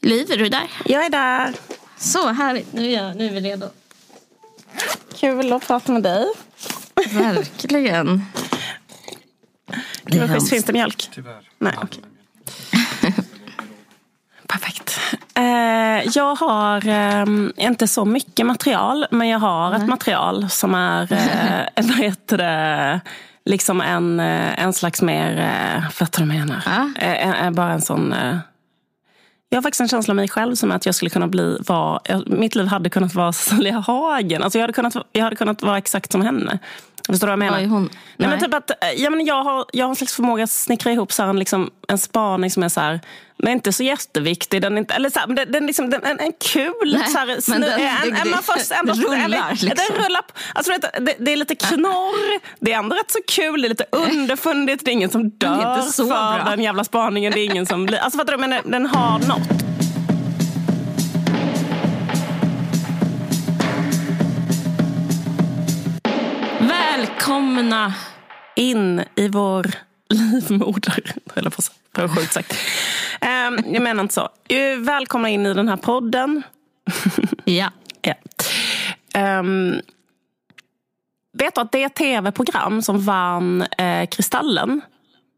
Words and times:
Liv, 0.00 0.30
är 0.32 0.36
du 0.36 0.48
där? 0.48 0.70
Jag 0.84 1.04
är 1.04 1.10
där. 1.10 1.54
Så 1.96 2.28
härligt, 2.28 2.72
nu 2.72 2.92
är, 2.92 3.02
jag, 3.02 3.16
nu 3.16 3.26
är 3.26 3.30
vi 3.30 3.40
redo. 3.40 3.66
Kul 5.14 5.52
att 5.52 5.66
prata 5.66 5.92
med 5.92 6.02
dig. 6.02 6.26
Verkligen. 7.12 8.24
Gud 10.04 10.20
vad 10.20 10.30
schysst. 10.30 10.50
Finns 10.50 10.64
det 10.64 10.72
mjölk? 10.72 11.08
Tyvärr. 11.14 11.50
Nej, 11.58 11.72
okej. 11.82 12.02
Perfekt. 14.46 15.00
Eh, 15.34 16.10
jag 16.14 16.34
har 16.34 16.88
eh, 16.88 17.26
inte 17.56 17.88
så 17.88 18.04
mycket 18.04 18.46
material, 18.46 19.06
men 19.10 19.28
jag 19.28 19.38
har 19.38 19.74
ett 19.74 19.86
material 19.88 20.50
som 20.50 20.74
är, 20.74 21.12
eh, 21.12 21.84
vad 21.86 21.96
heter 21.98 22.38
det, 22.38 23.00
liksom 23.44 23.80
en, 23.80 24.20
eh, 24.20 24.62
en 24.62 24.72
slags 24.72 25.02
mer, 25.02 25.38
eh, 25.38 25.90
fattar 25.90 26.22
du 26.22 26.28
vad 26.28 26.36
jag 26.36 26.48
menar? 26.48 26.92
Eh, 26.98 27.46
eh, 27.46 27.50
bara 27.50 27.72
en 27.72 27.82
sån... 27.82 28.14
Jag 29.50 29.56
har 29.56 29.62
faktiskt 29.62 29.80
en 29.80 29.88
känsla 29.88 30.12
av 30.12 30.16
mig 30.16 30.28
själv 30.28 30.54
som 30.54 30.70
att 30.70 30.86
jag 30.86 30.94
skulle 30.94 31.10
kunna 31.10 31.26
bli, 31.26 31.58
vara, 31.60 32.00
mitt 32.26 32.54
liv 32.54 32.66
hade 32.66 32.90
kunnat 32.90 33.14
vara 33.14 33.32
Cecilia 33.32 33.78
Hagen. 33.78 34.42
Alltså 34.42 34.58
jag, 34.58 34.62
hade 34.62 34.72
kunnat, 34.72 34.96
jag 35.12 35.24
hade 35.24 35.36
kunnat 35.36 35.62
vara 35.62 35.78
exakt 35.78 36.12
som 36.12 36.22
henne. 36.22 36.58
Förstår 37.08 37.26
du 37.26 37.30
vad 37.30 37.32
jag 37.32 37.38
menar? 37.38 37.58
Är 37.58 37.66
hon? 37.66 37.82
Nej. 37.82 37.90
men 38.16 38.30
Nej. 38.30 38.40
typ 38.40 38.54
att, 38.54 38.70
eh, 38.70 38.90
ja, 38.96 39.10
men 39.10 39.26
jag, 39.26 39.42
har, 39.44 39.64
jag 39.72 39.84
har 39.84 39.90
en 39.90 39.96
slags 39.96 40.14
förmåga 40.14 40.44
att 40.44 40.50
snickra 40.50 40.92
ihop 40.92 41.12
så 41.12 41.22
en, 41.22 41.38
liksom, 41.38 41.70
en 41.88 41.98
spaning 41.98 42.50
som 42.50 42.62
är 42.62 42.68
så 42.68 42.80
här, 42.80 43.00
men 43.36 43.52
inte 43.52 43.72
så 43.72 43.82
jätteviktig. 43.82 44.62
Den 44.62 44.74
är 44.74 44.78
inte, 44.78 44.94
eller 44.94 45.10
så 45.10 45.18
här, 45.18 45.26
men 45.26 45.36
den, 45.36 45.52
den, 45.52 45.66
liksom, 45.66 45.90
den, 45.90 46.04
en, 46.04 46.20
en 46.20 46.32
kul... 46.52 46.96
Nej, 46.98 47.08
så 47.08 47.18
här, 47.18 47.26
men 47.26 47.42
snu, 47.42 47.58
den- 47.58 47.80
en, 47.80 48.16
en, 48.16 48.30
man 48.30 48.42
får 48.42 48.84
det 48.86 49.24
rullar, 49.24 49.50
liksom. 49.50 49.68
Den 49.68 50.04
rullar, 50.04 50.22
på- 50.22 50.32
alltså, 50.54 50.72
det, 51.00 51.14
det 51.18 51.32
är 51.32 51.36
lite 51.36 51.54
knorr, 51.54 52.40
det 52.60 52.72
är 52.72 52.78
ändå 52.78 52.96
rätt 52.96 53.10
så 53.10 53.18
kul, 53.28 53.60
det 53.62 53.66
är 53.66 53.70
lite 53.70 53.86
underfundigt, 53.92 54.84
det 54.84 54.90
är 54.90 54.92
ingen 54.92 55.10
som 55.10 55.30
dör 55.30 55.82
för 55.92 56.04
bra. 56.04 56.42
den 56.50 56.62
jävla 56.62 56.84
spaningen. 56.84 57.32
Det 57.32 57.40
är 57.40 57.44
ingen 57.44 57.66
som 57.66 57.86
blir, 57.86 57.98
alltså, 57.98 58.18
fattar 58.18 58.32
du, 58.32 58.38
men 58.38 58.50
den, 58.50 58.70
den 58.70 58.86
har 58.86 59.18
något. 59.18 59.67
Välkomna! 67.28 67.94
in 68.56 69.04
i 69.14 69.28
vår 69.28 69.66
livmoder. 70.08 71.12
Eller 71.34 71.50
på, 71.50 71.62
det 71.92 72.00
var 72.00 72.08
sjukt 72.08 72.32
sagt. 72.32 72.54
Um, 73.20 73.74
jag 73.74 73.82
menar 73.82 74.02
inte 74.02 74.14
så. 74.14 74.28
Eh, 74.48 74.78
Välkomna 74.78 75.28
in 75.28 75.46
i 75.46 75.54
den 75.54 75.68
här 75.68 75.76
podden. 75.76 76.42
Ja. 77.44 77.70
Ja. 78.02 78.14
Ehm, 79.14 79.80
vet 81.38 81.54
du 81.54 81.60
att 81.60 81.72
det 81.72 81.88
tv-program 81.88 82.82
som 82.82 83.00
vann 83.00 83.62
eh, 83.62 84.06
Kristallen 84.06 84.80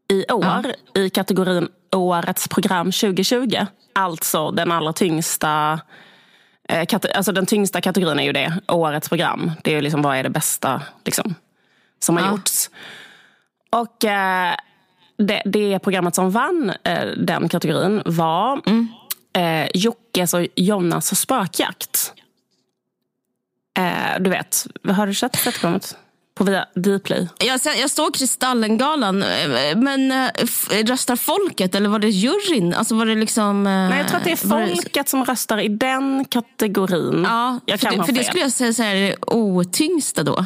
i 0.09 0.31
år 0.31 0.65
i 0.95 1.09
kategorin 1.09 1.67
Årets 1.95 2.47
program 2.47 2.91
2020, 2.91 3.65
alltså 3.93 4.51
den 4.51 4.71
allra 4.71 4.93
tyngsta 4.93 5.79
eh, 6.69 6.87
alltså 7.15 7.31
den 7.31 7.45
tyngsta 7.45 7.81
kategorin 7.81 8.19
är 8.19 8.23
ju 8.23 8.31
det, 8.31 8.53
Årets 8.67 9.09
program. 9.09 9.51
Det 9.63 9.75
är 9.75 9.81
liksom 9.81 10.01
vad 10.01 10.17
är 10.17 10.23
det 10.23 10.29
bästa 10.29 10.81
liksom, 11.05 11.35
som 12.03 12.17
har 12.17 12.23
Ja. 12.23 12.31
gjorts. 12.31 12.69
Och 13.69 14.05
eh, 14.05 14.55
det, 15.17 15.41
det 15.45 15.79
programmet 15.79 16.15
som 16.15 16.31
vann 16.31 16.71
eh, 16.83 17.05
den 17.05 17.49
kategorin 17.49 18.01
var 18.05 18.61
eh, 19.37 19.67
Jockes 19.73 20.33
och 20.33 20.47
Jonas 20.55 21.19
spökjakt. 21.19 22.13
Eh, 23.77 24.19
du 24.19 24.29
vet, 24.29 24.67
har 24.95 25.07
du 25.07 25.13
sett 25.13 25.31
det 25.45 25.51
programmet? 25.51 25.97
På 26.35 26.43
via 26.43 26.65
Dplay? 26.75 27.27
Jag, 27.39 27.59
jag 27.77 27.89
står 27.89 28.11
Kristallengalan, 28.11 29.23
eh, 29.23 29.77
men 29.77 30.11
eh, 30.11 30.29
röstar 30.85 31.15
folket 31.15 31.75
eller 31.75 31.89
var 31.89 31.99
det 31.99 32.09
juryn? 32.09 32.73
Alltså 32.73 32.95
var 32.95 33.05
det 33.05 33.15
liksom... 33.15 33.63
Nej, 33.63 33.97
jag 33.97 34.07
tror 34.07 34.17
att 34.17 34.23
det 34.23 34.31
är 34.31 34.35
folket 34.75 35.09
som 35.09 35.25
röstar 35.25 35.57
i 35.57 35.67
den 35.67 36.25
kategorin. 36.25 37.23
Ja, 37.29 37.59
jag 37.65 37.79
för, 37.79 37.91
det, 37.97 38.03
för 38.03 38.11
det 38.13 38.23
skulle 38.23 38.41
jag 38.41 38.51
säga 38.51 38.73
så 38.73 38.83
här, 38.83 38.95
är 38.95 39.01
det 39.09 39.15
otyngsta 39.27 40.23
då. 40.23 40.45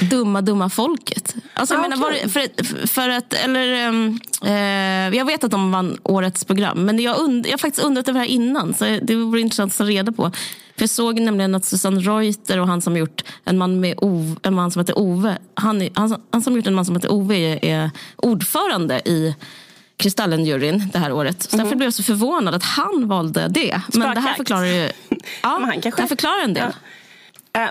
Dumma, 0.00 0.40
dumma 0.42 0.68
folket. 0.68 1.34
Alltså, 1.54 1.74
jag 1.74 1.80
Ah, 1.84 1.88
menar, 1.88 1.96
var, 1.96 2.10
okej. 2.10 2.22
det- 2.56 2.64
för, 2.64 2.86
för 2.86 3.08
att, 3.08 3.32
eller, 3.32 3.72
ehm, 3.72 4.18
eh, 4.44 5.16
jag 5.18 5.24
vet 5.24 5.44
att 5.44 5.50
de 5.50 5.72
vann 5.72 5.98
årets 6.02 6.44
program, 6.44 6.84
men 6.84 6.98
jag, 7.00 7.20
und, 7.20 7.46
jag 7.46 7.52
har 7.52 7.58
faktiskt 7.58 7.86
undrat 7.86 8.08
över 8.08 8.20
det 8.20 8.26
här 8.26 8.32
innan, 8.32 8.74
så 8.74 8.98
det 9.02 9.14
vore 9.16 9.40
intressant 9.40 9.72
att 9.72 9.78
ta 9.78 9.84
reda 9.84 10.12
på. 10.12 10.30
För 10.76 10.82
jag 10.82 10.90
såg 10.90 11.20
nämligen 11.20 11.54
att 11.54 11.64
Susanne 11.64 12.00
Reuter 12.00 12.60
och 12.60 12.66
han 12.66 12.82
som 12.82 12.96
gjort 12.96 13.22
en 13.44 13.58
man, 13.58 13.80
med 13.80 13.94
Ove, 13.98 14.36
en 14.42 14.54
man 14.54 14.70
som 14.70 14.80
heter 14.80 14.98
Ove, 14.98 15.38
han, 15.54 15.88
han, 15.94 16.16
han 16.32 16.42
som 16.42 16.56
gjort 16.56 16.66
en 16.66 16.74
man 16.74 16.84
som 16.84 16.94
heter 16.96 17.12
Ove 17.12 17.36
är, 17.36 17.64
är 17.64 17.90
ordförande 18.16 18.98
i 19.04 19.34
Kristallenjuryn 19.96 20.90
det 20.92 20.98
här 20.98 21.12
året. 21.12 21.42
Så 21.42 21.56
därför 21.56 21.76
blev 21.76 21.86
jag 21.86 21.94
så 21.94 22.02
förvånad 22.02 22.54
att 22.54 22.62
han 22.62 23.08
valde 23.08 23.48
det. 23.48 23.80
Men 23.92 24.14
det 24.14 24.20
här 24.20 24.34
förklarar 24.34 24.64
ju... 24.64 24.90
Ja, 25.42 25.58
Men 25.58 25.68
han 25.68 25.80
kanske- 25.80 25.90
det 25.98 26.02
här 26.02 26.08
förklarar 26.08 26.44
en 26.44 26.54
del. 26.54 26.62
Eh, 26.64 26.74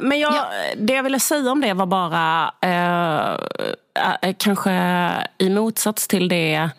Men 0.02 0.20
jag, 0.20 0.34
Ja. 0.34 0.46
det 0.78 0.94
jag 0.94 1.04
ville 1.04 1.20
säga 1.20 1.52
om 1.52 1.62
det 1.62 1.74
var 1.74 1.86
bara, 1.86 2.52
eh, 2.62 3.30
eh, 4.22 4.36
kanske 4.38 4.72
i 5.38 5.50
motsats 5.50 6.08
till 6.08 6.28
det 6.28 6.70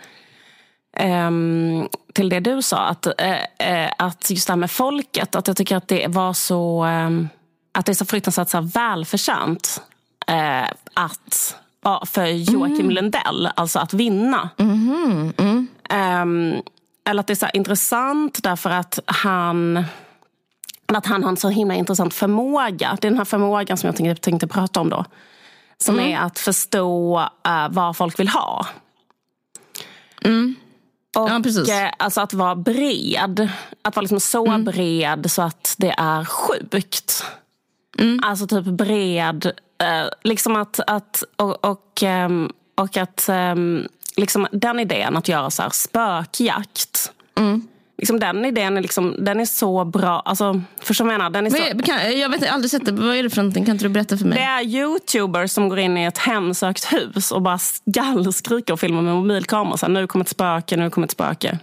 ehm, 0.97 1.89
till 2.15 2.29
det 2.29 2.41
du 2.41 2.63
sa, 2.63 2.79
att, 2.79 3.07
eh, 3.21 3.39
eh, 3.85 3.91
att 3.99 4.31
just 4.31 4.47
det 4.47 4.53
här 4.53 4.57
med 4.59 4.71
folket, 4.71 5.35
att 5.35 5.47
jag 5.49 5.57
tycker 5.57 5.77
att 5.77 5.89
det 5.89 6.07
var 6.09 6.33
så, 6.33 6.83
ehm, 6.83 7.29
att 7.73 7.87
det 7.87 7.93
är 7.93 7.95
så 7.95 8.05
fruktansvärt 8.07 8.49
så 8.49 8.57
här 8.57 8.65
välförtjänt 8.75 9.83
eh, 10.27 10.65
att, 10.95 11.57
ja, 11.85 12.03
för 12.07 12.25
Joakim 12.27 12.91
Lundell, 12.91 13.49
alltså 13.57 13.79
att 13.79 13.95
vinna. 13.95 14.49
Ehm, 15.91 16.55
eller 17.09 17.21
att 17.21 17.27
det 17.27 17.33
är 17.33 17.47
så 17.47 17.49
intressant 17.55 18.43
därför 18.43 18.71
att 18.71 18.99
han 19.07 19.85
att 20.87 21.07
han 21.07 21.23
har 21.23 21.31
en 21.31 21.37
så 21.37 21.49
himla 21.49 21.75
intressant 21.75 22.15
förmåga. 22.15 22.99
Det 23.01 23.07
är 23.07 23.11
den 23.11 23.19
här 23.19 23.25
förmågan 23.25 23.77
som 23.77 23.87
jag 23.87 23.97
tänkte, 23.97 24.23
tänkte 24.23 24.47
prata 24.47 24.81
om 24.81 24.89
då. 24.91 25.05
Som 25.79 26.01
är 26.01 26.19
att 26.19 26.39
förstå 26.39 27.19
eh, 27.47 27.69
vad 27.71 27.97
folk 27.97 28.19
vill 28.21 28.29
ha. 28.29 28.67
Och, 31.17 31.31
Ja, 31.31 31.41
precis. 31.43 31.69
eh, 31.69 31.91
alltså 31.99 32.21
att 32.21 32.35
vara 32.35 32.55
bred. 32.55 33.49
Att 33.83 33.97
vara 33.97 34.03
liksom 34.03 34.21
så 34.21 34.59
bred 34.59 35.31
så 35.31 35.43
att 35.43 35.75
det 35.79 35.95
är 35.99 36.25
sjukt. 36.25 37.25
Alltså 38.23 38.47
typ 38.47 38.65
bred. 38.65 39.47
eh, 39.79 40.09
liksom 40.23 40.57
att, 40.57 40.81
att 40.87 41.23
och, 41.37 41.65
och, 41.65 42.03
ehm, 42.03 42.53
och 42.75 42.97
att 42.97 43.29
ehm, 43.29 43.89
liksom 44.17 44.47
den 44.53 44.81
idén 44.81 45.17
att 45.17 45.29
göra 45.29 45.51
så 45.51 45.63
här 45.63 45.71
spökjakt. 45.71 47.13
Liksom 47.99 48.21
den 48.21 48.45
idén 48.45 48.77
är, 48.77 48.81
liksom, 48.81 49.17
den 49.19 49.41
är 49.41 49.45
så 49.45 49.85
bra. 49.85 50.23
Alltså, 50.25 50.53
vad 50.89 50.97
jag 50.99 51.07
menar? 51.07 51.31
Den 51.31 51.47
är 51.47 51.51
så, 51.51 51.83
kan, 51.83 52.19
jag 52.19 52.29
vet 52.29 52.41
jag 52.41 52.49
har 52.49 52.55
aldrig 52.55 52.71
sett 52.71 52.85
det. 52.87 52.93
Vad 52.93 53.17
är 53.17 53.23
det 53.23 53.31
för 53.31 53.37
någonting? 53.37 53.65
Kan 53.65 53.75
inte 53.75 53.85
du 53.85 53.89
berätta 53.89 54.17
för 54.17 54.25
mig? 54.25 54.39
det 54.39 54.45
är 54.45 54.63
youtubers 54.63 55.51
som 55.51 55.69
går 55.69 55.79
in 55.79 55.99
i 55.99 56.05
ett 56.05 56.19
hemsökt 56.19 56.93
hus 56.93 57.33
och 57.33 57.43
bara 57.43 57.59
skallskriker 57.59 58.73
och 58.73 58.81
filmar 58.81 59.03
med 59.03 59.15
mobilkamera. 59.15 59.77
Så 59.77 59.87
här, 59.87 59.93
nu 59.93 60.07
kommer 60.07 60.25
ett 60.25 60.29
spöke, 60.29 60.77
nu 60.77 60.91
kommer 60.91 61.07
ett 61.07 61.13
spöke. 61.13 61.59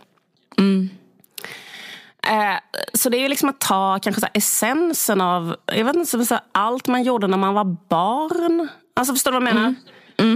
Eh, 2.28 2.60
så 2.94 3.10
det 3.10 3.18
är 3.18 3.22
ju 3.22 3.28
liksom 3.28 3.50
att 3.50 3.60
ta 3.60 4.00
kanske 4.02 4.22
så 4.22 4.28
essensen 4.34 5.22
av 5.22 5.56
jag 5.66 5.86
vet 5.86 5.96
inte, 5.96 6.26
så 6.26 6.40
allt 6.52 6.88
man 6.88 7.04
gjorde 7.04 7.28
när 7.28 7.38
man 7.38 7.54
var 7.54 7.78
barn. 7.90 8.68
Alltså 8.96 9.14
Förstår 9.14 9.32
du 9.32 9.40
vad 9.40 9.48
jag 9.48 9.56
menar? 9.56 9.76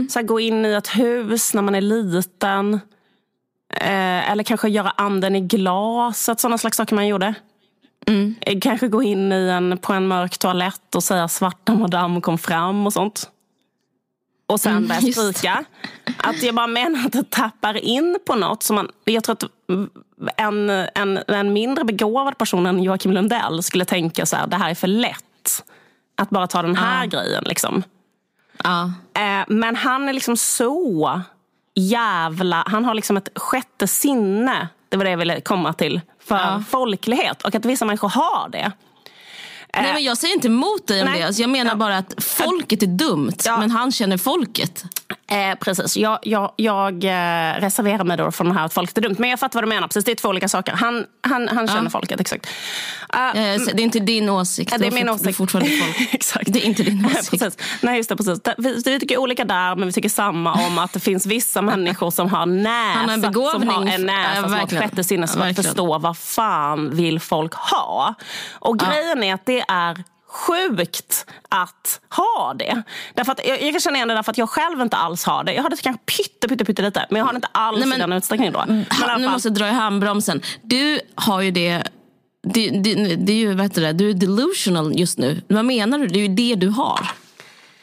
Så 0.09 0.19
här, 0.19 0.25
gå 0.25 0.39
in 0.39 0.65
i 0.65 0.73
ett 0.73 0.87
hus 0.87 1.53
när 1.53 1.61
man 1.61 1.75
är 1.75 1.81
liten. 1.81 2.79
Eh, 3.73 4.31
eller 4.31 4.43
kanske 4.43 4.69
göra 4.69 4.89
anden 4.89 5.35
i 5.35 5.41
glaset, 5.41 6.39
sådana 6.39 6.57
slags 6.57 6.77
saker 6.77 6.95
man 6.95 7.07
gjorde. 7.07 7.33
Eh, 8.41 8.59
Kanske 8.61 8.87
gå 8.87 9.03
in 9.03 9.31
i 9.31 9.49
en, 9.49 9.77
på 9.77 9.93
en 9.93 10.07
mörk 10.07 10.37
toalett 10.37 10.95
och 10.95 11.03
säga 11.03 11.27
svarta 11.27 11.75
madam 11.75 12.21
kom 12.21 12.37
fram 12.37 12.85
och 12.87 12.93
sånt. 12.93 13.29
Och 14.47 14.59
sen 14.59 14.87
börja 14.87 15.01
just 15.01 15.19
det. 15.19 15.33
skrika. 15.33 15.65
Att 16.17 16.43
jag 16.43 16.55
bara 16.55 16.67
menar 16.67 17.05
att 17.05 17.11
det 17.11 17.29
tappar 17.29 17.77
in 17.77 18.17
på 18.25 18.35
något. 18.35 18.63
Som 18.63 18.75
man, 18.75 18.89
jag 19.03 19.23
tror 19.23 19.33
att 19.33 19.43
en, 20.37 20.69
en, 20.69 21.19
en 21.27 21.53
mindre 21.53 21.83
begåvad 21.83 22.37
person 22.37 22.65
än 22.65 22.83
Joakim 22.83 23.11
Lundell 23.11 23.63
skulle 23.63 23.85
tänka 23.85 24.25
så 24.25 24.35
här, 24.35 24.47
det 24.47 24.55
här 24.55 24.69
är 24.69 24.75
för 24.75 24.87
lätt. 24.87 25.63
Att 26.17 26.29
bara 26.29 26.47
ta 26.47 26.61
den 26.61 26.75
här 26.75 27.05
grejen. 27.05 27.43
Liksom. 27.43 27.83
Ja. 28.63 28.83
Eh, 29.13 29.45
men 29.47 29.75
han 29.75 30.09
är 30.09 30.13
liksom 30.13 30.37
så 30.37 31.21
jävla... 31.75 32.63
Han 32.67 32.85
har 32.85 32.93
liksom 32.93 33.17
ett 33.17 33.29
sjätte 33.35 33.87
sinne. 33.87 34.67
Det 34.89 34.97
var 34.97 35.03
det 35.03 35.11
jag 35.11 35.17
ville 35.17 35.41
komma 35.41 35.73
till. 35.73 36.01
För 36.23 36.35
Ja. 36.37 36.63
folklighet. 36.69 37.41
Och 37.41 37.55
att 37.55 37.65
vissa 37.65 37.85
människor 37.85 38.09
har 38.09 38.49
det. 38.49 38.71
Nej, 39.73 39.93
men 39.93 40.03
jag 40.03 40.17
säger 40.17 40.33
inte 40.35 40.47
emot 40.47 40.87
dig 40.87 41.01
om 41.01 41.05
Nej. 41.09 41.19
det. 41.19 41.25
Alltså, 41.27 41.41
jag 41.41 41.49
menar 41.49 41.75
bara 41.75 41.97
att 41.97 42.13
folket 42.23 42.83
är 42.83 42.87
dumt, 42.87 43.33
Ja. 43.45 43.57
men 43.57 43.71
han 43.71 43.91
känner 43.91 44.17
folket. 44.17 44.83
Eh, 45.31 45.55
precis. 45.59 45.97
Jag, 45.97 46.19
jag, 46.21 46.51
jag 46.55 47.03
eh, 47.03 47.59
reserverar 47.59 48.03
mig 48.03 48.17
då 48.17 48.31
från 48.31 48.47
det 48.47 48.53
här 48.53 48.65
att 48.65 48.73
folket 48.73 48.97
är 48.97 49.01
dumt. 49.01 49.15
Men 49.19 49.29
jag 49.29 49.39
fattar 49.39 49.53
vad 49.57 49.63
du 49.63 49.67
menar. 49.67 49.87
Precis, 49.87 50.03
det 50.05 50.11
är 50.11 50.15
två 50.15 50.29
olika 50.29 50.47
saker. 50.47 50.73
Han, 50.73 51.05
han, 51.21 51.47
han 51.47 51.67
känner 51.67 51.89
folket, 51.89 52.19
exakt. 52.19 52.45
Så 52.45 53.71
Det 53.73 53.81
är 53.81 53.83
inte 53.83 53.99
din 53.99 54.29
åsikt. 54.29 54.71
Ja, 54.71 54.77
det 54.77 54.87
är 54.87 54.91
min 54.91 55.07
fort- 55.07 55.07
du 55.07 55.11
är 55.11 55.29
åsikt. 55.29 55.37
fortfarande 55.37 55.69
folk. 55.95 56.13
Exakt. 56.13 56.53
Det 56.53 56.59
är 56.59 56.65
inte 56.65 56.83
din 56.83 57.05
åsikt. 57.19 57.29
precis. 57.31 57.57
Nej, 57.81 57.97
just 57.97 58.09
det. 58.09 58.15
Precis. 58.15 58.41
Det- 58.43 58.55
Vi, 58.57 58.81
vi 58.85 58.99
tycker 58.99 59.17
olika 59.17 59.45
där, 59.45 59.75
men 59.75 59.87
vi 59.87 59.91
tycker 59.93 60.09
samma 60.09 60.53
om 60.53 60.77
att 60.77 60.93
det 60.93 60.99
finns 60.99 61.25
vissa 61.25 61.61
människor 61.61 62.11
som 62.11 62.29
har 62.29 62.45
näsa. 62.45 62.71
Han 62.99 63.05
har 63.09 63.13
en 63.13 63.21
som 63.21 63.31
begåvning. 63.31 63.69
har 63.69 63.81
en 63.87 64.05
näsa, 64.05 64.35
Ja, 64.35 64.41
som 64.43 64.53
har 64.53 64.63
ett 64.63 64.79
sjätte 64.79 65.03
sinne 65.03 65.27
som 65.27 65.41
att 65.41 65.47
Verkligen. 65.47 65.63
förstå 65.71 65.97
vad 65.97 66.17
fan 66.17 66.95
vill 66.95 67.19
folk 67.19 67.53
ha. 67.53 68.13
Och 68.53 68.79
grejen 68.79 69.23
är 69.23 69.33
att 69.33 69.45
det 69.45 69.63
är 69.67 70.03
sjukt 70.35 71.25
att 71.49 72.01
ha 72.09 72.53
det. 72.53 72.83
Därför 73.13 73.31
att 73.31 73.39
jag, 73.47 73.61
jag 73.63 73.71
kan 73.71 73.79
känna 73.79 73.95
igen 73.97 74.07
det 74.07 74.13
därför 74.13 74.31
att 74.31 74.37
jag 74.37 74.49
själv 74.49 74.81
inte 74.81 74.97
alls 74.97 75.23
har 75.25 75.43
det. 75.43 75.53
Jag 75.53 75.63
har 75.63 75.69
det 75.69 75.81
kanske 75.81 76.01
pytte, 76.05 76.47
pytte, 76.47 76.65
pytte 76.65 76.81
lite, 76.81 77.05
men 77.09 77.19
jag 77.19 77.25
har 77.25 77.33
det 77.33 77.37
inte 77.37 77.49
alls 77.51 77.79
Nej, 77.79 77.87
men- 77.87 77.97
i 77.97 78.01
den 78.01 78.13
utsträckningen 78.13 78.53
då. 78.53 78.63
Men 78.67 78.85
Ha, 79.01 79.17
nu 79.17 79.27
måste 79.29 79.47
jag 79.47 79.55
dra 79.55 79.67
i 79.67 79.71
handbromsen. 79.71 80.41
Du 80.61 80.99
har 81.15 81.41
ju 81.41 81.51
det... 81.51 81.83
Det, 82.47 82.69
det, 82.69 83.15
det 83.15 83.31
är 83.31 83.37
ju, 83.37 83.61
heter 83.61 83.81
det, 83.81 83.93
du 83.93 84.09
är 84.09 84.13
delusional 84.13 84.99
just 84.99 85.17
nu. 85.17 85.41
Vad 85.47 85.65
menar 85.65 85.99
du? 85.99 86.07
Det 86.07 86.19
är 86.19 86.27
ju 86.27 86.35
det 86.35 86.55
du 86.55 86.67
har. 86.69 87.09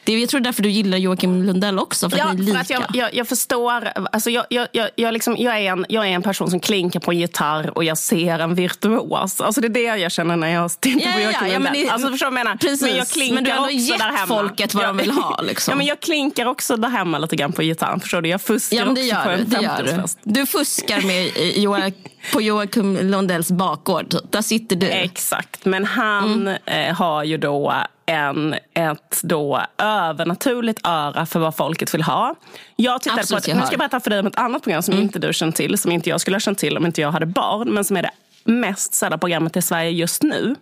Det 0.05 0.19
jag 0.19 0.29
tror 0.29 0.39
det 0.39 0.43
är 0.43 0.45
därför 0.45 0.63
du 0.63 0.69
gillar 0.69 0.97
Joakim 0.97 1.43
Lundell 1.43 1.79
också, 1.79 2.09
för 2.09 2.17
att 2.17 2.25
Ja, 2.25 2.33
ni 2.33 2.41
är 2.41 2.45
för 2.45 2.45
lika. 2.45 2.59
att 2.59 2.69
jag, 2.69 2.83
jag, 3.03 3.13
jag 3.15 3.27
förstår. 3.27 3.87
Alltså 4.11 4.29
jag, 4.29 4.45
jag, 4.49 4.67
jag, 4.71 4.89
jag, 4.95 5.13
liksom, 5.13 5.35
jag, 5.39 5.57
är 5.59 5.71
en, 5.71 5.85
jag 5.89 6.07
är 6.07 6.09
en 6.11 6.21
person 6.21 6.49
som 6.49 6.59
klinkar 6.59 6.99
på 6.99 7.11
en 7.11 7.17
gitarr 7.19 7.77
och 7.77 7.83
jag 7.83 7.97
ser 7.97 8.39
en 8.39 8.55
virtuos. 8.55 9.41
Alltså 9.41 9.61
det 9.61 9.67
är 9.67 9.69
det 9.69 9.81
jag 10.01 10.11
känner 10.11 10.35
när 10.35 10.47
jag 10.47 10.71
tittar 10.81 10.99
Ja, 11.07 11.13
på 11.13 11.19
ja, 11.19 11.23
Joakim 11.31 11.47
ja, 11.47 11.59
men 11.59 11.63
Lundell. 11.63 11.85
det- 11.85 11.89
Alltså 11.91 12.09
förstår 12.09 12.25
du 12.27 12.31
menar? 12.33 12.55
Precis, 12.55 12.81
Men 12.81 12.95
jag 12.95 13.07
klinkar 13.07 13.35
men 13.35 13.43
du 13.43 13.51
har 13.51 13.57
ändå 13.57 13.69
gett 13.69 13.99
där 13.99 14.05
hemma. 14.11 14.27
folket 14.27 14.73
vad 14.73 14.85
de 14.85 14.97
vill 14.97 15.11
ha, 15.11 15.41
liksom. 15.41 15.71
ja, 15.71 15.75
men 15.75 15.85
jag 15.85 15.99
klinkar 15.99 16.45
också 16.45 16.77
där 16.77 16.89
hemma 16.89 17.17
lite 17.17 17.35
grann 17.35 17.51
på 17.53 17.61
gitarren. 17.61 17.99
Förstår 17.99 18.21
du? 18.21 18.29
Jag 18.29 18.41
fuskar 18.41 18.77
Ja, 18.77 18.85
men 18.85 18.95
det 18.95 19.01
också 19.01 19.15
på 19.23 19.29
gör 19.29 19.37
du. 19.37 19.43
en 19.43 19.49
Det 19.49 19.61
gör 19.63 19.83
du. 19.83 19.91
50-årsfest. 19.91 20.17
du 20.23 20.45
fuskar 20.45 21.01
med 21.01 21.25
eh, 21.27 21.63
Joa- 21.63 21.93
på 22.33 22.41
Joakim 22.41 22.97
Lundells 22.97 23.51
bakgård. 23.51 24.15
Där 24.29 24.41
sitter 24.41 24.75
du. 24.75 24.87
Exakt, 24.89 25.65
men 25.65 25.85
han 25.85 26.47
Mm. 26.47 26.57
eh, 26.89 26.95
har 26.95 27.23
ju 27.23 27.37
då 27.37 27.73
en, 28.05 28.55
ett 28.73 29.19
då 29.23 29.61
övernaturligt 29.77 30.79
öra 30.87 31.25
för 31.25 31.39
vad 31.39 31.55
folket 31.55 31.93
vill 31.93 32.03
ha. 32.03 32.35
Jag 32.75 33.01
tittade 33.01 33.21
Absolut, 33.21 33.45
på 33.45 33.51
ett, 33.51 33.57
nu 33.57 33.61
ska 33.65 33.71
jag 33.73 33.79
berätta 33.79 33.99
för 33.99 34.09
dig 34.09 34.19
om 34.19 34.27
ett 34.27 34.35
annat 34.35 34.63
program 34.63 34.77
Mm. 34.77 34.83
som 34.83 34.93
inte 35.03 35.19
du 35.19 35.33
känner 35.33 35.51
till, 35.53 35.77
som 35.77 35.91
inte 35.91 36.09
jag 36.09 36.21
skulle 36.21 36.35
ha 36.35 36.39
känt 36.39 36.57
till 36.57 36.77
om 36.77 36.85
inte 36.85 37.01
jag 37.01 37.11
hade 37.11 37.25
barn, 37.25 37.69
men 37.73 37.83
som 37.85 37.97
är 37.97 38.01
det 38.01 38.11
mest 38.43 38.93
sedda 38.93 39.17
programmet 39.17 39.57
i 39.57 39.61
Sverige 39.61 39.89
just 39.91 40.23
nu. 40.23 40.55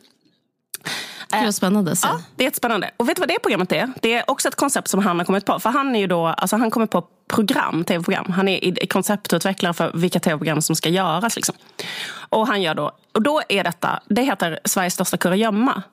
Gud, 1.37 1.43
vad 1.45 1.55
spännande. 1.55 1.95
Så. 1.95 2.07
Ja, 2.07 2.21
det 2.35 2.43
är 2.43 2.45
jättespännande. 2.45 2.91
Och 2.97 3.09
vet 3.09 3.15
du 3.15 3.19
vad 3.19 3.29
det 3.29 3.39
programmet 3.41 3.71
är? 3.71 3.89
Det 4.01 4.13
är 4.13 4.29
också 4.31 4.47
ett 4.47 4.55
koncept 4.55 4.87
som 4.87 4.99
han 5.05 5.17
har 5.19 5.25
kommit 5.25 5.45
på. 5.45 5.59
För 5.59 5.69
han 5.69 5.95
är 5.95 5.99
ju 5.99 6.07
då, 6.07 6.25
alltså 6.27 6.55
han 6.57 6.71
kommer 6.71 6.87
på 6.87 7.07
program, 7.29 7.83
tv-program. 7.83 8.25
Han 8.35 8.47
är 8.47 8.65
i- 8.83 8.87
konceptutvecklare 8.87 9.73
för 9.73 9.91
vilka 9.93 10.19
tv-program 10.19 10.61
som 10.61 10.75
ska 10.75 10.89
göras. 10.89 11.35
Liksom. 11.35 11.55
Och 12.29 12.47
han 12.47 12.61
gör 12.61 12.75
då, 12.75 12.91
och 13.13 13.21
då 13.21 13.41
är 13.49 13.63
detta, 13.63 13.99
det 14.05 14.21
heter 14.21 14.59
Sveriges 14.65 14.93
största 14.93 15.17
kurragömma. 15.17 15.83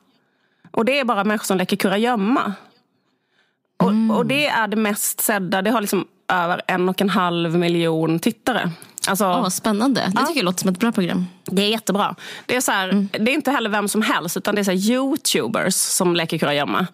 Och 0.70 0.85
det 0.85 0.99
är 1.00 1.05
bara 1.05 1.25
människor 1.25 1.44
som 1.44 1.58
leker 1.58 1.76
kurragömma. 1.76 2.52
Och, 3.76 4.17
och 4.17 4.26
det 4.26 4.46
är 4.46 4.69
det 4.69 4.76
mest 4.76 5.20
sedda, 5.20 5.62
det 5.62 5.70
har 5.70 5.81
liksom 5.81 6.06
över 6.32 6.62
en 6.67 6.88
och 6.88 7.00
en 7.00 7.11
halv 7.11 7.55
miljon 7.58 8.19
tittare. 8.19 8.70
Alltså, 9.08 9.25
vad 9.25 9.52
spännande. 9.52 10.00
Det 10.14 10.26
tycker 10.26 10.37
jag 10.40 10.44
låter 10.44 10.60
som 10.60 10.70
ett 10.70 10.78
bra 10.78 10.93
program. 10.93 11.26
det 11.44 11.62
är 11.62 11.69
jättebra. 11.69 12.14
Det 12.46 12.56
är, 12.56 12.60
så 12.60 12.72
här, 12.72 12.88
Mm. 12.88 13.08
det 13.12 13.31
är 13.31 13.34
inte 13.34 13.50
heller 13.50 13.70
vem 13.70 13.88
som 13.88 14.02
helst, 14.02 14.37
utan 14.37 14.55
det 14.55 14.60
är 14.60 14.64
så 14.64 14.70
här 14.70 14.78
youtubers 14.90 15.75
som 15.75 16.16
leker 16.16 16.38
kurragömma. 16.38 16.87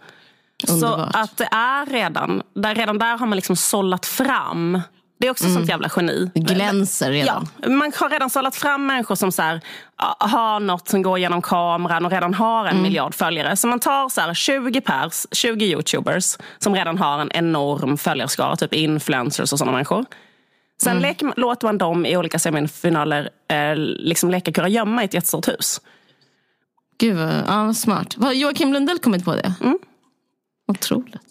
Så 0.66 1.08
att 1.14 1.36
det 1.36 1.48
är 1.52 1.86
redan, 1.86 2.42
där, 2.54 2.74
redan 2.74 2.98
där 2.98 3.18
har 3.18 3.26
man 3.26 3.36
liksom 3.36 3.56
sållat 3.56 4.06
fram. 4.06 4.80
Det 5.20 5.26
är 5.26 5.30
också 5.30 5.48
sånt 5.54 5.68
jävla 5.68 5.88
geni. 5.96 6.30
Det 6.34 6.40
glänser 6.40 7.10
Ja, 7.10 7.42
redan. 7.62 7.78
man 7.78 7.92
har 8.00 8.10
redan 8.10 8.30
sållat 8.30 8.56
fram 8.56 8.86
människor 8.86 9.14
som 9.14 9.32
så 9.32 9.42
här, 9.42 9.60
ja, 9.98 10.16
har 10.20 10.60
något 10.60 10.88
som 10.88 11.02
går 11.02 11.18
genom 11.18 11.42
kameran 11.42 12.04
och 12.04 12.10
redan 12.10 12.34
har 12.34 12.66
en 12.66 12.82
miljard 12.82 13.14
följare. 13.14 13.56
Så 13.56 13.66
man 13.66 13.80
tar 13.80 14.08
så 14.08 14.20
här 14.20 14.34
20 14.34 14.80
pers, 14.80 15.26
20 15.32 15.64
youtubers 15.66 16.36
som 16.58 16.74
redan 16.74 16.98
har 16.98 17.18
en 17.18 17.32
enorm 17.32 17.98
följarskara, 17.98 18.56
typ 18.56 18.74
influencers 18.74 19.52
och 19.52 19.58
sådana 19.58 19.72
människor. 19.72 20.04
Sen 20.82 20.98
leker, 21.00 21.26
man- 21.26 21.34
låter 21.36 21.66
man 21.66 21.78
dem 21.78 22.06
i 22.06 22.16
olika 22.16 22.38
semifinaler 22.38 23.30
eh, 23.48 23.76
liksom 23.76 24.30
leka 24.30 24.52
kurragömma 24.52 25.02
i 25.02 25.04
ett 25.04 25.14
jättestort 25.14 25.48
hus. 25.48 25.80
Gud, 26.98 27.16
vad, 27.16 27.42
ja, 27.48 27.74
smart. 27.74 28.14
Har 28.20 28.32
Joakim 28.32 28.72
Lundell 28.72 28.98
kommit 28.98 29.24
på 29.24 29.34
det? 29.34 29.54
Mm. 29.60 29.78
Otroligt. 30.72 31.22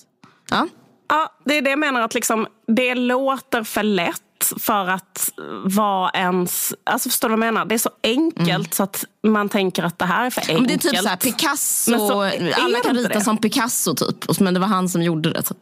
Ja. 0.49 0.67
Ja, 1.09 1.33
det 1.45 1.57
är 1.57 1.61
det 1.61 1.69
jag 1.69 1.79
menar. 1.79 2.01
att 2.01 2.13
liksom, 2.13 2.47
Det 2.67 2.95
låter 2.95 3.63
för 3.63 3.83
lätt 3.83 4.21
för 4.59 4.89
att 4.89 5.29
vara 5.63 6.09
ens... 6.09 6.73
Alltså 6.83 7.09
förstår 7.09 7.29
du 7.29 7.35
vad 7.35 7.47
jag 7.47 7.53
menar? 7.53 7.65
Det 7.65 7.75
är 7.75 7.79
så 7.79 7.89
enkelt 8.03 8.73
så 8.73 8.83
att 8.83 9.05
man 9.27 9.49
tänker 9.49 9.83
att 9.83 9.99
det 9.99 10.05
här 10.05 10.25
är 10.25 10.29
för 10.29 10.41
enkelt. 10.41 10.59
Men 10.59 10.67
det 10.67 10.73
är 10.73 10.77
typ 10.91 10.97
så 11.01 11.07
här, 11.09 11.17
Picasso, 11.17 11.97
så 11.97 12.21
alla 12.61 12.79
kan 12.79 12.95
rita 12.95 13.09
det. 13.09 13.21
som 13.21 13.37
Picasso 13.37 13.95
typ. 13.95 14.39
Men 14.39 14.53
det 14.53 14.59
var 14.59 14.67
han 14.67 14.89
som 14.89 15.01
gjorde 15.03 15.29
det. 15.33 15.41
Typ. 15.41 15.57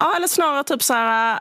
Ja, 0.00 0.16
eller 0.16 0.26
snarare 0.28 0.64
typ 0.64 0.82
så 0.82 0.94
här... 0.94 1.40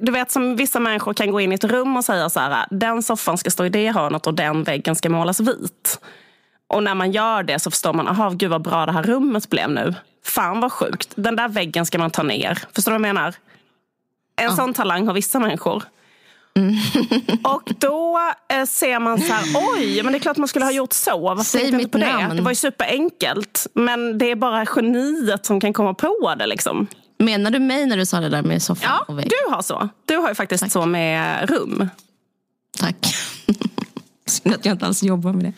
Du 0.00 0.12
vet 0.12 0.30
som 0.30 0.56
vissa 0.56 0.80
människor 0.80 1.14
kan 1.14 1.30
gå 1.30 1.40
in 1.40 1.52
i 1.52 1.54
ett 1.54 1.64
rum 1.64 1.96
och 1.96 2.04
säga 2.04 2.30
så 2.30 2.40
här, 2.40 2.66
den 2.70 3.02
soffan 3.02 3.38
ska 3.38 3.50
stå 3.50 3.64
i 3.64 3.68
det 3.68 3.90
hörnet 3.90 4.26
och 4.26 4.34
den 4.34 4.62
väggen 4.62 4.96
ska 4.96 5.10
målas 5.10 5.40
vit. 5.40 6.00
Och 6.66 6.82
när 6.82 6.94
man 6.94 7.12
gör 7.12 7.42
det 7.42 7.58
så 7.58 7.70
förstår 7.70 7.92
man, 7.92 8.08
aha, 8.08 8.30
gud 8.30 8.50
vad 8.50 8.62
bra 8.62 8.86
det 8.86 8.92
här 8.92 9.02
rummet 9.02 9.50
blev 9.50 9.70
nu. 9.70 9.94
Fan 10.24 10.60
vad 10.60 10.72
sjukt, 10.72 11.12
den 11.14 11.36
där 11.36 11.48
väggen 11.48 11.86
ska 11.86 11.98
man 11.98 12.10
ta 12.10 12.22
ner. 12.22 12.58
Förstår 12.74 12.92
du 12.92 12.98
vad 12.98 13.08
jag 13.08 13.14
menar? 13.14 13.34
En 14.36 14.56
sån 14.56 14.74
talang 14.74 15.06
har 15.06 15.14
vissa 15.14 15.38
människor. 15.38 15.82
och 17.44 17.72
då 17.78 18.18
eh, 18.48 18.64
ser 18.64 18.98
man 18.98 19.20
så 19.20 19.32
här, 19.32 19.44
oj, 19.76 20.02
men 20.02 20.12
det 20.12 20.18
är 20.18 20.20
klart 20.20 20.36
man 20.36 20.48
skulle 20.48 20.64
ha 20.64 20.72
gjort 20.72 20.92
så. 20.92 21.18
Varför 21.18 21.44
Säg 21.44 21.72
mitt 21.72 21.92
på 21.92 21.98
det? 21.98 22.12
namn. 22.12 22.36
Det 22.36 22.42
var 22.42 22.50
ju 22.50 22.54
superenkelt. 22.54 23.66
Men 23.74 24.18
det 24.18 24.30
är 24.30 24.36
bara 24.36 24.64
geniet 24.76 25.46
som 25.46 25.60
kan 25.60 25.72
komma 25.72 25.94
på 25.94 26.34
det. 26.38 26.46
Liksom. 26.46 26.86
Menar 27.18 27.50
du 27.50 27.58
mig 27.58 27.86
när 27.86 27.96
du 27.96 28.06
sa 28.06 28.20
det 28.20 28.28
där 28.28 28.42
med 28.42 28.62
soffan 28.62 28.90
Ja, 28.90 29.04
och 29.08 29.18
vägg? 29.18 29.28
du 29.30 29.54
har 29.54 29.62
så. 29.62 29.88
Du 30.04 30.16
har 30.16 30.28
ju 30.28 30.34
faktiskt 30.34 30.72
så 30.72 30.86
med 30.86 31.50
rum. 31.50 31.88
Tack. 32.78 32.96
Synd 34.26 34.54
att 34.54 34.64
jag 34.64 34.74
inte 34.74 34.86
alls 34.86 35.02
jobbar 35.02 35.32
med 35.32 35.44
det. 35.44 35.52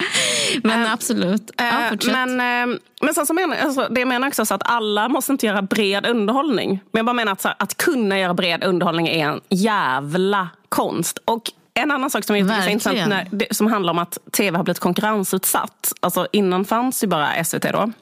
Men 0.65 0.87
absolut. 0.87 1.51
Ja, 1.57 1.65
Eh, 1.65 1.97
men, 2.07 2.41
eh, 2.71 2.79
men 3.03 3.15
sen 3.15 3.27
så 3.27 3.35
menar, 3.35 3.57
alltså, 3.57 3.89
det 3.91 4.05
menar 4.05 4.29
också 4.29 4.47
så 4.47 4.55
att 4.55 4.63
alla 4.65 5.09
måste 5.09 5.33
inte 5.33 5.47
göra 5.47 5.63
bred 5.63 6.07
underhållning. 6.07 6.69
Men 6.69 6.99
jag 6.99 7.07
bara 7.07 7.13
menar 7.13 7.33
att, 7.33 7.41
så 7.41 7.49
att 7.59 7.77
kunna 7.77 8.19
göra 8.19 8.35
bred 8.35 8.65
underhållning 8.65 9.09
är 9.09 9.29
en 9.29 9.41
jävla 9.49 10.49
konst. 10.69 11.19
Och 11.25 11.43
en 11.75 11.91
annan 11.91 12.11
sak 12.11 12.25
som 12.25 12.37
jag 12.37 12.49
tycker 12.49 12.63
är 12.63 12.69
intressant 12.69 13.09
när, 13.31 13.55
som 13.55 13.67
handlar 13.67 13.93
om 13.93 13.99
att 13.99 14.19
tv 14.33 14.57
har 14.57 14.65
blivit 14.65 14.79
konkurrensutsatt. 14.81 15.93
Alltså 16.01 16.27
innan 16.33 16.65
fanns 16.65 17.05
ju 17.05 17.09
bara 17.09 17.45
SVT 17.45 17.63
då. 17.73 17.93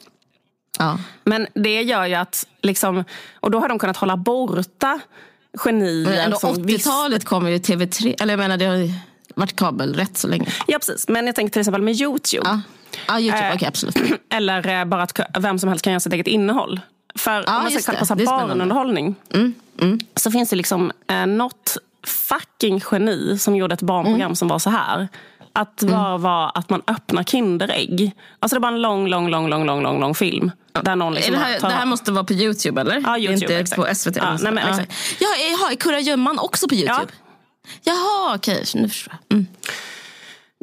Ja. 0.78 0.98
Men 1.24 1.46
det 1.54 1.82
gör 1.82 2.06
ju 2.06 2.14
att, 2.14 2.46
liksom, 2.62 3.04
och 3.40 3.50
då 3.50 3.60
har 3.60 3.68
de 3.68 3.78
kunnat 3.78 3.96
hålla 3.96 4.16
borta 4.16 5.00
genier. 5.64 6.04
Men 6.10 6.18
ändå 6.18 6.36
som 6.38 6.54
viss- 6.66 6.86
80-talet 6.86 7.24
kom 7.24 7.48
ju 7.48 7.58
TV3. 7.58 8.14
Eller 8.22 8.32
jag 8.32 8.38
menar, 8.38 8.56
det 8.56 8.64
har 8.66 8.90
varit 9.34 9.56
kabel 9.56 9.94
rätt 9.94 10.18
så 10.18 10.28
länge. 10.28 10.46
Ja, 10.66 10.78
precis. 10.78 11.08
Men 11.08 11.26
jag 11.26 11.34
tänker 11.34 11.52
till 11.52 11.60
exempel 11.60 11.82
med 11.82 11.94
Youtube. 12.00 12.42
Ja, 12.48 12.60
ja 13.08 13.20
Youtube. 13.20 13.48
Eh, 13.48 13.54
Okej, 13.54 13.68
absolut. 13.68 13.96
Eller 14.30 14.68
eh, 14.80 14.84
bara 14.84 15.02
att 15.02 15.20
vem 15.38 15.58
som 15.58 15.68
helst 15.68 15.84
kan 15.84 15.92
göra 15.92 16.00
sitt 16.00 16.12
eget 16.12 16.26
innehåll. 16.26 16.80
För 17.14 17.30
Ja, 17.46 17.56
om 17.56 17.62
man 17.62 17.70
ska 17.70 17.82
kolla 17.92 17.98
på 17.98 18.02
det. 18.04 18.06
så 18.06 18.14
Det 18.14 18.22
är 18.22 18.26
här 18.26 18.38
spännande. 18.38 18.54
barnunderhållning. 18.54 19.14
Så 20.16 20.30
finns 20.30 20.50
det 20.50 20.56
liksom 20.56 20.92
eh, 21.06 21.26
något 21.26 21.76
fucking 22.06 22.80
geni 22.90 23.38
som 23.38 23.56
gjorde 23.56 23.74
ett 23.74 23.82
barnprogram 23.82 24.20
Mm. 24.20 24.36
som 24.36 24.48
var 24.48 24.58
så 24.58 24.70
här. 24.70 25.08
Att 25.52 25.82
var, 25.82 26.18
var 26.18 26.52
att 26.54 26.70
man 26.70 26.82
öppnar 26.86 27.22
Kinderägg. 27.22 28.12
Alltså 28.40 28.56
det 28.56 28.60
var 28.60 28.68
en 28.68 28.82
lång, 28.82 29.08
lång, 29.08 29.28
lång, 29.28 29.48
lång, 29.48 29.66
lång, 29.66 29.82
lång, 29.82 30.00
lång 30.00 30.14
film. 30.14 30.50
Där 30.82 30.96
någon 30.96 31.12
Är 31.12 31.16
liksom 31.16 31.34
det, 31.34 31.38
här, 31.40 31.58
tar- 31.60 31.68
det 31.68 31.74
här 31.74 31.86
måste 31.86 32.12
vara 32.12 32.24
på 32.24 32.32
Youtube 32.32 32.80
eller? 32.80 33.00
Ja, 33.06 33.18
YouTube, 33.18 33.32
är 33.32 33.42
inte 33.42 33.56
exakt. 33.58 33.88
på 33.88 33.94
SVT? 33.94 34.16
Ja, 34.16 34.36
nej, 34.42 34.52
men 34.52 34.64
ja. 34.64 34.70
exakt. 34.70 34.92
Ja, 35.20 35.28
jaha, 35.50 35.72
är 35.72 35.76
kurragömman 35.76 36.38
också 36.38 36.68
på 36.68 36.74
Youtube? 36.74 37.12
Jaha, 37.82 38.34
okej. 38.36 38.64
Nu 38.74 38.88
förstår 38.88 39.14
jag. 39.28 39.36
Mm. 39.36 39.46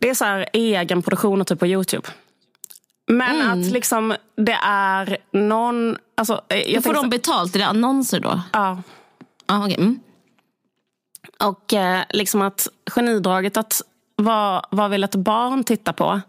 Det 0.01 0.09
är 0.09 0.13
så 0.13 0.25
här 0.25 0.45
egenproduktioner 0.53 1.43
typ 1.45 1.59
på 1.59 1.67
Youtube. 1.67 2.07
Men 3.07 3.41
Mm. 3.41 3.51
att 3.65 3.71
liksom 3.71 4.15
det 4.37 4.57
är 4.63 5.17
någon... 5.31 5.97
Alltså, 6.17 6.41
eh, 6.49 6.57
jag 6.73 6.83
får 6.83 6.93
de 6.93 7.03
så- 7.03 7.09
betalt? 7.09 7.55
Är 7.55 7.59
det 7.59 7.65
annonser 7.67 8.19
då? 8.19 8.41
ja, 8.53 8.81
Ja, 9.47 9.63
okej. 9.65 9.75
Mm. 9.75 9.99
Och 11.43 11.73
eh, 11.73 12.03
liksom 12.09 12.41
att 12.41 12.67
genidraget 12.91 13.57
att 13.57 13.81
vad, 14.15 14.65
vad 14.71 14.91
vill 14.91 15.03
ett 15.03 15.15
barn 15.15 15.63
titta 15.63 15.93
på? 15.93 16.21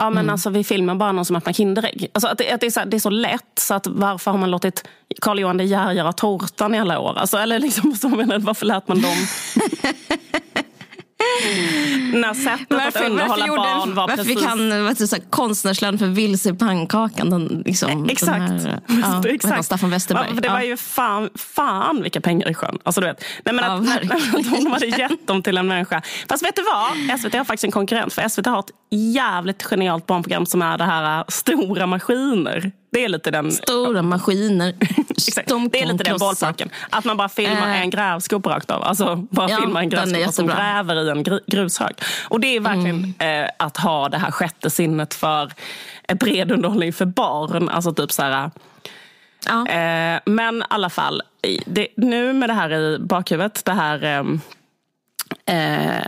Ja 0.00 0.10
men 0.10 0.30
alltså 0.30 0.50
vi 0.50 0.64
filmar 0.64 0.94
bara 0.94 1.12
någon 1.12 1.24
som 1.24 1.36
öppnar 1.36 1.52
Kinderägg. 1.52 2.10
Alltså 2.14 2.28
att 2.28 2.38
det, 2.38 2.50
att 2.52 2.60
det, 2.60 2.66
är 2.66 2.70
så, 2.70 2.84
det 2.84 2.96
är 2.96 3.00
så 3.00 3.10
lätt 3.10 3.58
så 3.58 3.74
att 3.74 3.86
varför 3.86 4.30
har 4.30 4.38
man 4.38 4.50
låtit 4.50 4.88
Carl 5.20 5.38
Johan 5.38 5.56
De 5.56 5.64
Geer 5.64 5.92
göra 5.92 6.12
tårtan 6.12 6.74
i 6.74 6.78
alla 6.78 6.98
år? 6.98 7.18
Alltså, 7.18 7.36
eller 7.36 7.58
liksom, 7.58 7.92
så 7.96 8.08
menar, 8.08 8.38
varför 8.38 8.66
lät 8.66 8.88
man 8.88 9.00
dem? 9.00 9.16
När 12.12 12.34
sättet 12.34 12.96
att 12.96 13.06
underhålla 13.06 13.46
gjorde- 13.46 13.60
barn 13.60 13.94
var 13.94 14.08
varför 14.08 14.16
precis... 14.16 14.38
fick 14.38 14.48
han 14.48 15.20
konstnärslön 15.30 15.98
för 15.98 16.06
vilse 16.06 16.50
i 16.50 16.54
pannkakan? 16.54 17.30
Den, 17.30 17.62
liksom, 17.66 18.08
Exakt. 18.10 18.48
Den 18.48 18.60
här, 18.60 18.80
ja, 19.42 19.50
han? 19.54 19.64
Staffan 19.64 19.90
Westerberg. 19.90 20.26
Ja, 20.28 20.34
för 20.34 20.42
det 20.42 20.48
var 20.48 20.60
ju 20.60 20.76
fan, 20.76 21.30
fan 21.34 22.02
vilka 22.02 22.20
pengar 22.20 22.50
i 22.50 22.54
sjön. 22.54 22.78
Alltså, 22.82 23.00
du 23.00 23.06
vet. 23.06 23.24
Nej, 23.44 23.54
men 23.54 23.64
Ja, 23.64 23.72
att, 23.72 24.46
hon 24.50 24.72
hade 24.72 24.86
gett 24.86 25.26
dem 25.26 25.42
till 25.42 25.58
en 25.58 25.66
människa. 25.66 26.02
Fast 26.28 26.44
vet 26.44 26.56
du 26.56 26.62
vad? 26.62 27.20
SVT 27.20 27.34
har 27.34 27.44
faktiskt 27.44 27.64
en 27.64 27.70
konkurrent. 27.70 28.12
För 28.12 28.28
SVT 28.28 28.46
har 28.46 28.58
ett 28.58 28.70
jävligt 28.90 29.62
genialt 29.62 30.06
barnprogram 30.06 30.46
som 30.46 30.62
är 30.62 30.78
det 30.78 30.84
här 30.84 31.18
äh, 31.18 31.24
Stora 31.28 31.86
maskiner. 31.86 32.72
Det 32.90 33.04
är 33.04 33.08
lite 33.08 33.30
den... 33.30 33.52
Stora 33.52 34.02
maskiner. 34.02 34.74
Exakt. 35.10 35.48
De 35.48 35.68
Det 35.68 35.82
är 35.82 35.86
lite 35.86 36.04
den 36.04 36.18
bollparken. 36.18 36.70
Att 36.90 37.04
man 37.04 37.16
bara 37.16 37.28
filmar 37.28 37.68
Eh. 37.68 37.80
en 37.80 37.90
grävskopa 37.90 38.50
rakt 38.50 38.70
av. 38.70 38.82
Alltså 38.84 39.16
bara 39.16 39.50
Ja, 39.50 39.56
filmar 39.60 39.80
en 39.80 39.88
grävskopa 39.88 40.32
som 40.32 40.46
gräver 40.46 41.06
i 41.06 41.10
en 41.10 41.24
gr- 41.24 41.40
grushög. 41.46 41.94
Och 42.28 42.40
det 42.40 42.56
är 42.56 42.60
verkligen 42.60 43.14
Mm. 43.20 43.44
eh, 43.44 43.50
att 43.58 43.76
ha 43.76 44.08
det 44.08 44.18
här 44.18 44.30
sjätte 44.30 44.70
sinnet 44.70 45.14
för 45.14 45.52
eh, 46.08 46.14
bred 46.16 46.52
underhållning 46.52 46.92
för 46.92 47.06
barn. 47.06 47.68
Alltså 47.68 47.92
typ 47.94 48.12
så 48.12 48.22
här... 48.22 48.50
Ja. 49.46 49.68
Eh, 49.68 50.20
men 50.24 50.58
i 50.58 50.64
alla 50.68 50.90
fall, 50.90 51.22
det, 51.66 51.88
nu 51.96 52.32
med 52.32 52.48
det 52.48 52.54
här 52.54 52.72
i 52.72 52.98
bakhuvudet, 52.98 53.64
det 53.64 53.72
här 53.72 54.04
ehm, 54.04 54.40
eh, 55.46 55.96
eh, 55.98 56.02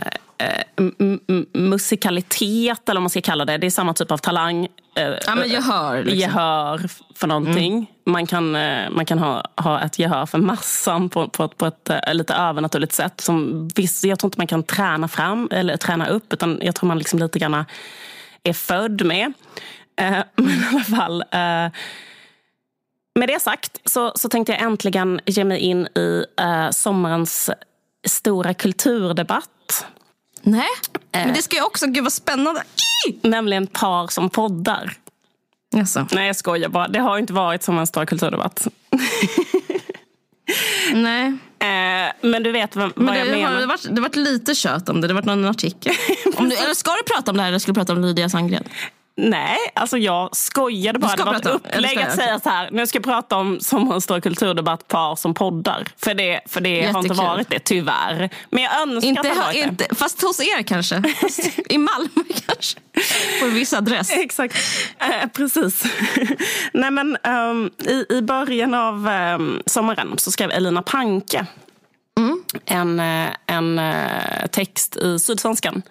musikalitet, 1.53 2.89
eller 2.89 2.97
vad 2.99 3.03
man 3.03 3.09
ska 3.09 3.21
kalla 3.21 3.45
det. 3.45 3.57
Det 3.57 3.67
är 3.67 3.71
samma 3.71 3.93
typ 3.93 4.11
av 4.11 4.17
talang. 4.17 4.67
eh, 4.97 5.03
Ja, 5.25 5.35
men 5.35 5.49
gehör, 5.49 5.97
liksom. 6.03 6.19
Gehör 6.19 6.81
för 7.15 7.27
någonting. 7.27 7.91
Man 8.05 8.27
kan, 8.27 8.55
eh, 8.55 8.89
man 8.89 9.05
kan 9.05 9.19
ha, 9.19 9.43
ha 9.57 9.81
ett 9.81 9.99
gehör 9.99 10.25
för 10.25 10.37
massan 10.37 11.09
på, 11.09 11.27
på, 11.29 11.43
ett- 11.43 11.57
på 11.57 11.65
ett 11.65 11.89
eh, 11.89 12.13
lite 12.13 12.33
övernaturligt 12.33 12.93
sätt. 12.93 13.21
Som 13.21 13.67
viss, 13.75 14.03
jag 14.03 14.19
tror 14.19 14.27
inte 14.27 14.39
man 14.39 14.47
kan 14.47 14.63
träna 14.63 15.07
fram 15.07 15.47
eller 15.51 15.77
träna 15.77 16.07
upp, 16.07 16.33
utan 16.33 16.59
jag 16.61 16.75
tror 16.75 16.87
man 16.87 16.97
liksom 16.97 17.19
lite 17.19 17.39
grann 17.39 17.65
är 18.43 18.53
född 18.53 19.05
med. 19.05 19.33
Eh, 20.01 20.11
men 20.35 20.49
i 20.49 20.67
alla 20.71 20.83
fall. 20.97 21.21
Eh, 21.21 21.71
med 23.19 23.27
det 23.27 23.41
sagt 23.41 23.79
så, 23.85 24.11
så 24.15 24.29
tänkte 24.29 24.51
jag 24.51 24.61
äntligen 24.61 25.19
ge 25.25 25.43
mig 25.43 25.57
in 25.59 25.87
i 25.87 26.25
eh, 26.41 26.69
sommarens 26.69 27.49
stora 28.07 28.53
kulturdebatt. 28.53 29.49
Nej, 30.43 30.67
men 31.11 31.33
det 31.33 31.41
ska 31.41 31.55
ju 31.55 31.63
också... 31.63 31.87
Gud 31.87 32.03
vad 32.03 32.13
spännande. 32.13 32.63
I! 33.07 33.27
Nämligen 33.27 33.67
par 33.67 34.07
som 34.07 34.29
poddar. 34.29 34.93
Alltså, 35.75 36.07
Nej, 36.11 36.27
jag 36.27 36.35
skojar 36.35 36.69
bara. 36.69 36.87
Det 36.87 36.99
har 36.99 37.17
inte 37.17 37.33
varit 37.33 37.63
som 37.63 37.79
en 37.79 37.87
stor 37.87 38.05
kulturdebatt. 38.05 38.67
nej. 40.93 41.27
Eh, 41.59 42.11
men 42.21 42.43
du 42.43 42.51
vet 42.51 42.75
vad, 42.75 42.91
Men 42.95 43.05
vad 43.05 43.15
det, 43.15 43.19
jag 43.19 43.25
har, 43.25 43.33
menar. 43.33 43.59
det, 43.59 43.65
varit, 43.65 43.83
det 43.83 43.95
har 43.95 44.01
varit 44.01 44.15
lite 44.15 44.55
kött 44.55 44.89
om 44.89 45.01
det. 45.01 45.07
Det 45.07 45.13
har 45.13 45.21
varit 45.21 45.25
någon 45.25 45.45
artikel. 45.45 45.93
Om 46.35 46.49
du, 46.49 46.55
eller 46.55 46.73
ska 46.73 46.91
du 46.91 47.03
prata 47.13 47.31
om 47.31 47.37
det 47.37 47.43
här 47.43 47.49
eller 47.49 47.59
ska 47.59 47.71
du 47.71 47.75
prata 47.75 47.93
om 47.93 48.01
Lydia 48.01 48.29
Sandgren? 48.29 48.63
Nej, 49.21 49.57
alltså 49.75 49.97
jag 49.97 50.35
skojade 50.35 50.99
bara. 50.99 51.15
Det 51.15 51.23
var 51.23 51.35
ett 51.35 51.43
prata 51.43 51.49
upplägg 51.49 51.91
ska 51.91 52.05
att 52.05 52.15
säga 52.15 52.39
så 52.39 52.49
här. 52.49 52.69
Nu 52.71 52.87
ska 52.87 52.97
jag 52.97 53.03
prata 53.03 53.35
om 53.35 53.59
sommarens 53.59 54.03
stora 54.03 54.21
kulturdebatt, 54.21 54.87
par 54.87 55.15
som 55.15 55.33
poddar. 55.33 55.87
För 55.97 56.13
det, 56.13 56.41
för 56.45 56.61
det 56.61 56.91
har 56.91 56.99
inte 56.99 57.13
varit 57.13 57.49
det, 57.49 57.59
tyvärr. 57.59 58.29
Men 58.49 58.63
jag 58.63 58.81
önskar 58.81 59.07
Inte, 59.07 59.21
att 59.21 59.35
det 59.35 59.41
varit 59.41 59.53
det. 59.53 59.83
inte, 59.83 59.95
fast 59.95 60.21
hos 60.21 60.39
er 60.39 60.63
kanske. 60.63 61.03
I 61.69 61.77
Malmö 61.77 62.23
kanske. 62.47 62.79
På 63.39 63.45
en 63.45 63.53
viss 63.53 63.73
adress. 63.73 64.11
Exakt, 64.11 64.55
eh, 64.99 65.29
precis. 65.33 65.83
Nej, 66.73 66.91
men, 66.91 67.17
ehm, 67.23 67.69
i, 67.87 68.05
I 68.09 68.21
början 68.21 68.73
av 68.73 69.07
ehm, 69.07 69.61
sommaren 69.65 70.17
så 70.17 70.31
skrev 70.31 70.51
Elina 70.51 70.81
Panke 70.81 71.45
en, 72.65 72.99
eh, 72.99 73.29
en 73.45 73.79
eh, 73.79 74.47
text 74.51 74.97
i 74.97 75.19
Sydsvenskan 75.19 75.81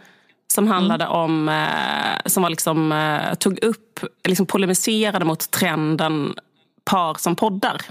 som 0.53 0.69
handlade 0.69 1.07
om, 1.07 1.49
eh, 1.49 2.27
som 2.27 2.43
var 2.43 2.51
liksom, 2.51 2.93
eh, 2.93 3.35
tog 3.35 3.59
upp, 3.65 4.01
liksom 4.25 4.47
polemiserade 4.47 5.25
mot 5.25 5.51
trenden 5.51 6.35
par 6.85 7.15
som 7.15 7.37
poddar. 7.37 7.83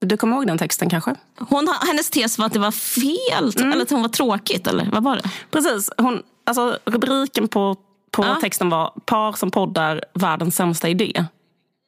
Du 0.00 0.16
kommer 0.16 0.36
ihåg 0.36 0.46
den 0.46 0.58
texten 0.58 0.90
kanske? 0.90 1.14
Hon, 1.38 1.68
hennes 1.86 2.10
tes 2.10 2.38
var 2.38 2.46
att 2.46 2.52
det 2.52 2.58
var 2.58 2.70
fel, 2.70 3.52
Mm. 3.58 3.72
eller 3.72 3.82
att 3.82 3.90
hon 3.90 4.02
var 4.02 4.08
tråkigt. 4.08 4.66
Eller 4.66 4.88
vad 4.92 5.02
var 5.02 5.16
det? 5.16 5.30
Precis. 5.50 5.90
Hon, 5.96 6.22
alltså, 6.46 6.78
rubriken 6.84 7.48
på, 7.48 7.76
på 8.10 8.24
Ja. 8.24 8.34
texten 8.40 8.70
var 8.70 8.92
Par 9.06 9.32
som 9.32 9.50
poddar, 9.50 10.04
världens 10.14 10.56
sämsta 10.56 10.88
idé. 10.88 11.24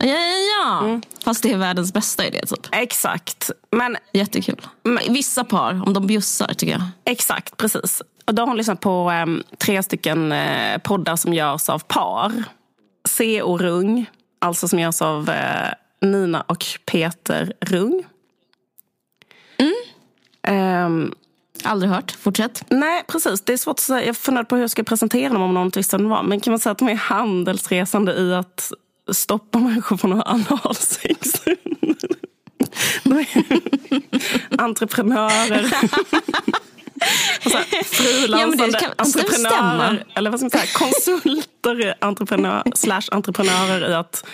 Ja, 0.02 0.06
ja, 0.06 0.36
ja. 0.58 0.84
Mm. 0.84 1.02
Fast 1.24 1.42
det 1.42 1.52
är 1.52 1.56
världens 1.56 1.92
bästa 1.92 2.26
idé. 2.26 2.40
Typ. 2.46 2.66
Exakt. 2.72 3.50
Men 3.70 3.96
Jättekul. 4.12 4.66
Vissa 5.08 5.44
par, 5.44 5.82
om 5.86 5.92
de 5.92 6.06
bjussar 6.06 6.54
tycker 6.54 6.72
jag. 6.72 6.82
Exakt, 7.04 7.56
precis. 7.56 8.02
Och 8.24 8.34
då 8.34 8.42
har 8.42 8.46
hon 8.46 8.56
lyssnat 8.56 8.80
på 8.80 8.90
em, 9.10 9.42
tre 9.58 9.82
stycken 9.82 10.32
eh, 10.32 10.78
poddar 10.78 11.16
som 11.16 11.34
görs 11.34 11.68
av 11.68 11.78
par. 11.78 12.32
C 13.08 13.42
och 13.42 13.60
Rung, 13.60 14.10
alltså 14.38 14.68
som 14.68 14.78
görs 14.78 15.02
av 15.02 15.30
eh, 15.30 15.68
Nina 16.00 16.40
och 16.40 16.64
Peter 16.86 17.52
Rung. 17.60 18.04
Ehm, 20.42 21.14
Aldrig 21.64 21.92
hört. 21.92 22.10
Fortsätt. 22.10 22.64
nej, 22.68 23.04
precis. 23.08 23.40
Det 23.40 23.52
är 23.52 23.56
svårt 23.56 23.74
att 23.74 23.80
säga. 23.80 24.06
Jag 24.06 24.16
funderade 24.16 24.48
på 24.48 24.54
hur 24.54 24.62
jag 24.62 24.70
ska 24.70 24.82
presentera 24.82 25.32
dem 25.32 25.42
om 25.42 25.54
någon 25.54 25.68
visste 25.68 25.98
det 25.98 26.04
var. 26.04 26.22
Men 26.22 26.40
kan 26.40 26.50
man 26.52 26.60
säga 26.60 26.70
att 26.70 26.78
de 26.78 26.88
är 26.88 26.94
handelsresande 26.94 28.12
i 28.12 28.34
att 28.34 28.72
stoppa 29.12 29.58
människor 29.58 29.96
från 29.96 30.12
att 30.12 30.26
ha 30.26 30.34
analsex? 30.34 31.32
Entreprenörer. 34.58 35.62
Frilansande 37.84 38.78
Ja, 38.82 38.88
alltså, 38.96 39.18
entreprenörer. 39.18 40.04
Eller 40.14 40.30
vad 40.30 40.40
ska 40.40 40.44
man 40.44 40.50
säga? 40.50 40.64
Konsulter, 40.74 41.94
entreprenör, 42.00 42.62
slash 42.74 43.02
entreprenörer 43.10 43.90
i 43.90 43.94
att 43.94 44.24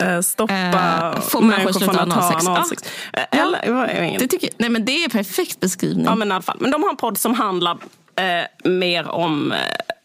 eh, 0.00 0.20
stoppa 0.20 1.14
få 1.22 1.40
människor 1.40 1.80
från 1.80 1.98
att 1.98 2.12
ha 2.12 2.34
analsex. 2.34 2.82
Eh, 3.12 3.40
Eller. 3.40 4.18
Det, 4.18 4.26
tycker, 4.26 4.50
nej, 4.56 4.70
men 4.70 4.84
det 4.84 5.04
är 5.04 5.08
perfekt 5.08 5.60
beskrivning. 5.60 6.04
Ja, 6.04 6.14
men 6.14 6.28
i 6.28 6.32
alla 6.34 6.42
fall. 6.42 6.56
Men 6.60 6.70
de 6.70 6.82
har 6.82 6.90
en 6.90 6.96
podd 6.96 7.18
som 7.18 7.34
handlar 7.34 7.78
eh, 8.16 8.70
mer 8.70 9.08
om, 9.08 9.52
eh, 9.52 9.58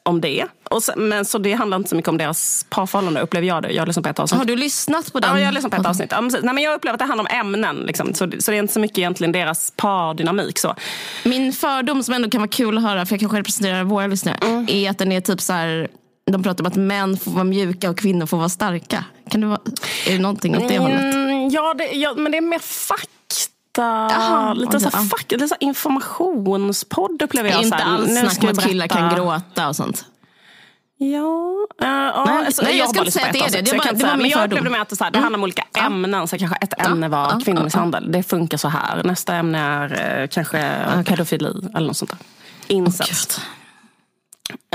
om 0.06 0.22
det. 0.22 0.46
Och 0.70 0.84
sen, 0.84 1.08
men 1.10 1.26
så 1.26 1.38
det 1.38 1.54
handlar 1.54 1.78
inte 1.78 1.90
så 1.90 1.96
mycket 1.96 2.10
om 2.10 2.18
deras 2.18 2.66
parförhållande, 2.70 3.22
upplever 3.22 3.48
jag 3.48 3.64
det. 3.64 3.72
Jag 3.72 3.82
har 3.82 3.88
lyssnat 3.88 4.04
på 4.04 4.10
ett 4.10 4.20
avsnitt. 4.20 4.38
Har 4.40 4.46
du 4.46 4.56
lyssnat 4.56 5.14
på 5.14 5.20
den? 5.20 5.30
Ja, 5.32 5.40
jag 5.40 5.48
har 5.48 5.54
lyssnat 5.54 5.72
på 5.72 5.82
ett 5.82 5.88
avsnitt. 5.88 6.12
Ja. 6.12 6.22
Nej, 6.22 6.42
men 6.54 6.58
jag 6.58 6.74
upplever 6.76 6.94
att 6.94 7.00
det 7.00 7.06
handlar 7.06 7.24
om 7.24 7.40
ämnen. 7.40 7.76
Liksom. 7.76 8.14
Så, 8.14 8.32
så 8.40 8.52
det 8.52 8.58
är 8.58 8.60
inte 8.60 8.74
så 8.74 8.80
mycket 8.80 8.98
egentligen 8.98 9.32
deras 9.32 9.74
pardynamik. 9.76 10.60
Så. 10.60 10.76
Min 11.24 11.54
fördom 11.54 12.04
som 12.04 12.14
ändå 12.14 12.30
kan 12.30 12.42
vara 12.42 12.50
kul 12.50 12.78
att 12.78 12.84
höra, 12.84 13.06
för 13.06 13.14
jag 13.14 13.20
kanske 13.20 13.38
representerar 13.40 13.84
våra 13.84 14.08
lyssnare, 14.08 14.38
Mm. 14.44 14.66
är 14.70 14.90
att 14.90 14.98
den 14.98 15.12
är 15.12 15.22
typ 15.22 15.42
så 15.42 15.54
här... 15.54 15.88
De 16.32 16.44
pratar 16.44 16.64
om 16.64 16.68
att 16.68 16.76
män 16.76 17.18
får 17.18 17.32
vara 17.32 17.44
mjuka 17.44 17.90
och 17.90 17.98
kvinnor 17.98 18.26
får 18.26 18.38
vara 18.38 18.50
starka. 18.50 19.06
Kan 19.30 19.42
det 19.42 19.48
vara, 19.48 19.60
är 20.08 20.12
det 20.12 20.20
någonting 20.20 20.58
åt 20.58 20.68
det 20.70 20.78
hållet? 20.78 21.00
Mm, 21.16 21.50
ja, 21.50 21.74
det, 21.78 21.86
ja, 21.86 22.14
men 22.18 22.32
det 22.32 22.38
är 22.38 22.42
mer 22.42 22.60
fakta. 22.60 23.08
Jaha, 23.82 24.54
lite 24.54 24.80
så 24.80 24.88
okej, 24.88 24.90
här, 25.00 25.04
ja. 25.04 25.10
fack, 25.18 25.32
lite 25.32 25.48
så 25.48 25.56
här 25.60 25.68
informationspodd 25.68 27.22
upplever 27.22 27.50
Det 27.50 27.56
jag. 27.56 27.60
är 27.60 27.70
så 27.70 27.76
inte 27.76 27.84
alls 27.84 28.20
snack 28.20 28.44
om 28.44 28.50
att 28.50 28.66
killar 28.68 28.88
kan 28.88 29.16
gråta 29.16 29.68
och 29.68 29.76
sånt. 29.76 30.06
Ja, 30.98 31.18
uh, 31.82 32.26
Nej, 32.26 32.46
alltså, 32.46 32.64
nej, 32.64 32.78
jag 32.78 32.86
har 32.86 32.94
ska 32.94 33.00
inte 33.00 33.12
säga 33.12 33.26
att 33.26 33.34
det 33.34 33.40
är 33.40 33.52
det. 33.52 33.62
Det 33.62 33.68
så 33.70 33.76
jag 33.76 33.84
var- 33.86 33.94
det 33.94 34.04
var 34.06 34.12
min 34.12 34.22
Men 34.22 34.30
jag 34.30 34.46
upplevde 34.46 34.70
med 34.70 34.82
att 34.82 34.90
det, 34.90 34.96
så 34.96 35.04
här, 35.04 35.12
det 35.12 35.20
handlar 35.20 35.38
om 35.38 35.44
olika 35.44 35.64
ämnen. 35.78 36.28
Så 36.28 36.38
kanske 36.38 36.58
ett 36.62 36.86
ämne 36.86 37.08
var 37.08 37.32
ja, 37.32 37.40
kvinnomisshandel. 37.46 38.12
Det 38.12 38.24
funkar 38.24 38.58
så 38.58 38.68
här. 38.68 39.04
Nästa 39.04 39.36
ämne 39.36 39.60
är 39.60 40.20
eh, 40.22 40.28
kanske 40.28 40.76
pedofili 41.06 41.50
eller 41.76 41.88
något 41.88 41.98
sånt 41.98 42.12
där. 42.12 42.20
Incest. 42.68 43.42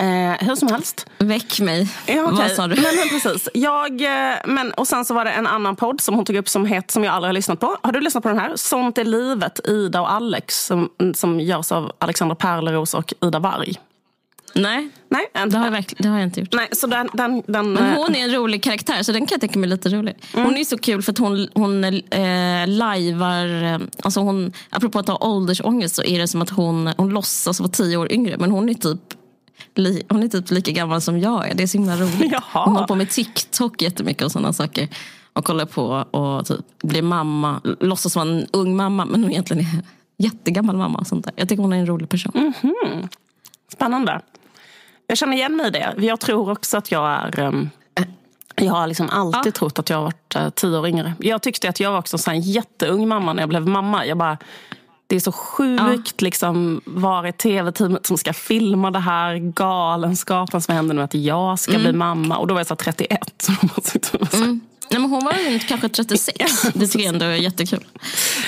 Eh, 0.00 0.46
hur 0.46 0.54
som 0.54 0.68
helst. 0.68 1.06
Väck 1.18 1.60
mig. 1.60 1.88
Ja, 2.06 2.22
okej. 2.22 2.38
Vad 2.38 2.50
sa 2.50 2.66
du? 2.66 2.74
Men, 2.74 2.96
men 2.96 3.08
precis. 3.08 3.48
Jag, 3.54 4.00
eh, 4.00 4.36
men, 4.44 4.72
och 4.72 4.88
sen 4.88 5.04
så 5.04 5.14
var 5.14 5.24
det 5.24 5.30
en 5.30 5.46
annan 5.46 5.76
podd 5.76 6.00
som 6.00 6.14
hon 6.14 6.24
tog 6.24 6.36
upp 6.36 6.48
som, 6.48 6.66
het, 6.66 6.90
som 6.90 7.04
jag 7.04 7.14
aldrig 7.14 7.28
har 7.28 7.34
lyssnat 7.34 7.60
på. 7.60 7.76
Har 7.82 7.92
du 7.92 8.00
lyssnat 8.00 8.22
på 8.22 8.28
den 8.28 8.38
här? 8.38 8.52
Sånt 8.56 8.98
är 8.98 9.04
livet, 9.04 9.60
Ida 9.68 10.00
och 10.00 10.12
Alex. 10.12 10.66
Som, 10.66 10.88
som 11.14 11.40
görs 11.40 11.72
av 11.72 11.92
Alexandra 11.98 12.34
Perleros 12.34 12.94
och 12.94 13.14
Ida 13.20 13.38
Warg. 13.38 13.74
Nej, 14.54 14.88
Nej, 15.08 15.30
en, 15.34 15.50
det 15.50 15.58
har, 15.58 15.74
jag 15.74 15.84
det 15.98 16.08
har 16.08 16.18
jag 16.18 16.26
inte 16.26 16.40
gjort. 16.40 16.52
nej 16.52 16.68
så 16.72 16.86
den... 16.86 17.08
den, 17.12 17.42
den 17.46 17.72
Men 17.72 17.86
eh, 17.86 17.98
hon 17.98 18.14
är 18.14 18.24
en 18.24 18.32
rolig 18.34 18.62
karaktär, 18.62 19.02
så 19.02 19.12
den 19.12 19.26
kan 19.26 19.34
jag 19.34 19.40
tänka 19.40 19.58
mig 19.58 19.68
lite 19.68 19.88
rolig. 19.88 20.16
Hon 20.34 20.56
är 20.56 20.64
så 20.64 20.78
kul 20.78 21.02
för 21.02 21.12
att 21.12 21.18
hon, 21.18 21.48
hon 21.54 21.84
eh, 21.84 22.66
lajvar... 22.66 23.62
Eh, 23.64 23.78
alltså 24.02 24.20
hon, 24.20 24.52
apropå 24.70 24.98
att 24.98 25.08
ha 25.08 25.16
åldersångest 25.20 25.94
så 25.94 26.02
är 26.02 26.18
det 26.18 26.28
som 26.28 26.42
att 26.42 26.50
hon, 26.50 26.90
hon 26.96 27.08
låtsas 27.10 27.60
vara 27.60 27.70
tio 27.70 27.96
år 27.96 28.12
yngre. 28.12 28.36
Men 28.38 28.50
hon 28.50 28.68
är 28.68 28.74
typ 28.74 29.00
hon 30.08 30.22
är 30.22 30.28
typ 30.28 30.50
lika 30.50 30.70
gammal 30.70 31.00
som 31.00 31.18
jag 31.20 31.48
är. 31.48 31.54
Det 31.54 31.62
är 31.62 31.66
så 31.66 31.78
himla 31.78 31.96
roligt. 31.96 32.32
Jaha. 32.32 32.64
Hon 32.64 32.74
håller 32.74 32.86
på 32.86 32.94
med 32.94 33.10
TikTok 33.10 33.82
jättemycket 33.82 34.22
och 34.22 34.32
sådana 34.32 34.52
saker. 34.52 34.88
Och 35.32 35.44
kollar 35.44 35.66
på 35.66 35.84
och 35.86 36.46
typ 36.46 36.82
blir 36.82 37.02
mamma. 37.02 37.60
Låtsas 37.80 38.16
vara 38.16 38.28
en 38.28 38.46
ung 38.52 38.76
mamma 38.76 39.04
men 39.04 39.22
hon 39.22 39.32
egentligen 39.32 39.66
är 39.66 39.82
jättegammal 40.16 40.76
mamma. 40.76 40.98
Och 40.98 41.06
sånt 41.06 41.24
där. 41.24 41.34
Jag 41.36 41.48
tycker 41.48 41.62
hon 41.62 41.72
är 41.72 41.76
en 41.76 41.86
rolig 41.86 42.08
person. 42.08 42.52
Spännande. 43.72 44.20
Jag 45.06 45.18
känner 45.18 45.36
igen 45.36 45.56
mig 45.56 45.66
i 45.66 45.70
det. 45.70 45.94
Jag 45.98 46.20
tror 46.20 46.50
också 46.50 46.76
att 46.76 46.92
jag 46.92 47.10
är... 47.10 47.40
ehm, 47.40 47.70
jag 48.60 48.72
har 48.72 48.86
liksom 48.86 49.08
alltid 49.10 49.54
trott 49.54 49.78
att 49.78 49.90
jag 49.90 49.96
har 49.96 50.04
varit 50.04 50.36
eh, 50.36 50.50
tio 50.50 50.78
år 50.78 50.88
yngre. 50.88 51.14
Jag 51.18 51.42
tyckte 51.42 51.68
att 51.68 51.80
jag 51.80 51.90
var 51.90 51.98
också 51.98 52.30
en 52.30 52.40
jätteung 52.40 53.08
mamma 53.08 53.32
när 53.32 53.42
jag 53.42 53.48
blev 53.48 53.66
mamma. 53.66 54.06
Jag 54.06 54.18
bara, 54.18 54.38
det 55.08 55.16
är 55.16 55.20
så 55.20 55.32
sjukt 55.32 55.82
ja. 55.82 56.24
liksom, 56.24 56.80
var 56.84 57.24
är 57.24 57.32
tv-teamet 57.32 58.06
som 58.06 58.18
ska 58.18 58.32
filma 58.32 58.90
det 58.90 58.98
här 58.98 59.34
galenskapen 59.36 60.60
som 60.60 60.74
händer 60.74 60.94
nu 60.94 61.02
att 61.02 61.14
jag 61.14 61.58
ska 61.58 61.72
mm. 61.72 61.82
bli 61.82 61.92
mamma. 61.92 62.36
Och 62.36 62.46
då 62.46 62.54
var 62.54 62.60
jag 62.60 62.66
så 62.66 62.76
31. 62.76 63.20
Så 64.30 64.36
mm. 64.36 64.60
Nej, 64.90 65.00
men 65.00 65.10
hon 65.10 65.24
var 65.24 65.58
kanske 65.68 65.88
36. 65.88 66.62
Det 66.74 66.86
tycker 66.86 67.04
jag 67.04 67.14
ändå 67.14 67.26
är 67.26 67.34
jättekul. 67.34 67.84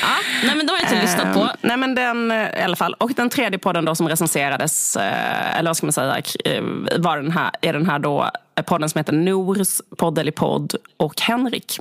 Ja, 0.02 0.09
nej, 0.45 0.57
men 0.57 0.67
då 0.67 0.73
har 0.73 0.79
jag 0.79 0.93
inte 0.93 1.02
lyssnat 1.02 1.35
på. 1.35 1.40
Uh, 1.40 1.50
nej, 1.61 1.76
men 1.76 1.95
den, 1.95 2.33
i 2.33 2.62
alla 2.62 2.76
fall. 2.76 2.95
Och 2.95 3.12
den 3.17 3.31
tredje 3.31 3.59
podden 3.59 3.85
då 3.85 3.95
som 3.95 4.09
recenserades, 4.09 4.97
uh, 4.97 5.59
eller 5.59 5.71
vad 5.71 5.76
ska 5.76 5.87
man 5.87 5.93
säga, 5.93 6.23
uh, 6.49 6.62
var 6.99 7.17
den 7.17 7.31
här, 7.31 7.50
är 7.61 7.73
den 7.73 7.87
här 7.87 7.99
då 7.99 8.31
podden 8.67 8.88
som 8.88 8.99
heter 8.99 9.12
Nors 9.12 9.81
podd 9.97 10.19
eller 10.19 10.33
podd 10.33 10.75
och 10.97 11.21
Henrik. 11.21 11.79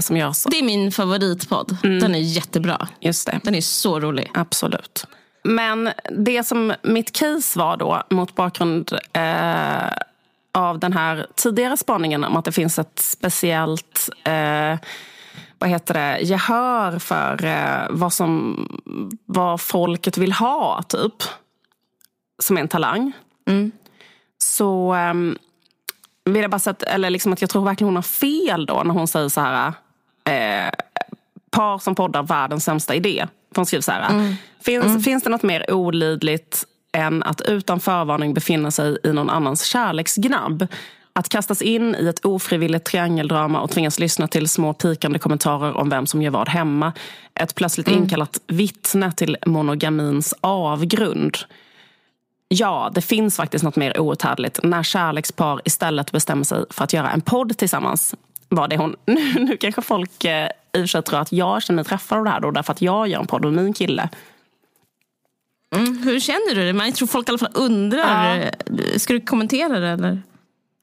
Som 0.00 0.16
gör 0.16 0.32
så. 0.32 0.48
Det 0.48 0.58
är 0.58 0.62
min 0.62 0.92
favoritpodd. 0.92 1.76
Mm. 1.84 1.98
Den 1.98 2.14
är 2.14 2.18
jättebra. 2.18 2.88
Just 3.00 3.26
det. 3.26 3.40
Den 3.44 3.54
är 3.54 3.60
så 3.60 4.00
rolig. 4.00 4.30
Absolut. 4.34 5.06
Men 5.44 5.90
det 6.10 6.44
som 6.44 6.74
mitt 6.82 7.12
case 7.12 7.58
var 7.58 7.76
då 7.76 8.02
mot 8.10 8.34
bakgrund 8.34 8.92
eh, 9.12 9.88
av 10.52 10.78
den 10.78 10.92
här 10.92 11.26
tidigare 11.34 11.76
spaningen 11.76 12.24
om 12.24 12.36
att 12.36 12.44
det 12.44 12.52
finns 12.52 12.78
ett 12.78 12.98
speciellt 12.98 14.10
eh, 14.24 14.76
vad 15.58 15.70
heter 15.70 15.94
det, 15.94 16.18
gehör 16.20 16.98
för 16.98 17.44
eh, 17.44 17.86
vad, 17.90 18.12
som, 18.12 18.66
vad 19.26 19.60
folket 19.60 20.18
vill 20.18 20.32
ha, 20.32 20.82
typ. 20.82 21.14
Som 22.42 22.56
en 22.56 22.68
talang. 22.68 23.12
Mm. 23.46 23.72
Så 24.38 24.94
eh, 24.94 25.14
vill 26.32 26.42
jag 26.42 26.50
bara 26.50 26.58
säga 26.58 26.72
att, 26.72 26.82
eller 26.82 27.10
liksom 27.10 27.32
att 27.32 27.40
jag 27.40 27.50
tror 27.50 27.64
verkligen 27.64 27.88
hon 27.88 27.96
har 27.96 28.02
fel 28.02 28.66
då 28.66 28.82
när 28.84 28.94
hon 28.94 29.08
säger 29.08 29.28
så 29.28 29.40
här. 29.40 29.72
Eh, 30.24 30.70
par 31.50 31.78
som 31.78 31.94
poddar, 31.94 32.22
världens 32.22 32.64
sämsta 32.64 32.94
idé. 32.94 33.26
För 33.52 33.56
hon 33.56 33.66
skriver 33.66 33.82
så 33.82 33.92
här. 33.92 34.10
Mm. 34.10 34.34
Finns, 34.60 34.84
mm. 34.84 35.02
finns 35.02 35.22
det 35.22 35.30
något 35.30 35.42
mer 35.42 35.70
olidligt 35.74 36.64
än 36.92 37.22
att 37.22 37.40
utan 37.40 37.80
förvarning 37.80 38.34
befinna 38.34 38.70
sig 38.70 38.98
i 39.04 39.12
någon 39.12 39.30
annans 39.30 39.64
kärleksgnabb. 39.64 40.66
Att 41.12 41.28
kastas 41.28 41.62
in 41.62 41.94
i 41.94 42.08
ett 42.08 42.24
ofrivilligt 42.24 42.86
triangeldrama 42.86 43.60
och 43.60 43.70
tvingas 43.70 43.98
lyssna 43.98 44.28
till 44.28 44.48
små 44.48 44.74
pikande 44.74 45.18
kommentarer 45.18 45.76
om 45.76 45.88
vem 45.88 46.06
som 46.06 46.22
gör 46.22 46.30
vad 46.30 46.48
hemma. 46.48 46.92
Ett 47.34 47.54
plötsligt 47.54 47.88
mm. 47.88 48.02
inkallat 48.02 48.40
vittne 48.46 49.12
till 49.12 49.36
monogamins 49.46 50.34
avgrund. 50.40 51.36
Ja, 52.48 52.90
det 52.94 53.00
finns 53.00 53.36
faktiskt 53.36 53.64
något 53.64 53.76
mer 53.76 54.00
outhärdligt 54.00 54.60
när 54.62 54.82
kärlekspar 54.82 55.60
istället 55.64 56.12
bestämmer 56.12 56.44
sig 56.44 56.64
för 56.70 56.84
att 56.84 56.92
göra 56.92 57.10
en 57.10 57.20
podd 57.20 57.58
tillsammans. 57.58 58.14
Var 58.48 58.68
det 58.68 58.76
hon. 58.76 58.96
Nu, 59.06 59.32
nu 59.34 59.56
kanske 59.56 59.82
folk 59.82 60.24
eh, 60.24 60.48
i 60.72 60.78
och 60.78 60.80
för 60.80 60.86
sig 60.86 61.02
tror 61.02 61.20
att 61.20 61.32
jag 61.32 61.62
känner 61.62 61.76
mig 61.76 61.84
träffad 61.84 62.18
av 62.18 62.24
det 62.24 62.30
här 62.30 62.40
då, 62.40 62.50
därför 62.50 62.72
att 62.72 62.82
jag 62.82 63.08
gör 63.08 63.20
en 63.20 63.26
podd 63.26 63.44
med 63.44 63.64
min 63.64 63.72
kille. 63.72 64.08
Mm, 65.76 66.02
hur 66.02 66.20
känner 66.20 66.54
du 66.54 66.72
det? 66.72 66.84
Jag 66.84 66.94
tror 66.94 67.08
folk 67.08 67.28
i 67.28 67.30
alla 67.30 67.38
fall 67.38 67.52
undrar. 67.54 68.36
Ja. 68.36 68.98
Ska 68.98 69.12
du 69.12 69.20
kommentera 69.20 69.80
det? 69.80 69.88
Eller? 69.88 70.22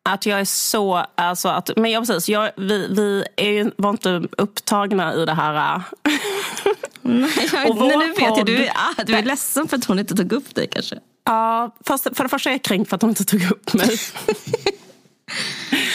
Att 0.10 0.26
jag 0.26 0.40
är 0.40 0.46
så... 0.46 1.06
Alltså 1.16 1.50
att, 1.50 1.70
men 1.76 1.92
ja, 1.92 2.00
precis. 2.00 2.30
Jag, 2.30 2.52
vi 2.58 2.88
vi 2.88 3.26
är, 3.36 3.72
var 3.78 3.90
inte 3.90 4.24
upptagna 4.38 5.14
i 5.16 5.26
det 5.26 5.34
här. 5.34 5.76
Äh. 5.76 5.82
Nej, 7.02 7.50
jag, 7.54 7.76
nej, 7.78 7.98
nu 7.98 8.08
vet 8.08 8.38
jag. 8.38 8.46
Du 8.46 8.66
är, 8.66 8.70
ah, 8.70 9.04
du 9.04 9.16
är 9.16 9.24
ledsen 9.24 9.68
för 9.68 9.78
att 9.78 9.86
hon 9.86 10.00
inte 10.00 10.16
tog 10.16 10.34
upp 10.34 10.56
dig 10.56 10.68
kanske. 10.72 11.00
Ja, 11.26 11.76
för, 11.86 12.16
för 12.16 12.24
det 12.24 12.30
första 12.30 12.50
är 12.50 12.54
jag 12.54 12.62
kränkt 12.62 12.90
för 12.90 12.96
att 12.96 13.02
hon 13.02 13.12
inte 13.12 13.26
tog 13.26 13.52
upp 13.52 13.74
mig. 13.74 13.98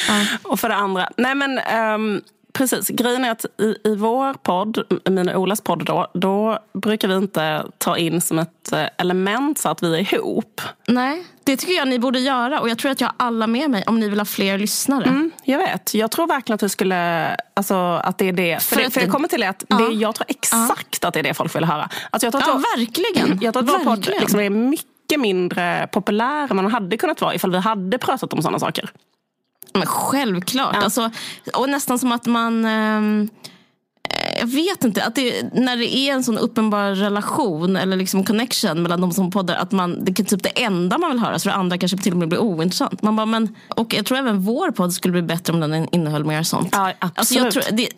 ja. 0.09 0.27
Och 0.43 0.61
för 0.61 0.69
det 0.69 0.75
andra, 0.75 1.09
nej 1.17 1.35
men 1.35 1.61
um, 1.95 2.23
Precis. 2.53 2.89
Grejen 2.89 3.25
är 3.25 3.31
att 3.31 3.45
i, 3.45 3.77
i 3.85 3.97
vår 3.97 4.35
podd, 4.35 5.01
min 5.11 5.29
och 5.29 5.43
Olas 5.43 5.61
podd, 5.61 5.85
då, 5.85 6.11
då 6.15 6.59
brukar 6.73 7.09
vi 7.09 7.15
inte 7.15 7.65
ta 7.79 7.97
in 7.97 8.21
som 8.21 8.39
ett 8.39 8.73
eh, 8.73 8.85
element 8.99 9.59
så 9.59 9.69
att 9.69 9.83
vi 9.83 9.95
är 9.95 10.15
ihop. 10.15 10.61
Nej, 10.87 11.25
det 11.45 11.57
tycker 11.57 11.75
jag 11.75 11.89
ni 11.89 11.99
borde 11.99 12.19
göra. 12.21 12.61
Och 12.61 12.69
jag 12.69 12.79
tror 12.79 12.91
att 12.91 13.01
jag 13.01 13.09
har 13.09 13.15
alla 13.19 13.47
med 13.47 13.71
mig 13.71 13.85
om 13.87 14.01
ni 14.01 14.09
vill 14.09 14.21
ha 14.21 14.25
fler 14.25 14.59
lyssnare. 14.59 15.05
Mm, 15.05 15.31
jag 15.45 15.59
vet. 15.59 15.95
Jag 15.95 16.11
tror 16.11 16.27
verkligen 16.27 16.55
att 16.55 16.63
vi 16.63 16.69
skulle... 16.69 17.37
Alltså, 17.55 17.75
att 18.05 18.19
det 18.19 18.29
är 18.29 18.33
det. 18.33 18.63
För, 18.63 18.77
för, 18.77 18.83
det, 18.83 18.91
för 18.91 19.01
jag 19.01 19.11
kommer 19.11 19.29
till 19.29 19.43
att 19.43 19.65
ja. 19.69 19.77
det, 19.77 19.95
jag 19.95 20.15
tror 20.15 20.27
exakt 20.29 20.99
ja. 21.03 21.09
att 21.09 21.15
det 21.15 21.21
är 21.21 21.25
det 21.25 21.35
folk 21.35 21.57
vill 21.57 21.65
höra. 21.65 21.89
Alltså, 22.11 22.27
jag 22.27 22.33
tror 22.33 22.43
att 22.43 22.49
ja, 22.49 22.63
verkligen. 22.77 23.39
Jag 23.43 23.55
tror 23.55 23.63
att 23.65 23.71
vår 23.71 23.85
podd 23.85 24.11
liksom 24.21 24.41
är 24.41 24.51
mycket 24.51 24.87
mindre 25.19 25.89
populär 25.93 26.51
än 26.51 26.57
man 26.57 26.73
hade 26.73 26.97
kunnat 26.97 27.21
vara 27.21 27.35
ifall 27.35 27.51
vi 27.51 27.59
hade 27.59 27.99
pratat 27.99 28.33
om 28.33 28.43
sådana 28.43 28.59
saker. 28.59 28.91
Men 29.75 29.87
självklart. 29.87 30.77
Ja. 30.77 30.83
Alltså, 30.83 31.11
och 31.55 31.69
nästan 31.69 31.99
som 31.99 32.13
att 32.13 32.27
man... 32.27 32.65
Eh, 32.65 33.29
jag 34.39 34.47
vet 34.47 34.85
inte. 34.85 35.05
Att 35.05 35.15
det, 35.15 35.55
när 35.55 35.77
det 35.77 35.97
är 35.97 36.13
en 36.13 36.25
sån 36.25 36.39
uppenbar 36.39 36.91
relation 36.91 37.77
eller 37.77 37.97
liksom 37.97 38.25
connection 38.25 38.83
mellan 38.83 39.01
de 39.01 39.13
som 39.13 39.31
poddar. 39.31 39.55
Att 39.55 39.73
man, 39.73 40.05
det 40.05 40.21
är 40.21 40.25
typ 40.25 40.43
det 40.43 40.63
enda 40.63 40.99
man 40.99 41.11
vill 41.11 41.21
höra. 41.21 41.39
Så 41.39 41.49
det 41.49 41.55
andra 41.55 41.79
kanske 41.79 41.99
till 41.99 42.13
och 42.13 42.19
med 42.19 42.29
blir 42.29 42.39
ointressant. 42.39 43.03
Man 43.03 43.17
bara, 43.17 43.27
men, 43.27 43.57
och 43.69 43.95
jag 43.95 44.07
tror 44.07 44.19
även 44.19 44.41
vår 44.41 44.71
podd 44.71 44.93
skulle 44.93 45.13
bli 45.13 45.23
bättre 45.23 45.53
om 45.53 45.61
den 45.61 45.89
innehöll 45.95 46.25
mer 46.25 46.43
sånt. 46.43 46.69
Ja, 46.73 46.93
absolut. 46.99 47.19
Alltså 47.19 47.35
jag, 47.35 47.51
tror, 47.51 47.63
det, 47.77 47.89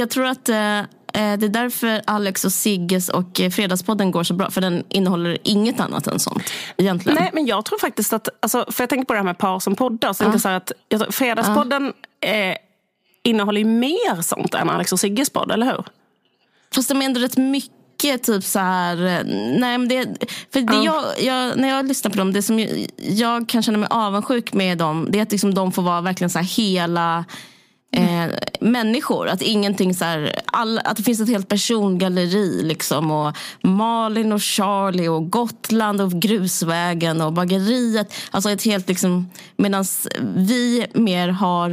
jag 0.00 0.10
tror 0.10 0.26
att 0.26 0.48
Eh, 0.48 0.80
det 1.16 1.46
är 1.46 1.48
därför 1.48 2.02
Alex 2.04 2.44
och 2.44 2.52
Sigges 2.52 3.08
och 3.08 3.40
eh, 3.40 3.50
Fredagspodden 3.50 4.10
går 4.10 4.24
så 4.24 4.34
bra. 4.34 4.50
För 4.50 4.60
den 4.60 4.84
innehåller 4.88 5.38
inget 5.44 5.80
annat 5.80 6.06
än 6.06 6.18
sånt. 6.18 6.50
Egentligen. 6.76 7.18
Nej, 7.20 7.30
men 7.32 7.46
jag 7.46 7.64
tror 7.64 7.78
faktiskt 7.78 8.12
att, 8.12 8.28
alltså, 8.40 8.66
för 8.70 8.82
jag 8.82 8.90
tänker 8.90 9.04
på 9.04 9.12
det 9.12 9.18
här 9.18 9.24
med 9.24 9.38
par 9.38 9.60
som 9.60 9.76
poddar. 9.76 10.12
Så 10.12 10.24
ja. 10.24 10.38
så 10.38 10.48
att, 10.48 10.72
jag, 10.88 11.14
Fredagspodden 11.14 11.92
ja. 12.20 12.28
eh, 12.28 12.56
innehåller 13.22 13.58
ju 13.58 13.64
mer 13.64 14.22
sånt 14.22 14.54
än 14.54 14.70
Alex 14.70 14.92
och 14.92 15.00
Sigges 15.00 15.30
podd, 15.30 15.50
eller 15.50 15.66
hur? 15.66 15.84
Fast 16.74 16.88
de 16.88 17.02
är 17.02 17.06
ändå 17.06 17.20
rätt 17.20 17.36
mycket 17.36 18.22
typ 18.22 18.44
så 18.44 18.58
här... 18.58 18.96
Eh, 19.06 19.24
nej, 19.58 19.78
men 19.78 19.88
det, 19.88 20.06
för 20.52 20.60
det 20.60 20.74
ja. 20.74 20.84
jag, 20.84 21.22
jag, 21.22 21.58
när 21.58 21.68
jag 21.68 21.88
lyssnar 21.88 22.10
på 22.10 22.18
dem, 22.18 22.32
det 22.32 22.42
som 22.42 22.58
jag, 22.58 22.86
jag 22.96 23.48
kan 23.48 23.62
känna 23.62 23.78
mig 23.78 23.88
avundsjuk 23.90 24.52
med 24.52 24.78
dem, 24.78 25.06
det 25.10 25.18
är 25.18 25.22
att 25.22 25.32
liksom 25.32 25.54
de 25.54 25.72
får 25.72 25.82
vara 25.82 26.00
verkligen 26.00 26.30
så 26.30 26.38
hela 26.38 27.24
eh, 27.96 28.30
människor. 28.60 29.28
Att, 29.28 29.42
ingenting 29.42 29.94
så 29.94 30.04
här, 30.04 30.40
all, 30.46 30.78
att 30.78 30.96
det 30.96 31.02
finns 31.02 31.20
ett 31.20 31.28
helt 31.28 31.48
persongalleri. 31.48 32.62
Liksom, 32.62 33.10
och 33.10 33.36
Malin 33.62 34.32
och 34.32 34.42
Charlie 34.42 35.08
och 35.08 35.30
Gotland 35.30 36.00
och 36.00 36.12
Grusvägen 36.12 37.20
och 37.20 37.32
bageriet. 37.32 38.14
Alltså 38.30 38.50
ett 38.50 38.64
helt 38.64 38.88
liksom, 38.88 39.30
Medan 39.56 39.84
vi 40.20 40.86
mer 40.94 41.28
har 41.28 41.70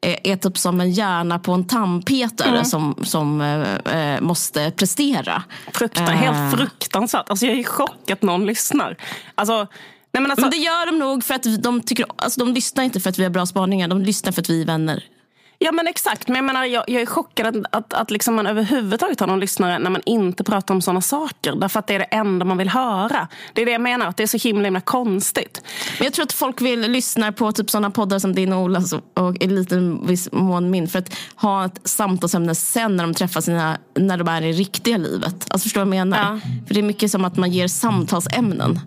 eh, 0.00 0.16
är 0.22 0.36
typ 0.36 0.58
som 0.58 0.80
en 0.80 0.90
hjärna 0.90 1.38
på 1.38 1.52
en 1.52 1.66
tandpetare 1.66 2.48
mm. 2.48 2.64
som, 2.64 2.94
som 3.02 3.40
eh, 3.40 4.14
eh 4.14 4.20
måste 4.20 4.70
prestera. 4.70 5.42
Fruktan, 5.72 6.08
eh. 6.08 6.10
Helt 6.10 6.58
fruktansvärt. 6.58 7.30
Alltså 7.30 7.46
jag 7.46 7.54
är 7.54 7.58
i 7.58 7.64
chock 7.64 8.10
att 8.10 8.22
någon 8.22 8.46
lyssnar. 8.46 8.96
Alltså, 9.34 9.56
nej 9.56 9.66
men, 10.12 10.30
alltså... 10.30 10.40
men 10.40 10.50
det 10.50 10.56
gör 10.56 10.86
de 10.86 10.98
nog 10.98 11.24
för 11.24 11.34
att 11.34 11.62
de 11.62 11.80
tycker 11.80 12.06
alltså 12.16 12.40
de 12.40 12.54
lyssnar 12.54 12.84
inte 12.84 13.00
för 13.00 13.10
att 13.10 13.18
vi 13.18 13.22
har 13.22 13.30
bra 13.30 13.46
spaningar. 13.46 13.88
De 13.88 14.02
lyssnar 14.02 14.32
för 14.32 14.42
att 14.42 14.50
vi 14.50 14.62
är 14.62 14.66
vänner. 14.66 15.04
Ja 15.58 15.72
men 15.72 15.86
exakt, 15.86 16.28
men 16.28 16.36
jag, 16.36 16.44
menar, 16.44 16.64
jag, 16.64 16.84
jag 16.86 17.02
är 17.02 17.06
chockad 17.06 17.46
att, 17.46 17.74
att, 17.76 17.92
att 17.92 18.10
liksom 18.10 18.34
man 18.34 18.46
överhuvudtaget 18.46 19.20
har 19.20 19.26
någon 19.26 19.40
lyssnare 19.40 19.78
när 19.78 19.90
man 19.90 20.02
inte 20.06 20.44
pratar 20.44 20.74
om 20.74 20.82
sådana 20.82 21.00
saker. 21.00 21.54
Därför 21.54 21.78
att 21.78 21.86
det 21.86 21.94
är 21.94 21.98
det 21.98 22.04
enda 22.04 22.44
man 22.44 22.58
vill 22.58 22.68
höra. 22.68 23.28
Det 23.52 23.62
är 23.62 23.66
det 23.66 23.72
jag 23.72 23.80
menar, 23.80 24.06
att 24.06 24.16
det 24.16 24.22
är 24.22 24.26
så 24.26 24.48
himla, 24.48 24.64
himla 24.64 24.80
konstigt. 24.80 25.62
Men 25.98 26.04
jag 26.04 26.14
tror 26.14 26.22
att 26.22 26.32
folk 26.32 26.60
vill 26.60 26.80
lyssna 26.80 27.32
på 27.32 27.52
typ 27.52 27.70
sådana 27.70 27.90
poddar 27.90 28.18
som 28.18 28.34
din 28.34 28.52
och 28.52 28.62
Olas 28.62 28.92
och 28.92 29.36
i 29.40 29.46
liten 29.46 30.06
viss 30.06 30.32
mån 30.32 30.70
min. 30.70 30.88
För 30.88 30.98
att 30.98 31.16
ha 31.36 31.64
ett 31.64 31.80
samtalsämne 31.84 32.54
sen 32.54 32.96
när 32.96 33.04
de 33.04 33.14
träffar 33.14 33.40
sina, 33.40 33.78
när 33.94 34.16
de 34.16 34.28
är 34.28 34.42
i 34.42 34.52
riktiga 34.52 34.96
livet. 34.96 35.46
Alltså 35.48 35.58
förstår 35.64 35.80
du 35.80 35.84
vad 35.84 35.96
jag 35.96 36.06
menar? 36.06 36.32
Ja. 36.32 36.40
För 36.66 36.74
det 36.74 36.80
är 36.80 36.84
mycket 36.84 37.10
som 37.10 37.24
att 37.24 37.36
man 37.36 37.50
ger 37.50 37.68
samtalsämnen. 37.68 38.80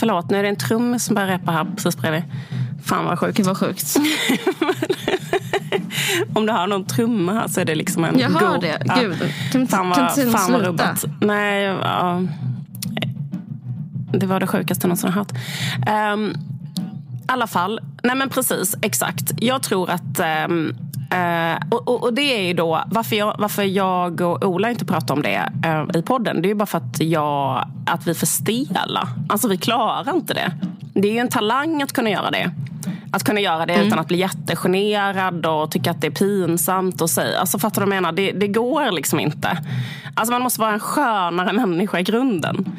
Förlåt, 0.00 0.30
nu 0.30 0.38
är 0.38 0.42
det 0.42 0.48
en 0.48 0.56
trum 0.56 0.98
som 0.98 1.14
börjar 1.14 1.28
repa 1.28 1.52
här 1.52 1.64
precis 1.64 1.96
bredvid. 1.96 2.22
Fan 2.84 3.04
vad 3.04 3.18
sjukt. 3.18 3.36
Det 3.36 3.42
var 3.42 3.54
sjukt. 3.54 3.96
Om 6.34 6.46
du 6.46 6.52
har 6.52 6.66
någon 6.66 6.84
trumma 6.84 7.32
här 7.32 7.48
så 7.48 7.60
är 7.60 7.64
det 7.64 7.74
liksom 7.74 8.04
en 8.04 8.18
Jag 8.18 8.30
hör 8.30 8.60
det. 8.60 8.82
Ja. 8.84 8.94
Gud. 9.00 9.16
Kan, 9.52 9.66
fan 9.66 9.88
vad, 9.88 9.96
kan 9.96 10.32
fan 10.32 10.52
vad 10.52 10.62
rubbat. 10.62 11.04
Nej, 11.20 11.62
ja. 11.62 12.22
Det 14.12 14.26
var 14.26 14.40
det 14.40 14.46
sjukaste 14.46 14.84
jag 14.84 14.88
någonsin 14.88 15.12
har 15.12 15.18
hört. 15.18 15.32
Um, 16.14 16.30
I 16.30 16.34
alla 17.26 17.46
fall, 17.46 17.80
nej 18.02 18.16
men 18.16 18.28
precis, 18.28 18.76
exakt. 18.82 19.32
Jag 19.36 19.62
tror 19.62 19.90
att 19.90 20.20
um, 20.48 20.76
Uh, 21.04 21.56
och, 21.70 22.02
och, 22.02 22.14
det 22.14 22.22
är 22.22 22.42
ju 22.42 22.54
då 22.54 22.84
varför 22.86 23.16
jag, 23.16 23.36
varför 23.38 23.62
jag 23.62 24.20
och 24.20 24.44
Ola 24.44 24.70
inte 24.70 24.84
pratar 24.84 25.14
om 25.14 25.22
det 25.22 25.52
uh, 25.66 25.96
i 25.98 26.02
podden. 26.02 26.42
Det 26.42 26.46
är 26.46 26.48
ju 26.48 26.54
bara 26.54 26.66
för 26.66 26.78
att, 26.78 27.00
jag, 27.00 27.68
att 27.86 28.06
vi 28.06 28.10
är 28.10 28.14
för 28.14 28.26
stela. 28.26 29.08
Alltså 29.28 29.48
vi 29.48 29.56
klarar 29.56 30.16
inte 30.16 30.34
det. 30.34 30.52
Det 30.94 31.08
är 31.08 31.12
ju 31.12 31.18
en 31.18 31.28
talang 31.28 31.82
att 31.82 31.92
kunna 31.92 32.10
göra 32.10 32.30
det. 32.30 32.50
Att 33.10 33.24
kunna 33.24 33.40
göra 33.40 33.66
det 33.66 33.74
mm. 33.74 33.86
utan 33.86 33.98
att 33.98 34.08
bli 34.08 34.18
jättegenerad 34.18 35.46
och 35.46 35.70
tycka 35.70 35.90
att 35.90 36.00
det 36.00 36.06
är 36.06 36.10
pinsamt. 36.10 37.00
Och 37.00 37.10
säga. 37.10 37.38
Alltså, 37.38 37.58
fattar 37.58 37.80
du 37.80 37.86
vad 37.86 37.96
jag 37.96 38.02
menar? 38.02 38.12
Det, 38.12 38.32
det 38.32 38.48
går 38.48 38.92
liksom 38.92 39.20
inte. 39.20 39.58
Alltså, 40.14 40.32
man 40.32 40.42
måste 40.42 40.60
vara 40.60 40.72
en 40.72 40.80
skönare 40.80 41.52
människa 41.52 41.98
i 41.98 42.02
grunden. 42.02 42.78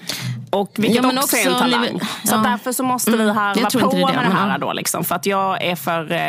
Och 0.56 0.72
vilket 0.76 0.96
Ja, 0.96 1.02
men 1.02 1.18
också, 1.18 1.36
är 1.38 1.46
en 1.46 1.52
också 1.52 1.60
talang. 1.64 1.82
liv- 1.84 2.00
Så 2.24 2.36
ja. 2.36 2.38
därför 2.38 2.72
så 2.72 2.84
måste 2.84 3.12
vi 3.12 3.24
Mm, 3.24 3.36
harva 3.36 3.62
jag 3.62 3.70
tror 3.70 3.82
på 3.82 3.90
det 3.90 3.98
det, 3.98 4.06
med 4.06 4.14
det 4.14 4.20
men 4.22 4.32
här 4.32 4.50
ja. 4.52 4.58
då. 4.58 4.74
Liksom, 4.74 5.04
för 5.04 5.16
att 5.16 5.26
jag 5.26 5.64
är 5.64 5.76
för... 5.76 6.12
Eh, 6.12 6.20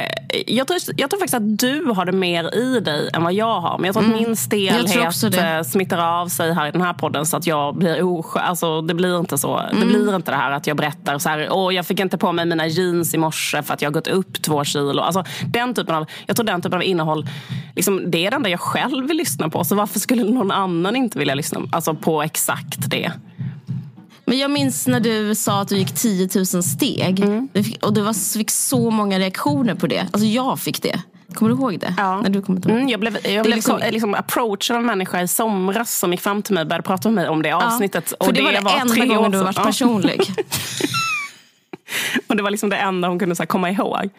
jag, 0.46 0.66
tror, 0.66 0.78
jag 0.96 1.10
tror 1.10 1.20
faktiskt 1.20 1.34
att 1.34 1.58
du 1.58 1.84
har 1.84 2.04
det 2.04 2.12
mer 2.12 2.54
i 2.54 2.80
dig 2.80 3.10
än 3.14 3.22
vad 3.24 3.32
jag 3.32 3.60
har. 3.60 3.78
Men 3.78 3.84
jag 3.86 3.94
tror 3.94 4.04
att 4.04 4.08
min 4.10 4.16
Mm. 4.18 4.30
Jag 4.30 4.36
tror 4.36 4.88
stelhet 4.88 5.06
också 5.06 5.28
det. 5.28 5.56
eh, 5.56 5.62
smittar 5.62 5.98
av 6.22 6.28
sig 6.28 6.52
här 6.54 6.66
i 6.66 6.70
den 6.70 6.80
här 6.82 6.92
podden 6.92 7.26
så 7.26 7.36
att 7.36 7.46
jag 7.46 7.76
blir 7.76 8.02
oskön. 8.02 8.42
Alltså, 8.42 8.80
det 8.82 8.94
blir 8.94 9.18
inte 9.20 9.38
så. 9.38 9.58
Mm. 9.58 9.80
Det 9.80 9.86
blir 9.86 10.16
inte 10.16 10.30
det 10.30 10.36
här 10.36 10.50
att 10.50 10.66
jag 10.66 10.76
berättar 10.76 11.18
så 11.18 11.28
här, 11.28 11.48
Åh, 11.50 11.74
jag 11.74 11.86
fick 11.86 12.00
inte 12.00 12.18
på 12.18 12.32
mig 12.32 12.46
mina 12.46 12.66
jeans 12.66 13.14
i 13.14 13.18
morse 13.18 13.62
för 13.62 13.74
att 13.74 13.82
jag 13.82 13.88
har 13.90 13.92
gått 13.94 14.08
upp 14.08 14.42
två 14.42 14.64
kilo. 14.64 15.02
Alltså, 15.02 15.24
den 15.46 15.74
typen 15.74 15.94
av, 15.94 16.06
jag 16.26 16.36
tror 16.36 16.46
den 16.46 16.62
typen 16.62 16.76
av 16.78 16.82
innehåll, 16.82 17.28
liksom, 17.76 18.10
det 18.10 18.26
är 18.26 18.30
det 18.30 18.36
enda 18.36 18.48
jag 18.48 18.60
själv 18.60 19.08
vill 19.08 19.16
lyssna 19.16 19.48
på. 19.48 19.64
Så 19.64 19.74
varför 19.74 19.98
skulle 20.00 20.24
någon 20.24 20.50
annan 20.50 20.96
inte 20.96 21.18
vilja 21.18 21.34
lyssna 21.34 21.60
alltså, 21.72 21.94
på 21.94 22.22
exakt 22.22 22.90
det? 22.90 23.12
Men 24.28 24.38
jag 24.38 24.50
minns 24.50 24.86
när 24.86 25.00
du 25.00 25.34
sa 25.34 25.60
att 25.60 25.68
du 25.68 25.76
gick 25.78 25.94
10 25.94 26.28
000 26.34 26.46
steg. 26.62 27.20
Mm. 27.20 27.48
Och 27.82 27.92
du 27.94 28.00
var, 28.00 28.38
fick 28.38 28.50
så 28.50 28.90
många 28.90 29.18
reaktioner 29.18 29.74
på 29.74 29.86
det. 29.86 30.00
Alltså 30.12 30.26
jag 30.26 30.60
fick 30.60 30.82
det. 30.82 31.02
Kommer 31.34 31.50
du 31.52 31.56
ihåg 31.58 31.78
det? 31.80 31.94
Ja. 31.96 32.20
När 32.20 32.30
du 32.30 32.42
kom 32.42 32.62
till 32.62 32.70
Mm, 32.70 32.88
jag 32.88 33.00
blev, 33.00 33.14
jag 33.14 33.22
blev 33.44 33.56
liksom- 33.56 33.76
liksom, 33.76 33.92
liksom 33.92 34.14
approachad 34.14 34.76
av 34.76 34.80
en 34.80 34.86
människa 34.86 35.22
i 35.22 35.28
somras 35.28 35.98
som 35.98 36.12
gick 36.12 36.20
fram 36.20 36.42
till 36.42 36.54
mig 36.54 36.60
och 36.60 36.66
började 36.66 36.82
prata 36.86 37.08
med 37.08 37.14
mig 37.14 37.28
om 37.28 37.42
det 37.42 37.52
avsnittet. 37.52 38.12
För 38.24 38.32
det, 38.32 38.42
var 38.42 38.52
det 38.52 38.58
enda 38.58 38.94
tre 38.94 39.06
gången 39.06 39.30
du 39.30 39.38
varit 39.38 39.56
Ja. 39.56 39.64
personlig. 39.64 40.20
Och 42.26 42.36
det 42.36 42.42
var 42.42 42.50
liksom 42.50 42.68
det 42.68 42.76
enda 42.76 43.08
hon 43.08 43.18
kunde 43.18 43.36
så 43.36 43.46
komma 43.46 43.70
ihåg. 43.70 44.10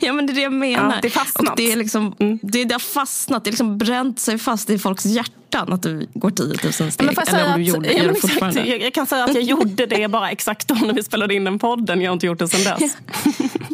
Ja 0.06 0.12
men 0.12 0.26
det 0.26 0.32
är 0.32 0.34
det 0.34 0.40
jag 0.40 0.52
menar. 0.52 0.94
Ja, 0.94 0.98
det 1.02 1.08
är 1.08 1.10
fastnat. 1.10 1.40
Mm. 1.42 1.50
Och 1.52 1.56
det, 1.56 1.72
är 1.72 1.76
liksom, 1.76 2.14
det, 2.42 2.64
det 2.64 2.74
har 2.74 2.78
fastnat, 2.78 3.44
det 3.44 3.48
har 3.48 3.52
liksom 3.52 3.78
bränt 3.78 4.20
sig 4.20 4.38
fast 4.38 4.70
i 4.70 4.78
folks 4.78 5.04
hjärtan 5.04 5.72
att 5.72 5.82
du 5.82 6.06
går 6.14 6.30
10 6.30 6.44
000 6.46 6.56
steg. 6.72 6.92
Men 7.06 7.14
får 7.14 7.24
jag, 7.26 7.34
Eller 7.40 7.54
om 7.54 7.54
du 7.54 7.62
att, 7.62 7.68
gjorde, 7.76 7.88
ja, 7.92 7.98
gör 7.98 8.04
men 8.04 8.06
det 8.12 8.18
exakt, 8.18 8.32
fortfarande. 8.32 8.66
jag, 8.66 8.82
jag 8.82 8.94
kan 8.94 9.06
säga 9.06 9.24
att 9.24 9.34
jag 9.34 9.42
gjorde 9.52 9.86
det 9.86 10.08
bara 10.08 10.30
exakt 10.30 10.68
då 10.68 10.74
när 10.74 10.94
vi 10.94 11.02
spelade 11.02 11.34
in 11.34 11.44
den 11.44 11.58
podden. 11.58 12.00
Jag 12.00 12.10
har 12.10 12.12
inte 12.12 12.26
gjort 12.26 12.38
det 12.38 12.48
sedan 12.48 12.76
dess. 12.80 12.96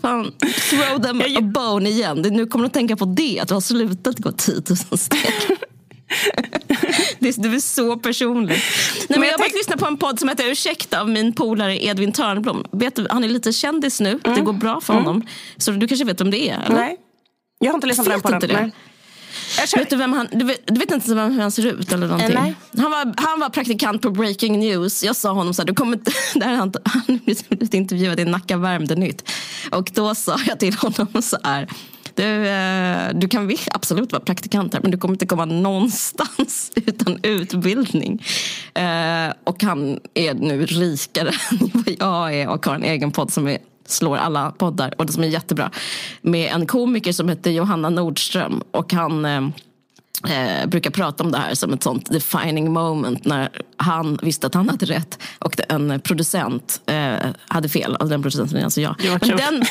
Fan, 0.03 0.33
throw 0.71 1.03
them 1.03 1.21
Jag- 1.21 1.37
a 1.39 1.41
bone 1.41 1.89
igen. 1.91 2.19
Nu 2.31 2.47
kommer 2.47 2.63
du 2.63 2.67
att 2.67 2.73
tänka 2.73 2.97
på 2.97 3.05
det, 3.05 3.41
att 3.41 3.49
du 3.49 3.55
har 3.55 3.61
slutat 3.61 4.19
gå 4.19 4.33
10 4.33 4.55
000 4.91 4.99
steg. 4.99 5.21
Det 7.19 7.43
du 7.43 7.55
är 7.55 7.61
så 7.61 7.97
personlig. 7.97 8.57
Nej, 9.09 9.19
men 9.19 9.19
jag 9.19 9.27
jag 9.27 9.33
har 9.33 9.39
tänk- 9.39 9.55
lyssnat 9.55 9.79
på 9.79 9.87
en 9.87 9.97
podd 9.97 10.21
som 10.21 10.29
heter 10.29 10.51
Ursäkta 10.51 11.01
av 11.01 11.09
min 11.09 11.33
polare 11.33 11.85
Edvin 11.85 12.13
Törnblom. 12.13 12.65
Vet 12.73 12.97
du, 12.97 13.07
han 13.11 13.25
är 13.25 13.29
lite 13.29 13.53
kändis 13.53 14.01
nu, 14.01 14.21
det 14.25 14.41
går 14.41 14.53
bra 14.53 14.81
för 14.81 14.95
honom. 14.95 15.27
Så 15.57 15.71
du 15.71 15.89
kanske 15.89 16.05
vet 16.05 16.21
om 16.21 16.31
det 16.31 16.49
är? 16.51 16.55
Eller? 16.55 16.67
Mm. 16.67 16.79
Nej, 16.79 16.97
jag 17.59 17.69
har 17.69 17.75
inte 17.75 17.87
lyssnat 17.87 18.07
på 18.07 18.13
den 18.13 18.21
podden. 18.21 18.65
inte 18.65 18.77
Vet 19.77 19.91
du, 19.91 19.97
vem 19.97 20.13
han, 20.13 20.29
du, 20.33 20.45
vet, 20.45 20.67
du 20.67 20.81
vet 20.81 20.91
inte 20.91 21.15
vem, 21.15 21.33
hur 21.33 21.41
han 21.41 21.51
ser 21.51 21.67
ut 21.67 21.93
eller 21.93 22.07
någonting? 22.07 22.37
Eh, 22.37 22.43
nej. 22.43 22.55
Han, 22.77 22.91
var, 22.91 23.15
han 23.17 23.41
var 23.41 23.49
praktikant 23.49 24.03
på 24.03 24.11
Breaking 24.11 24.59
News. 24.59 25.05
Jag 25.05 25.17
sa 25.17 25.33
honom 25.33 25.55
så 25.55 25.63
här, 25.63 25.67
du 25.67 25.75
kommer 25.75 25.97
inte, 25.97 26.13
där 26.35 26.55
han, 26.55 26.73
han 26.85 27.21
blivit 27.25 27.75
intervjuad 27.75 28.21
i 28.21 28.25
Nacka 28.25 28.57
Värmdö 28.57 28.95
Nytt. 28.95 29.31
Och 29.71 29.91
då 29.95 30.15
sa 30.15 30.37
jag 30.47 30.61
till 30.61 30.75
honom 30.75 31.23
så 31.23 31.39
här, 31.45 31.69
du, 32.17 32.49
eh, 32.49 33.09
du 33.15 33.29
kan 33.29 33.47
visst 33.47 33.69
absolut 33.73 34.13
vara 34.13 34.23
praktikant 34.23 34.75
här 34.75 34.81
men 34.81 34.91
du 34.91 34.99
kommer 34.99 35.15
inte 35.15 35.27
komma 35.27 35.45
någonstans 35.45 36.73
utan 36.75 37.19
utbildning. 37.23 38.23
Eh, 38.75 39.33
och 39.45 39.63
han 39.63 40.01
är 40.15 40.35
nu 40.35 40.67
rikare 40.67 41.29
än 41.51 41.71
vad 41.73 41.95
jag 41.99 42.35
är 42.35 42.49
och 42.49 42.67
har 42.67 42.75
en 42.75 42.85
egen 42.85 43.11
podd 43.11 43.33
som 43.33 43.49
är 43.49 43.59
slår 43.87 44.17
alla 44.17 44.51
poddar 44.51 44.95
och 44.99 45.07
det 45.07 45.13
som 45.13 45.25
är 45.25 45.29
jättebra. 45.29 45.71
Med 46.23 46.53
en 46.53 46.67
komiker 46.67 47.13
som 47.13 47.29
heter 47.29 47.51
Johanna 47.51 47.89
Nordström 47.89 48.63
och 48.71 48.93
han 48.93 49.25
eh, 49.25 49.49
eh, 50.29 50.67
brukar 50.67 50.91
prata 50.91 51.25
om 51.25 51.33
det 51.33 51.39
här 51.39 51.55
som 51.55 51.73
ett 51.73 51.83
sånt 51.83 52.11
defining 52.11 52.73
moment 52.73 53.25
när 53.25 53.49
han 53.77 54.19
visste 54.23 54.47
att 54.47 54.55
han 54.55 54.69
hade 54.69 54.87
rätt 54.87 55.19
och 55.39 55.61
en 55.69 56.01
producent 56.01 56.81
eh, 56.87 57.15
hade 57.49 57.69
fel. 57.69 57.91
Alltså 57.93 58.07
den 58.09 58.23
producenten 58.23 58.59
är 58.59 58.65
alltså 58.65 58.81
jag. 58.81 58.95
Men 59.05 59.21
den, 59.21 59.39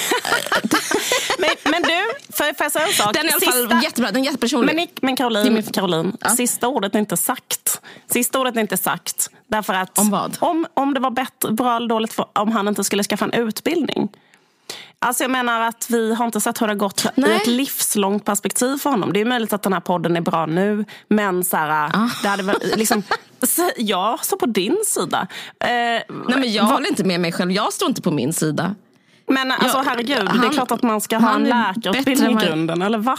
men, 1.40 1.50
men 1.72 1.82
du, 1.82 2.34
får 2.38 2.46
jag 2.46 2.58
får 2.58 2.64
jag 2.66 2.72
säga 2.72 2.88
en 2.88 2.94
sak? 2.94 3.14
den 3.14 3.26
är 3.26 3.30
i 3.30 3.32
alla 3.34 3.42
fall 3.52 3.54
Sista- 3.54 3.84
jättebra, 3.84 4.12
den 4.12 4.22
är 4.22 4.26
jättepersonlig. 4.26 4.76
Men, 4.76 4.88
men 5.02 5.16
Caroline, 5.16 5.54
min- 5.54 5.64
Caroline 5.64 6.18
Ja. 6.22 6.30
sista 6.30 6.68
ordet 6.68 6.96
är 6.96 7.00
inte 7.00 7.18
sagt. 7.18 7.82
Sista 8.12 8.40
ordet 8.40 8.56
är 8.58 8.62
inte 8.62 8.78
sagt. 8.78 9.30
Därför 9.48 9.74
att 9.74 9.98
Om 10.00 10.10
vad? 10.10 10.38
Om, 10.40 10.66
om 10.74 10.94
det 10.94 11.00
var 11.00 11.12
bättre, 11.12 11.52
bra 11.52 11.76
eller 11.76 11.88
dåligt 11.88 12.14
för, 12.14 12.26
om 12.34 12.52
han 12.52 12.68
inte 12.68 12.84
skulle 12.84 13.04
skaffa 13.04 13.26
en 13.26 13.34
utbildning. 13.34 14.10
Alltså 15.04 15.24
jag 15.24 15.32
menar 15.32 15.62
att 15.62 15.88
vi 15.90 16.16
har 16.16 16.26
inte 16.26 16.42
sett 16.42 16.62
hur 16.62 16.68
det 16.68 16.74
har 16.74 16.78
gått 16.78 17.06
i 17.06 17.22
Nej. 17.22 17.36
ett 17.36 17.48
livslångt 17.48 18.26
perspektiv 18.26 18.78
för 18.78 18.90
honom. 18.90 19.14
Det 19.14 19.22
är 19.22 19.26
möjligt 19.26 19.54
att 19.54 19.64
den 19.64 19.74
här 19.74 19.80
podden 19.80 20.16
är 20.18 20.22
bra 20.22 20.46
nu, 20.46 20.86
men 21.08 21.44
så 21.44 21.58
här, 21.58 21.92
Ah. 21.94 22.10
det 22.22 22.28
hade 22.28 22.44
väl 22.44 22.56
liksom... 22.76 23.04
Jag 23.78 24.26
står 24.26 24.38
på 24.38 24.46
din 24.46 24.78
sida. 24.86 25.28
Eh, 25.60 25.68
Nej, 25.70 26.06
men 26.28 26.52
jag 26.54 26.64
håller 26.64 26.88
inte 26.90 27.04
med 27.04 27.20
mig 27.20 27.32
själv, 27.32 27.52
jag 27.52 27.74
står 27.74 27.88
inte 27.90 28.02
på 28.02 28.12
min 28.12 28.34
sida. 28.34 28.76
men 29.28 29.52
alltså 29.52 29.78
Ja, 29.78 29.84
herregud, 29.88 30.18
det 30.18 30.22
är 30.22 30.26
han- 30.26 30.50
klart 30.50 30.72
att 30.72 30.84
man 30.84 31.02
ska 31.02 31.18
ha 31.18 31.30
han 31.30 31.42
en 31.42 31.50
läkarutbildning 31.76 32.40
i 32.42 32.46
grunden, 32.46 32.82
eller 32.82 32.98
va? 32.98 33.18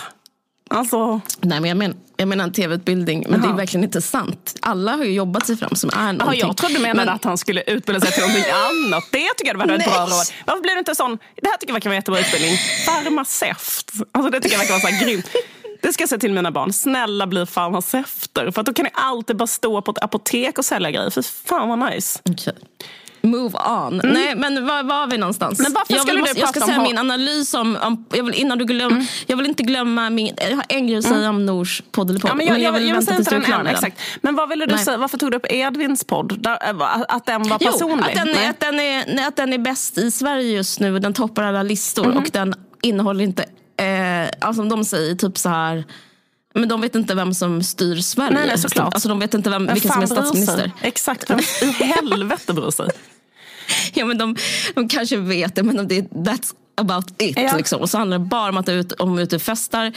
Alltså... 0.74 1.20
Nej, 1.40 1.60
men 1.60 1.68
jag, 1.68 1.76
men, 1.76 1.96
jag 2.16 2.28
menar 2.28 2.44
en 2.44 2.52
tv-utbildning, 2.52 3.26
men 3.28 3.42
det 3.42 3.48
är 3.48 3.52
verkligen 3.52 3.84
inte 3.84 4.02
sant. 4.02 4.54
Alla 4.60 4.92
har 4.96 5.04
ju 5.04 5.12
jobbat 5.12 5.46
sig 5.46 5.56
fram 5.56 5.74
som 5.74 5.90
är 5.96 6.12
någonting. 6.12 6.40
jag 6.40 6.56
trodde 6.56 6.74
du 6.74 6.80
menade 6.80 7.04
Men- 7.06 7.14
att 7.14 7.24
han 7.24 7.38
skulle 7.38 7.62
utbilda 7.62 8.00
sig 8.00 8.12
till 8.12 8.20
någonting 8.22 8.44
annat. 8.52 9.04
Det 9.12 9.28
tycker 9.37 9.52
jag 9.54 9.58
var 9.58 9.74
ett 9.74 9.84
bra 9.84 10.00
råd. 10.02 10.10
Varför 10.46 10.62
blir 10.62 10.72
det 10.74 10.78
inte 10.78 10.94
sån, 10.94 11.18
det 11.42 11.48
här 11.48 11.56
tycker 11.56 11.68
jag 11.70 11.74
verkar 11.74 11.90
vara 11.90 11.96
jättebra 11.98 12.20
utbildning. 12.20 12.56
Farmaceut. 12.87 13.92
Alltså 14.12 14.30
det 14.30 14.40
tycker 14.40 14.54
jag 14.54 14.58
verkar 14.58 14.72
vara 14.72 14.80
så 14.80 14.87
här 14.88 15.04
grymt. 15.04 15.26
Det 15.82 15.92
ska 15.92 16.02
jag 16.02 16.08
säga 16.08 16.18
till 16.18 16.32
mina 16.32 16.50
barn. 16.50 16.72
Snälla 16.72 17.26
bli 17.26 17.46
farmaceuter. 17.46 18.50
För 18.50 18.60
att 18.60 18.66
då 18.66 18.72
kan 18.74 18.84
ni 18.84 18.90
alltid 18.94 19.37
bara 19.37 19.46
stå 19.46 19.82
på 19.82 19.90
ett 19.90 20.04
apotek 20.04 20.58
och 20.58 20.64
sälja 20.64 20.90
grejer. 20.90 21.10
För 21.10 21.22
fan 21.22 21.68
vad 21.68 21.90
nice. 21.90 22.20
Okej. 22.30 22.54
Move 23.24 23.58
on. 23.58 24.00
Nej, 24.04 24.34
men 24.37 24.66
var 24.66 24.82
var 24.82 25.06
vi 25.06 25.18
någonstans? 25.18 25.58
Mm. 25.58 25.72
Men 25.72 25.80
varför 25.80 25.92
jag, 25.94 26.02
skulle 26.02 26.22
vill, 26.22 26.34
du 26.34 26.40
jag 26.40 26.48
ska 26.48 26.60
säga 26.60 26.82
min 26.82 26.98
analys 26.98 27.54
om... 27.54 27.78
om 27.82 28.04
jag, 28.12 28.24
vill, 28.24 28.34
innan 28.34 28.58
du 28.58 28.64
glöm, 28.64 28.92
Mm. 28.92 29.04
jag 29.26 29.37
vill 29.37 29.46
inte 29.46 29.62
glömma 29.62 30.10
min... 30.10 30.34
Jag 30.50 30.56
har 30.56 30.64
en 30.68 30.87
grej 30.87 30.98
att 30.98 31.04
säga 31.04 31.28
om 31.30 31.46
Nors 31.46 31.82
podd 31.92 32.10
eller 32.10 32.20
podd. 32.20 32.30
Ja, 32.30 32.34
men 32.34 32.46
jag, 32.46 32.60
jag, 32.60 32.72
vill 32.72 32.82
jag, 32.88 32.94
vill 32.94 33.06
vänta 33.06 33.14
tills 33.14 33.28
du 33.28 33.37
är 33.37 33.40
klar 33.40 33.62
med 33.62 33.78
den. 33.82 33.92
Men 34.20 34.34
vad 34.34 34.48
ville 34.48 34.66
du 34.66 34.74
Nej. 34.74 34.84
säga? 34.84 34.96
Varför 34.96 35.18
tog 35.18 35.30
du 35.30 35.37
upp 35.37 35.46
Edvins 35.50 36.04
podd? 36.04 36.42
Där, 36.42 36.58
äh, 36.70 37.02
att 37.08 37.26
den 37.26 37.42
var 37.48 37.58
Jo, 37.60 37.72
personlig? 37.72 38.04
att 38.04 38.14
den, 38.26 38.50
att, 38.50 38.60
den 38.60 38.80
är, 38.80 39.28
att 39.28 39.37
den 39.37 39.52
är 39.52 39.58
bäst 39.58 39.98
i 39.98 40.10
Sverige 40.10 40.52
just 40.52 40.80
nu. 40.80 40.98
Den 40.98 41.14
toppar 41.14 41.42
alla 41.42 41.62
listor 41.62 42.06
Mhm. 42.06 42.16
och 42.16 42.30
den 42.32 42.54
innehåller 42.82 43.24
inte... 43.24 43.42
Eh, 43.76 44.28
alltså 44.40 44.62
de 44.62 44.84
säger 44.84 45.14
typ 45.14 45.38
så 45.38 45.48
här... 45.48 45.84
Men 46.56 46.68
de 46.68 46.80
vet 46.80 46.94
inte 46.94 47.14
vem 47.14 47.34
som 47.34 47.62
styr 47.62 47.96
Sverige. 47.96 48.30
Nej, 48.34 48.46
nej, 48.46 48.58
såklart. 48.58 48.94
Alltså 48.94 49.08
de 49.08 49.18
vet 49.18 49.34
inte 49.34 49.50
vem, 49.50 49.66
vilken 49.72 49.90
som 49.92 50.02
är 50.02 50.06
statsminister. 50.06 50.72
Exakt, 50.82 51.30
vem 51.30 51.38
i 51.38 51.66
helvete 51.84 52.52
bryr 52.52 52.70
sig? 52.70 52.88
Ja, 53.94 54.04
men 54.04 54.18
de, 54.18 54.37
de 54.74 54.88
kanske 54.88 55.16
vet 55.16 55.54
det, 55.54 55.62
men 55.62 55.88
det, 55.88 56.00
that's 56.00 56.54
about 56.76 57.22
it. 57.22 57.38
Ja. 57.38 57.56
Liksom. 57.56 57.80
Och 57.80 57.90
så 57.90 57.98
handlar 57.98 58.18
det 58.18 58.24
bara 58.24 58.48
om 58.48 58.56
att 58.56 58.66
de 58.66 58.72
ute, 58.72 58.94
om 58.94 59.18
ute 59.18 59.37
och 59.37 59.42
festar. 59.42 59.92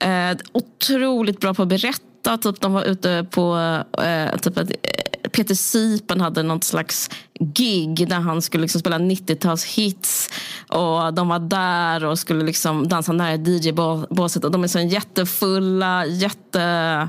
Eh, 0.00 0.36
otroligt 0.52 1.40
bra 1.40 1.54
på 1.54 1.62
att 1.62 1.68
berätta. 1.68 2.38
Typ, 2.38 2.60
de 2.60 2.72
var 2.72 2.84
ute 2.84 3.26
på... 3.30 3.56
Eh, 4.02 4.36
typ 4.36 4.58
att, 4.58 4.70
eh, 4.70 5.30
Peter 5.32 5.54
Sipen 5.54 6.20
hade 6.20 6.42
något 6.42 6.64
slags 6.64 7.10
gig 7.40 8.08
där 8.08 8.16
han 8.16 8.42
skulle 8.42 8.62
liksom 8.62 8.80
spela 8.80 8.98
90-tals 8.98 9.64
hits. 9.64 10.30
Och 10.68 11.14
de 11.14 11.28
var 11.28 11.38
där 11.38 12.04
och 12.04 12.18
skulle 12.18 12.44
liksom 12.44 12.88
dansa 12.88 13.12
nära 13.12 13.34
DJ-båset. 13.34 14.44
Och 14.44 14.50
de 14.50 14.64
är 14.64 14.68
så 14.68 14.80
jättefulla, 14.80 16.06
jätte... 16.06 17.08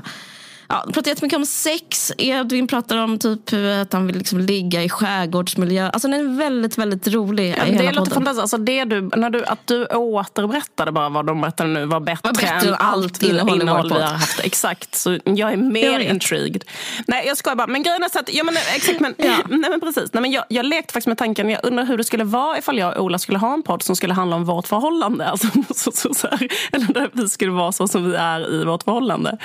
Ja, 0.70 0.82
de 0.86 0.92
pratar 0.92 1.10
jättemycket 1.10 1.36
om 1.36 1.46
sex. 1.46 2.12
Edvin 2.18 2.66
pratar 2.66 2.96
om 2.96 3.18
typ 3.18 3.40
att 3.82 3.92
han 3.92 4.06
vill 4.06 4.16
liksom 4.16 4.38
ligga 4.38 4.82
i 4.82 4.88
skärgårdsmiljö. 4.88 5.90
Alltså 5.90 6.08
den 6.08 6.20
är 6.20 6.38
väldigt, 6.38 6.78
väldigt 6.78 7.08
rolig. 7.08 7.54
Ja, 7.58 7.64
det 7.64 7.92
låter 7.92 8.12
fantastiskt. 8.12 8.40
Alltså 8.40 8.56
det 8.56 8.84
du, 8.84 9.00
när 9.00 9.30
du, 9.30 9.44
att 9.44 9.66
du 9.66 9.86
återberättade 9.86 10.92
bara 10.92 11.08
vad 11.08 11.26
de 11.26 11.40
berättade 11.40 11.70
nu 11.70 11.86
var 11.86 12.00
bättre, 12.00 12.20
Var 12.28 12.32
bättre 12.32 12.68
än 12.68 12.74
allt 12.74 13.22
innehåll 13.22 13.62
i 13.62 13.64
vår 13.64 13.82
vi 13.82 14.02
har 14.02 14.10
haft. 14.10 14.40
Exakt, 14.40 14.94
så 14.94 15.18
jag 15.24 15.52
är 15.52 15.56
mer 15.56 15.92
Jag 15.92 16.02
intrigued. 16.02 16.64
Nej, 17.06 17.26
jag 17.26 17.36
skojar 17.36 17.56
bara. 17.56 17.66
Men 17.66 17.82
grejen 17.82 18.02
är 18.02 18.08
så 18.08 18.18
att, 18.18 18.34
ja, 18.34 18.44
men, 18.44 18.56
exakt, 18.56 19.00
men, 19.00 19.14
Ja. 19.18 19.36
nej, 19.48 19.70
men 19.70 19.80
precis. 19.80 20.12
Nej, 20.12 20.20
men 20.20 20.30
jag, 20.30 20.44
jag 20.48 20.66
lekte 20.66 20.92
faktiskt 20.92 21.08
med 21.08 21.18
tanken, 21.18 21.50
jag 21.50 21.60
undrar 21.64 21.84
hur 21.84 21.96
det 21.96 22.04
skulle 22.04 22.24
vara 22.24 22.58
ifall 22.58 22.78
jag 22.78 22.96
och 22.96 23.04
Ola 23.04 23.18
skulle 23.18 23.38
ha 23.38 23.54
en 23.54 23.62
podd 23.62 23.82
som 23.82 23.96
skulle 23.96 24.14
handla 24.14 24.36
om 24.36 24.44
vårt 24.44 24.68
förhållande. 24.68 25.30
Alltså, 25.30 25.48
så, 25.74 25.92
så, 25.92 26.14
så 26.14 26.28
här, 26.28 26.48
eller 26.72 26.86
där 26.86 27.10
vi 27.12 27.28
skulle 27.28 27.52
vara 27.52 27.72
så 27.72 27.88
som 27.88 28.10
vi 28.10 28.16
är 28.16 28.54
i 28.54 28.64
vårt 28.64 28.82
förhållande. 28.82 29.38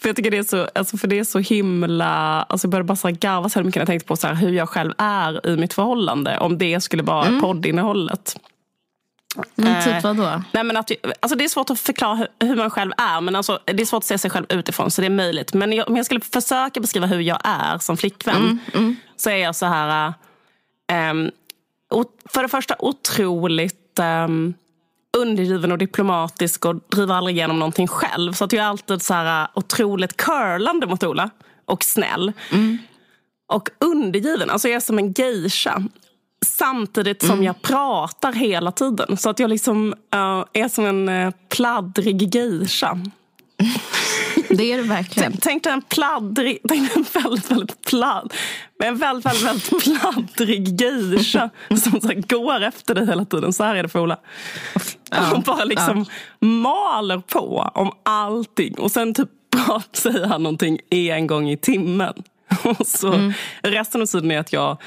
För 0.00 0.08
jag 0.08 0.16
tycker 0.16 0.30
det 0.30 0.38
är 0.38 0.51
så, 0.56 0.68
alltså, 0.74 0.96
för 0.96 1.08
det 1.08 1.18
är 1.18 1.24
så 1.24 1.38
himla... 1.38 2.42
Alltså 2.42 2.66
jag 2.66 2.70
började 2.70 2.86
bara 2.86 2.96
så 2.96 3.08
garva 3.10 3.48
så 3.48 3.58
mycket 3.62 3.74
när 3.74 3.80
jag 3.80 3.86
tänkte 3.86 4.06
på 4.08 4.16
så 4.16 4.26
här, 4.26 4.34
hur 4.34 4.52
jag 4.52 4.68
själv 4.68 4.92
är 4.98 5.46
i 5.46 5.56
mitt 5.56 5.74
förhållande. 5.74 6.38
Om 6.38 6.58
det 6.58 6.80
skulle 6.80 7.02
vara 7.02 7.40
poddinnehållet. 7.40 8.36
Men 9.54 9.66
Eh, 9.76 9.84
typ 9.84 10.04
vadå? 10.04 10.42
Nej, 10.52 10.64
men 10.64 10.76
att, 10.76 10.90
alltså 11.20 11.36
det 11.38 11.44
är 11.44 11.48
svårt 11.48 11.70
att 11.70 11.80
förklara 11.80 12.26
hur, 12.40 12.56
man 12.56 12.70
själv 12.70 12.92
är. 12.96 13.20
Men 13.20 13.36
alltså, 13.36 13.58
det 13.64 13.82
är 13.82 13.86
svårt 13.86 13.98
att 14.02 14.06
se 14.06 14.18
sig 14.18 14.30
själv 14.30 14.46
utifrån, 14.48 14.90
så 14.90 15.00
det 15.00 15.06
är 15.06 15.10
möjligt. 15.10 15.54
Men 15.54 15.72
jag, 15.72 15.88
om 15.88 15.96
jag 15.96 16.06
skulle 16.06 16.20
försöka 16.20 16.80
beskriva 16.80 17.06
hur 17.06 17.20
jag 17.20 17.38
är 17.44 17.78
som 17.78 17.96
flickvän, 17.96 18.58
så 19.16 19.30
är 19.30 19.36
jag 19.36 19.56
så 19.56 19.66
här... 19.66 20.14
o- 21.90 22.04
för 22.24 22.42
det 22.42 22.48
första 22.48 22.74
otroligt 22.78 23.98
um, 24.00 24.54
undergiven 25.18 25.72
och 25.72 25.78
diplomatisk 25.78 26.64
och 26.66 26.74
driver 26.90 27.14
aldrig 27.14 27.36
igenom 27.36 27.58
någonting 27.58 27.88
själv. 27.88 28.32
Så 28.32 28.44
att 28.44 28.52
jag 28.52 28.64
är 28.64 28.68
alltid 28.68 29.02
så 29.02 29.14
här, 29.14 29.48
otroligt 29.54 30.16
curlande 30.16 30.86
mot 30.86 31.02
Ola 31.02 31.30
och 31.64 31.84
snäll. 31.84 32.32
och 33.48 33.68
undergiven. 33.80 34.50
Alltså 34.50 34.68
jag 34.68 34.76
är 34.76 34.80
som 34.80 34.98
en 34.98 35.12
geisha. 35.12 35.82
Samtidigt 36.46 37.22
som 37.22 37.30
Mm. 37.32 37.44
jag 37.44 37.62
pratar 37.62 38.32
hela 38.32 38.72
tiden. 38.72 39.16
Så 39.16 39.30
att 39.30 39.38
jag 39.38 39.50
liksom 39.50 39.88
uh, 40.14 40.44
är 40.52 40.68
som 40.68 40.86
en 40.86 41.08
uh, 41.08 41.32
pladdrig 41.48 42.34
geisha. 42.34 42.98
Det 44.56 44.72
är 44.72 44.76
det 44.76 44.82
verkligen. 44.82 45.36
Tänk 45.36 45.64
dig 45.64 45.72
en 45.72 45.82
pladdrig, 45.82 46.58
tänk 46.68 46.96
en 46.96 47.04
väldigt, 47.22 47.50
väldigt 47.50 47.86
pladd, 47.86 48.32
en 48.84 48.96
väldigt, 48.96 49.26
väldigt, 49.26 49.72
väldigt 49.72 50.00
pladdrig 50.00 50.80
geisha 50.80 51.50
som 51.68 52.00
så 52.00 52.12
går 52.28 52.62
efter 52.62 52.94
dig 52.94 53.06
hela 53.06 53.24
tiden. 53.24 53.52
Så 53.52 53.64
här 53.64 53.74
är 53.74 53.82
det 53.82 53.88
för 53.88 54.00
Ola. 54.00 54.18
Hon 55.30 55.42
bara 55.42 55.64
liksom 55.64 56.04
maler 56.40 57.18
på 57.18 57.70
om 57.74 57.92
allting 58.02 58.78
och 58.78 58.92
sen 58.92 59.14
typ 59.14 59.28
bara 59.66 59.82
säger 59.92 60.26
han 60.26 60.42
någonting 60.42 60.78
en 60.90 61.26
gång 61.26 61.50
i 61.50 61.56
timmen. 61.56 62.14
Och 62.64 62.86
så 62.86 63.32
resten 63.62 64.02
av 64.02 64.06
tiden 64.06 64.30
är 64.30 64.38
att 64.38 64.52
jag 64.52 64.80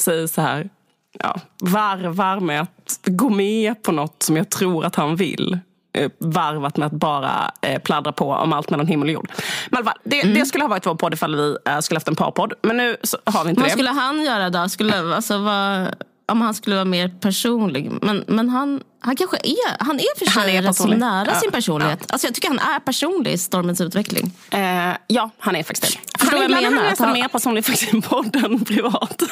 säger 0.00 0.26
så 0.26 0.40
här, 0.40 0.70
ja, 1.18 1.40
varvar 1.60 2.40
med 2.40 2.60
att 2.60 3.00
gå 3.04 3.28
med 3.28 3.82
på 3.82 3.92
något 3.92 4.22
som 4.22 4.36
jag 4.36 4.50
tror 4.50 4.84
att 4.84 4.96
han 4.96 5.16
vill. 5.16 5.58
Eh, 5.92 6.10
Varvat 6.18 6.76
med 6.76 6.86
att 6.86 6.92
bara 6.92 7.50
eh, 7.62 7.78
pladdra 7.82 8.12
på 8.12 8.30
om 8.32 8.52
allt 8.52 8.70
mellan 8.70 8.86
himmel 8.86 9.08
och 9.08 9.12
jord. 9.14 9.32
Men 9.70 9.84
fall, 9.84 9.94
det, 10.04 10.22
det 10.22 10.46
skulle 10.46 10.64
ha 10.64 10.68
varit 10.68 10.86
vår 10.86 10.94
podd 10.94 11.14
ifall 11.14 11.36
vi 11.36 11.56
eh, 11.66 11.78
skulle 11.78 11.96
haft 11.96 12.08
en 12.08 12.16
parpodd. 12.16 12.52
Men 12.62 12.76
nu 12.76 12.96
har 13.24 13.44
vi 13.44 13.50
inte 13.50 13.60
Vad 13.62 13.68
det. 13.70 13.72
skulle 13.72 13.90
han 13.90 14.22
göra 14.24 14.50
då? 14.50 14.68
Skulle, 14.68 15.14
alltså, 15.14 15.38
vad, 15.38 15.94
om 16.32 16.40
han 16.40 16.54
skulle 16.54 16.76
vara 16.76 16.84
mer 16.84 17.08
personlig. 17.20 17.90
Men, 18.02 18.24
men 18.26 18.48
han, 18.48 18.80
han 19.00 19.16
kanske 19.16 19.36
är, 19.36 19.84
han 19.84 20.00
är 20.00 20.18
för 20.18 20.30
sig 20.40 20.56
är 20.56 20.62
rätt 20.62 20.76
så 20.76 20.86
nära 20.86 21.30
Ja. 21.34 21.40
sin 21.40 21.50
personlighet. 21.50 22.12
Alltså, 22.12 22.26
jag 22.26 22.34
tycker 22.34 22.48
han 22.48 22.58
är 22.58 22.78
personlig 22.80 23.32
i 23.32 23.38
Stormens 23.38 23.80
utveckling. 23.80 24.32
Eh, 24.50 24.60
ja, 25.06 25.30
han 25.38 25.56
är 25.56 25.62
faktiskt 25.62 25.82
det. 25.82 26.18
Förstår 26.18 26.38
Han, 26.38 26.50
vad 26.50 26.50
jag 26.50 26.60
är 26.60 26.64
han 26.64 26.74
menar? 26.74 26.84
Att 26.86 26.90
nästan 26.92 27.08
han- 27.08 27.18
mer 27.20 27.28
personlig 27.28 27.64
för 27.64 27.72
sin 27.72 28.02
podd 28.02 28.36
än 28.36 28.64
privat. 28.64 29.22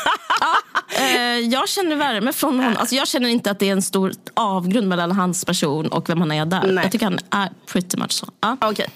Eh, 0.98 1.38
jag 1.38 1.68
känner 1.68 1.96
värme 1.96 2.32
från 2.32 2.56
honom. 2.60 2.76
Alltså, 2.78 2.94
jag 2.94 3.08
känner 3.08 3.28
inte 3.28 3.50
att 3.50 3.58
det 3.58 3.68
är 3.68 3.72
en 3.72 3.82
stor 3.82 4.12
avgrund 4.34 4.88
mellan 4.88 5.12
hans 5.12 5.44
person 5.44 5.88
och 5.88 6.08
vem 6.08 6.20
han 6.20 6.32
är 6.32 6.46
där. 6.46 6.62
Nej. 6.66 6.84
Jag 6.84 6.92
tycker 6.92 7.06
han 7.06 7.18
är 7.30 7.50
pretty 7.66 7.96
much 7.96 8.12
så. 8.12 8.26
Ja. 8.40 8.56
Okej, 8.60 8.86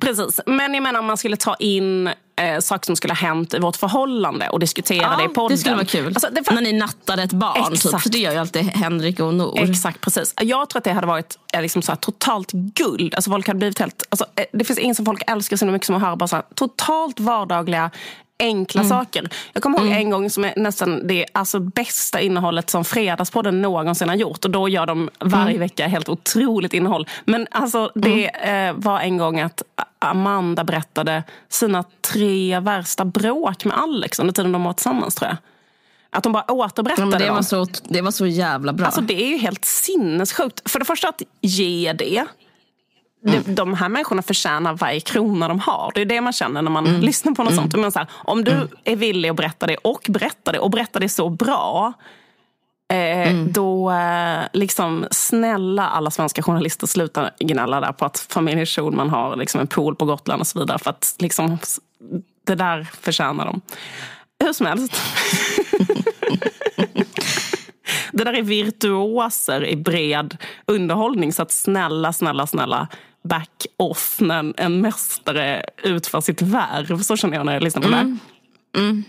precis. 0.00 0.40
Men 0.46 0.74
jag 0.74 0.82
menar 0.82 1.00
om 1.00 1.06
man 1.06 1.16
skulle 1.16 1.36
ta 1.36 1.54
in 1.54 2.10
eh, 2.36 2.60
saker 2.60 2.86
som 2.86 2.96
skulle 2.96 3.12
ha 3.12 3.18
hänt 3.18 3.54
i 3.54 3.58
vårt 3.58 3.76
förhållande 3.76 4.48
och 4.48 4.60
diskutera 4.60 5.16
det 5.16 5.24
i 5.24 5.28
podden. 5.28 5.56
det 5.56 5.58
skulle 5.58 5.74
vara 5.74 5.84
kul. 5.84 6.06
Alltså, 6.06 6.28
det, 6.32 6.50
När 6.50 6.62
ni 6.62 6.72
nattade 6.72 7.22
ett 7.22 7.32
barn. 7.32 7.64
Typ. 7.64 7.74
Exakt. 7.74 8.02
För 8.02 8.10
det 8.10 8.18
gör 8.18 8.32
ju 8.32 8.38
alltid 8.38 8.62
Henrik 8.62 9.20
och 9.20 9.34
Nor. 9.34 9.60
Exakt, 9.60 10.00
precis. 10.00 10.34
Jag 10.40 10.68
tror 10.68 10.80
att 10.80 10.84
det 10.84 10.92
hade 10.92 11.06
varit 11.06 11.38
eh, 11.52 11.62
liksom 11.62 11.82
så 11.82 11.92
här, 11.92 11.96
totalt 11.96 12.52
guld. 12.52 13.14
Alltså, 13.14 13.30
folk 13.30 13.46
hade 13.46 13.58
blivit 13.58 13.78
helt, 13.78 14.06
alltså, 14.08 14.26
eh, 14.36 14.44
det 14.52 14.64
finns 14.64 14.78
ingen 14.78 14.94
som 14.94 15.06
folk 15.06 15.22
älskar 15.26 15.56
så 15.56 15.66
mycket 15.66 15.86
som 15.86 15.96
att 15.96 16.02
höra 16.02 16.16
bara 16.16 16.28
så 16.28 16.36
här, 16.36 16.44
totalt 16.54 17.20
vardagliga 17.20 17.90
enkla 18.42 18.80
Mm. 18.80 18.88
saker. 18.90 19.28
Jag 19.52 19.62
kommer 19.62 19.78
ihåg 19.80 19.88
en 19.92 20.10
gång 20.10 20.30
som 20.30 20.44
är 20.44 20.54
nästan 20.56 21.06
det 21.06 21.26
alltså, 21.32 21.60
bästa 21.60 22.20
innehållet 22.20 22.70
som 22.70 22.84
Fredagspodden 22.84 23.62
någonsin 23.62 24.08
har 24.08 24.16
gjort. 24.16 24.44
Och 24.44 24.50
då 24.50 24.68
gör 24.68 24.86
de 24.86 25.10
varje 25.20 25.46
Mm. 25.56 25.58
vecka 25.60 25.86
helt 25.86 26.08
otroligt 26.08 26.74
innehåll. 26.74 27.06
Men 27.24 27.46
alltså, 27.50 27.90
det 27.94 28.26
eh, 28.48 28.72
var 28.76 29.00
en 29.00 29.16
gång 29.16 29.40
att 29.40 29.62
Amanda 29.98 30.64
berättade 30.64 31.22
sina 31.48 31.84
tre 32.12 32.60
värsta 32.60 33.04
bråk 33.04 33.64
med 33.64 33.78
Alex 33.78 34.18
under 34.20 34.32
tiden 34.34 34.52
de 34.52 34.64
var 34.64 34.72
tillsammans 34.72 35.14
tror 35.14 35.28
jag. 35.28 35.36
Att 36.10 36.22
de 36.22 36.32
bara 36.32 36.44
Ja, 36.48 36.54
återberättade 36.54 37.08
men 37.08 37.18
det, 37.20 37.30
var 37.30 37.42
så, 37.42 37.66
det 37.88 38.00
var 38.00 38.10
så 38.10 38.26
jävla 38.26 38.72
bra. 38.72 38.86
Alltså 38.86 39.00
det 39.00 39.22
är 39.22 39.28
ju 39.28 39.36
helt 39.38 39.64
sinnessjukt. 39.64 40.70
För 40.70 40.78
det 40.78 40.84
första 40.84 41.08
att 41.08 41.22
ge 41.40 41.92
det. 41.92 42.24
Mm. 43.28 43.54
De, 43.54 43.74
här 43.74 43.88
människorna 43.88 44.22
förtjänar 44.22 44.74
varje 44.74 45.00
krona 45.00 45.48
de 45.48 45.58
har. 45.58 45.92
Det 45.94 46.00
är 46.00 46.04
det 46.04 46.20
man 46.20 46.32
känner 46.32 46.62
när 46.62 46.70
man 46.70 46.86
Mm. 46.86 47.00
lyssnar 47.00 47.32
på 47.34 47.42
något 47.44 47.54
sånt. 47.54 47.76
Men 47.76 47.92
så 47.92 47.98
här, 47.98 48.08
om 48.12 48.44
du 48.44 48.68
är 48.84 48.96
villig 48.96 49.28
att 49.28 49.36
berätta 49.36 49.66
det 49.66 49.76
och 49.76 50.06
berätta 50.08 50.52
det 50.52 50.58
och 50.58 50.70
berätta 50.70 50.98
det 50.98 51.08
så 51.08 51.28
bra. 51.28 51.92
Eh, 52.92 53.28
Mm. 53.32 53.52
Då, 53.52 53.90
eh, 53.90 54.40
liksom, 54.52 55.06
snälla 55.10 55.88
alla 55.88 56.10
svenska 56.10 56.42
journalister, 56.42 56.86
sluta 56.86 57.30
gnälla 57.38 57.80
där 57.80 57.92
på 57.92 58.04
att 58.04 58.18
familjen 58.30 58.66
Schulman 58.66 59.10
har 59.10 59.36
liksom 59.36 59.60
en 59.60 59.66
pool 59.66 59.96
på 59.96 60.04
Gotland 60.04 60.40
och 60.40 60.46
så 60.46 60.58
vidare. 60.58 60.78
För 60.78 60.90
att 60.90 61.14
liksom, 61.18 61.58
det 62.46 62.54
där 62.54 62.86
förtjänar 63.00 63.46
de. 63.46 63.60
Hur 64.44 64.52
som 64.52 64.66
helst. 64.66 64.92
Det 68.12 68.24
där 68.24 68.32
är 68.32 68.42
virtuoser 68.42 69.64
i 69.66 69.76
bred 69.76 70.36
underhållning. 70.66 71.32
Så 71.32 71.42
att 71.42 71.52
snälla, 71.52 72.12
snälla, 72.12 72.46
snälla 72.46 72.88
back 73.24 73.66
off 73.76 74.16
när 74.20 74.60
en, 74.60 74.80
mästare 74.80 75.64
utför 75.82 76.20
sitt 76.20 76.42
värv. 76.42 77.02
Så 77.02 77.16
känner 77.16 77.36
jag 77.36 77.46
när 77.46 77.52
jag 77.52 77.62
lyssnar 77.62 77.82
på 77.82 77.88
det 77.88 77.96
här. 77.96 78.16
Mm. 78.76 79.04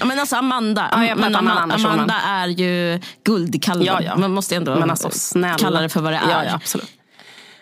Ja, 0.00 0.06
men 0.06 0.18
alltså 0.18 0.36
Amanda, 0.36 0.88
Ja, 0.92 1.04
jag 1.04 1.18
men 1.18 1.36
Amanda 1.36 1.74
Amanda, 1.74 2.14
är 2.14 2.46
ju 2.48 3.00
guld 3.24 3.54
i 3.54 3.58
kalven. 3.58 3.86
Ja, 3.86 4.02
ja. 4.02 4.16
Man 4.16 4.32
måste 4.32 4.56
ändå 4.56 4.74
Men 4.74 4.90
alltså 4.90 5.10
snälla. 5.10 5.58
kalla 5.58 5.80
det 5.80 5.88
för 5.88 6.00
vad 6.00 6.12
det 6.12 6.16
är. 6.16 6.30
Ja, 6.30 6.44
ja, 6.44 6.54
absolut. 6.54 6.97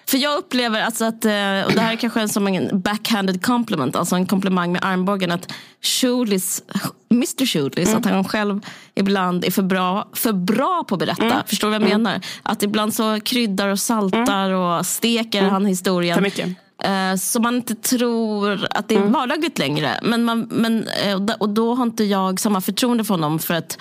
För 0.08 0.18
jag 0.18 0.38
upplever 0.38 0.80
alltså 0.80 1.04
att, 1.04 1.24
eh, 1.24 1.30
och 1.66 1.72
det 1.72 1.80
här 1.80 1.92
är 1.92 1.96
kanske 1.96 2.28
som 2.28 2.46
en 2.48 2.80
backhanded 2.80 3.42
compliment, 3.44 3.96
alltså 3.96 4.14
en 4.16 4.26
komplimang 4.26 4.72
med 4.72 4.84
armbågen, 4.84 5.32
att 5.32 5.52
Schulis, 5.82 6.62
Mr 7.10 7.46
Schulis, 7.46 7.88
Mm. 7.88 7.98
att 8.00 8.06
han 8.06 8.24
själv 8.24 8.60
ibland 8.94 9.44
är 9.44 9.50
för 9.50 9.62
bra, 9.62 10.08
för 10.12 10.32
bra 10.32 10.84
på 10.88 10.94
att 10.94 10.98
berätta. 10.98 11.24
Mm. 11.24 11.38
Förstår 11.46 11.68
du 11.70 11.78
vad 11.78 11.82
jag 11.82 11.88
menar? 11.98 12.20
Att 12.42 12.62
ibland 12.62 12.94
så 12.94 13.20
kryddar 13.20 13.68
och 13.68 13.78
saltar 13.80 14.50
och 14.50 14.86
steker 14.86 15.42
han 15.42 15.66
historien. 15.66 16.14
För 16.14 16.22
mycket. 16.22 16.48
Eh, 16.82 17.14
Så 17.18 17.40
man 17.40 17.56
inte 17.56 17.74
tror 17.74 18.66
att 18.70 18.88
det 18.88 18.94
är 18.94 19.00
vardagligt 19.00 19.58
längre. 19.58 20.00
Men 20.02 20.24
man, 20.24 20.40
men, 20.50 20.88
eh, 21.04 21.34
och 21.38 21.48
då 21.48 21.74
har 21.74 21.82
inte 21.82 22.04
jag 22.04 22.40
samma 22.40 22.60
förtroende 22.60 23.04
för 23.04 23.14
honom 23.14 23.38
för 23.38 23.54
att 23.54 23.78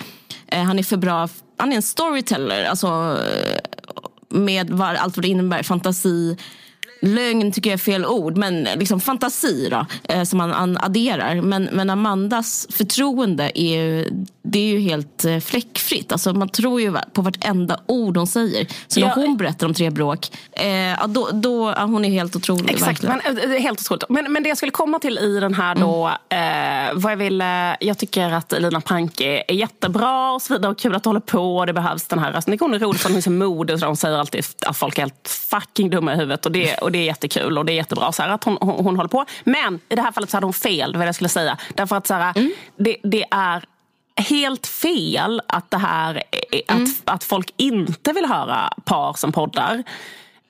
han 0.52 0.78
är 0.78 0.82
för 0.82 0.96
bra. 0.96 1.28
Han 1.58 1.72
är 1.72 1.76
en 1.76 1.82
storyteller. 1.82 2.64
Alltså, 2.64 3.18
med 4.44 4.70
vad, 4.70 4.96
allt 4.96 5.16
vad 5.16 5.24
det 5.24 5.28
innebär. 5.28 5.62
Fantasi. 5.62 6.36
Lögn 7.00 7.52
tycker 7.52 7.70
jag 7.70 7.74
är 7.74 7.78
fel 7.78 8.06
ord, 8.06 8.36
men 8.36 8.62
liksom 8.62 9.00
fantasi 9.00 9.68
då, 9.70 9.86
eh, 10.14 10.22
som 10.22 10.38
man 10.38 10.52
an- 10.52 10.78
adderar. 10.80 11.40
Men, 11.40 11.68
men 11.72 11.90
Amandas 11.90 12.66
förtroende 12.70 13.50
är 13.54 13.76
ju, 13.82 14.08
det 14.42 14.58
är 14.58 14.66
ju 14.66 14.78
helt 14.80 15.24
eh, 15.24 15.38
fläckfritt. 15.38 16.12
Alltså 16.12 16.32
man 16.32 16.48
tror 16.48 16.80
ju 16.80 16.94
på 17.12 17.22
vartenda 17.22 17.80
ord 17.86 18.16
hon 18.16 18.26
säger. 18.26 18.66
Så 18.88 19.00
när 19.00 19.06
Ja. 19.06 19.12
hon 19.14 19.36
berättar 19.36 19.66
om 19.66 19.74
tre 19.74 19.90
bråk, 19.90 20.28
eh, 20.52 21.06
då, 21.08 21.28
då, 21.32 21.72
ja, 21.76 21.82
hon 21.84 22.04
är 22.04 22.10
helt 22.10 22.36
otrolig. 22.36 22.70
Exakt, 22.70 23.04
verkligen. 23.04 23.36
men, 23.36 23.52
eh, 23.54 23.60
helt 23.62 23.80
otroligt. 23.80 24.04
Men, 24.08 24.32
men 24.32 24.42
det 24.42 24.48
jag 24.48 24.56
skulle 24.58 24.72
komma 24.72 24.98
till 24.98 25.18
i 25.18 25.40
den 25.40 25.54
här 25.54 25.74
då, 25.74 26.10
Mm. 26.28 26.88
eh, 26.88 26.94
vad 26.94 27.12
jag 27.12 27.16
vill, 27.16 27.40
eh, 27.40 27.46
jag 27.80 27.98
tycker 27.98 28.32
att 28.32 28.52
Lina 28.58 28.80
Panke 28.80 29.44
är 29.48 29.54
jättebra 29.54 30.32
och 30.32 30.42
så 30.42 30.52
vidare 30.54 30.70
och 30.72 30.78
kul 30.78 30.94
att 30.94 31.02
det 31.02 31.08
håller 31.08 31.20
på 31.20 31.56
och 31.56 31.66
det 31.66 31.72
behövs 31.72 32.06
den 32.06 32.18
här 32.18 32.32
rösten. 32.32 32.56
Hon 32.60 32.74
är 32.74 32.78
rolig 32.78 33.00
för 33.00 33.08
hon 33.08 33.16
är 33.18 33.22
så 33.22 33.30
modig 33.30 33.74
och 33.74 33.80
så 33.80 33.86
hon 33.86 33.96
säger 33.96 34.18
alltid 34.18 34.44
att 34.66 34.76
folk 34.76 34.98
är 34.98 35.02
helt 35.02 35.28
fucking 35.50 35.90
dumma 35.90 36.12
i 36.12 36.16
huvudet 36.16 36.46
och 36.46 36.52
det, 36.52 36.74
och 36.86 36.92
det 36.92 36.98
är 36.98 37.04
jättekul 37.04 37.58
och 37.58 37.64
det 37.64 37.72
är 37.72 37.74
jättebra 37.74 38.12
så 38.12 38.22
här, 38.22 38.28
att 38.30 38.44
hon, 38.44 38.58
hon, 38.60 38.84
hon 38.84 38.96
håller 38.96 39.08
på. 39.08 39.24
Men 39.44 39.80
i 39.88 39.94
det 39.94 40.02
här 40.02 40.12
fallet 40.12 40.30
så 40.30 40.36
hade 40.36 40.46
hon 40.46 40.52
fel, 40.54 40.92
det 40.92 40.98
var 40.98 41.04
det 41.04 41.08
jag 41.08 41.14
skulle 41.14 41.28
säga. 41.28 41.58
Därför 41.74 41.96
att 41.96 42.06
så 42.06 42.14
här, 42.14 42.32
Mm. 42.36 42.52
det, 42.76 42.96
det 43.02 43.24
är 43.30 43.64
helt 44.20 44.66
fel 44.66 45.42
att 45.48 45.70
det 45.70 45.78
här 45.78 46.14
är- 46.52 46.62
att, 46.68 46.76
Mm. 46.76 46.90
att 47.04 47.24
folk 47.24 47.54
inte 47.56 48.12
vill 48.12 48.24
höra 48.26 48.72
par 48.84 49.12
som 49.12 49.32
poddar. 49.32 49.82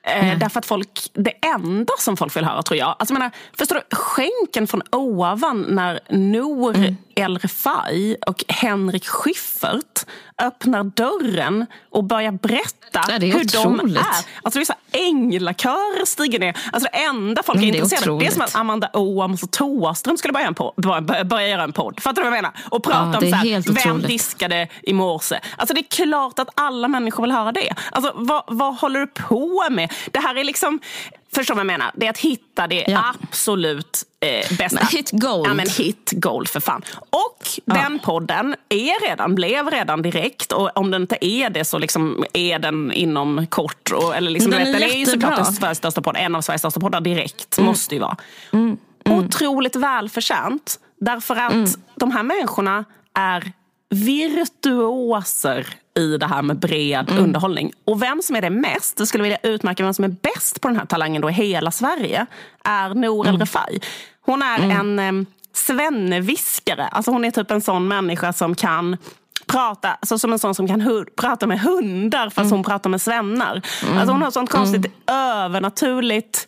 Eh, 0.07 0.37
Därför 0.39 0.59
att 0.59 0.65
folk, 0.65 1.09
det 1.13 1.31
enda 1.55 1.93
som 1.99 2.17
folk 2.17 2.35
vill 2.37 2.45
höra 2.45 2.63
tror 2.63 2.77
jag, 2.77 2.87
alltså 2.99 3.13
jag 3.13 3.19
menar, 3.19 3.31
förstår 3.57 3.75
du, 3.75 3.95
skänken 3.95 4.67
från 4.67 4.81
ovan 4.91 5.61
när 5.69 5.99
Nour 6.09 6.75
Mm. 6.77 6.97
El 7.15 7.37
Refai 7.39 8.15
och 8.27 8.43
Henrik 8.47 9.07
Schyffert 9.07 10.05
öppnar 10.41 10.83
dörren 10.83 11.65
och 11.91 12.03
börjar 12.03 12.31
berätta 12.31 13.01
Ja, 13.07 13.13
hur 13.13 13.19
de 13.19 13.67
otroligt. 13.75 13.97
är. 13.97 14.03
Alltså 14.43 14.59
det 14.59 14.63
är 14.63 14.65
så 14.65 14.73
änglakörer 14.91 16.05
stiger 16.05 16.39
ner. 16.39 16.57
Alltså 16.73 16.89
det 16.91 16.97
enda 16.97 17.43
folk 17.43 17.57
är 17.57 17.63
Mm, 17.63 17.75
är 17.75 17.79
intresserade 17.79 18.11
av 18.11 18.19
det 18.19 18.25
är 18.27 18.31
som 18.31 18.41
att 18.41 18.55
Amanda 18.55 18.89
Oams 18.93 19.43
och 19.43 19.51
Thåström 19.51 20.17
skulle 20.17 20.31
börja, 20.33 20.47
en 20.47 20.55
po- 20.55 20.81
börja, 20.81 21.23
börja 21.23 21.47
göra 21.47 21.63
en 21.63 21.73
podd. 21.73 21.99
Fattar 21.99 22.21
du 22.23 22.29
vad 22.29 22.37
jag 22.37 22.43
menar? 22.43 22.57
Och 22.69 22.83
prata 22.83 22.99
Ja, 22.99 23.17
om 23.17 23.29
så 23.31 23.35
här, 23.35 23.85
vem 23.87 24.01
diskade 24.01 24.67
i 24.83 24.93
morse. 24.93 25.39
Alltså 25.57 25.73
det 25.73 25.79
är 25.79 26.05
klart 26.05 26.39
att 26.39 26.49
alla 26.55 26.87
människor 26.87 27.23
vill 27.23 27.31
höra 27.31 27.51
det. 27.51 27.73
Alltså 27.91 28.11
vad, 28.15 28.43
vad 28.47 28.75
håller 28.75 28.99
du 28.99 29.07
på 29.07 29.67
med? 29.71 29.93
Det 30.11 30.19
här 30.19 30.35
är 30.35 30.43
liksom, 30.43 30.79
förstår 31.35 31.55
vad 31.55 31.59
jag 31.59 31.67
menar? 31.67 31.91
Det 31.95 32.05
är 32.05 32.09
att 32.09 32.17
hitta 32.17 32.67
det 32.67 32.85
Ja. 32.87 33.15
absolut 33.23 34.03
eh, 34.19 34.57
bästa. 34.57 34.79
Men 34.79 34.87
hit 34.91 35.11
gold. 35.11 35.47
Ja 35.47 35.53
men 35.53 35.69
hit 35.69 36.11
gold 36.15 36.47
för 36.49 36.59
fan. 36.59 36.81
Och 37.09 37.47
den 37.65 37.99
podden 37.99 38.55
är 38.69 39.07
redan, 39.09 39.35
blev 39.35 39.69
redan 39.69 40.01
direkt. 40.01 40.51
Och 40.51 40.77
om 40.77 40.91
den 40.91 41.01
inte 41.01 41.25
är 41.25 41.49
det 41.49 41.65
så 41.65 41.77
liksom 41.79 42.25
är 42.33 42.59
den 42.59 42.91
inom 42.91 43.47
kort. 43.47 43.91
Och, 43.91 44.15
eller 44.15 44.31
liksom, 44.31 44.51
Den 44.51 44.59
vet, 44.59 44.75
är 44.75 44.79
den 44.79 44.89
är 44.89 44.95
ju 44.95 45.05
såklart 45.05 45.55
Sveriges 45.55 45.77
största 45.77 46.01
podd. 46.01 46.15
En 46.19 46.35
av 46.35 46.41
Sveriges 46.41 46.61
största 46.61 46.79
poddar 46.79 47.01
direkt. 47.01 47.57
Mm. 47.57 47.67
Måste 47.67 47.95
ju 47.95 48.01
vara. 48.01 48.17
Otroligt 49.09 49.75
välförtjänt. 49.75 50.79
Därför 50.99 51.35
att 51.35 51.53
Mm. 51.53 51.69
de 51.95 52.11
här 52.11 52.23
människorna 52.23 52.85
är 53.13 53.51
virtuoser 53.89 55.67
i 55.99 56.17
det 56.17 56.25
här 56.25 56.41
med 56.41 56.59
bred 56.59 57.09
Mm. 57.11 57.23
underhållning. 57.23 57.71
Och 57.85 58.01
vem 58.01 58.21
som 58.21 58.35
är 58.35 58.41
det 58.41 58.49
mest, 58.49 58.97
det 58.97 59.05
skulle 59.05 59.23
vilja 59.23 59.37
utmärka 59.43 59.83
vem 59.83 59.93
som 59.93 60.05
är 60.05 60.15
bäst 60.21 60.61
på 60.61 60.67
den 60.67 60.77
här 60.77 60.85
talangen 60.85 61.21
då 61.21 61.29
i 61.29 61.33
hela 61.33 61.71
Sverige, 61.71 62.25
är 62.63 62.89
Nour 62.93 63.23
Mm. 63.27 63.33
El 63.35 63.39
Refai. 63.39 63.79
Hon 64.21 64.41
är 64.41 64.59
en 64.59 64.99
eh, 64.99 65.27
svenneviskare. 65.53 66.87
Alltså 66.87 67.11
hon 67.11 67.25
är 67.25 67.31
typ 67.31 67.51
en 67.51 67.61
sån 67.61 67.87
människa 67.87 68.33
som 68.33 68.55
kan 68.55 68.97
prata, 69.47 69.89
alltså 69.93 70.19
som 70.19 70.33
en 70.33 70.39
sån 70.39 70.55
som 70.55 70.67
kan 70.67 71.05
prata 71.17 71.47
med 71.47 71.59
hundar 71.59 72.25
fast 72.29 72.37
Mm. 72.37 72.51
hon 72.51 72.63
pratar 72.63 72.89
med 72.89 73.01
svennar. 73.01 73.61
Alltså 73.97 74.11
hon 74.11 74.21
har 74.21 74.31
sånt 74.31 74.49
konstigt 74.49 74.91
övernaturligt 75.11 76.47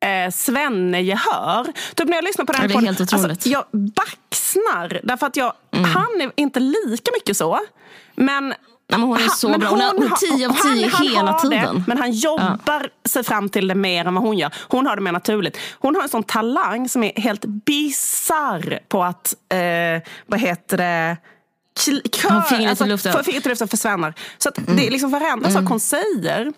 eh, 0.00 0.30
svennegehör. 0.32 1.72
Typ 1.94 2.08
när 2.08 2.14
jag 2.16 2.24
lyssnar 2.24 2.44
på 2.44 2.52
den 2.52 2.62
Ja, 2.62 2.68
podden. 2.74 2.94
Mm. 3.12 3.30
Alltså, 3.30 3.48
jag 3.48 3.64
baxnar. 3.72 5.00
Därför 5.04 5.26
att 5.26 5.36
jag, 5.36 5.52
han 5.72 6.20
är 6.20 6.30
inte 6.36 6.60
lika 6.60 7.10
mycket 7.14 7.36
så. 7.36 7.60
Men 8.16 8.48
Nej, 8.90 8.98
men 9.00 9.08
hon 9.08 9.16
är 9.16 9.20
han- 9.20 9.30
så 9.30 9.48
men 9.48 9.60
bra. 9.60 9.68
Hon 9.68 9.80
hon 9.80 10.02
är 10.02 10.36
10 10.36 10.48
av 10.48 10.56
han- 10.56 10.74
10 10.74 10.88
han 10.92 11.06
hela 11.06 11.30
har 11.32 11.38
tiden. 11.40 11.74
Det, 11.76 11.82
men 11.86 11.98
han 11.98 12.12
jobbar 12.12 12.90
sig 13.08 13.24
fram 13.24 13.48
till 13.48 13.68
det 13.68 13.74
mer 13.74 14.04
än 14.04 14.14
vad 14.14 14.24
hon 14.24 14.38
gör. 14.38 14.54
Hon 14.68 14.86
har 14.86 14.96
det 14.96 15.02
mer 15.02 15.12
naturligt. 15.12 15.58
Hon 15.78 15.94
har 15.94 16.02
en 16.02 16.08
sån 16.08 16.22
talang 16.22 16.88
som 16.88 17.04
är 17.04 17.20
helt 17.20 17.44
bizarr 17.44 18.78
på 18.88 19.04
att, 19.04 19.34
eh, 19.52 20.02
vad 20.26 20.40
heter 20.40 20.76
det, 20.76 21.16
kör, 22.12 22.40
fingret 22.40 22.80
i 22.80 22.84
luften. 22.84 23.24
Fingret 23.24 23.46
i 23.46 23.48
luften 23.48 23.68
för 23.68 23.76
svennar. 23.76 24.14
Så 24.38 24.48
att 24.48 24.54
det 24.66 24.86
är 24.86 24.90
liksom 24.90 25.10
varenda 25.10 25.50
sak 25.50 25.64
hon 25.68 25.80
säger 25.80 26.52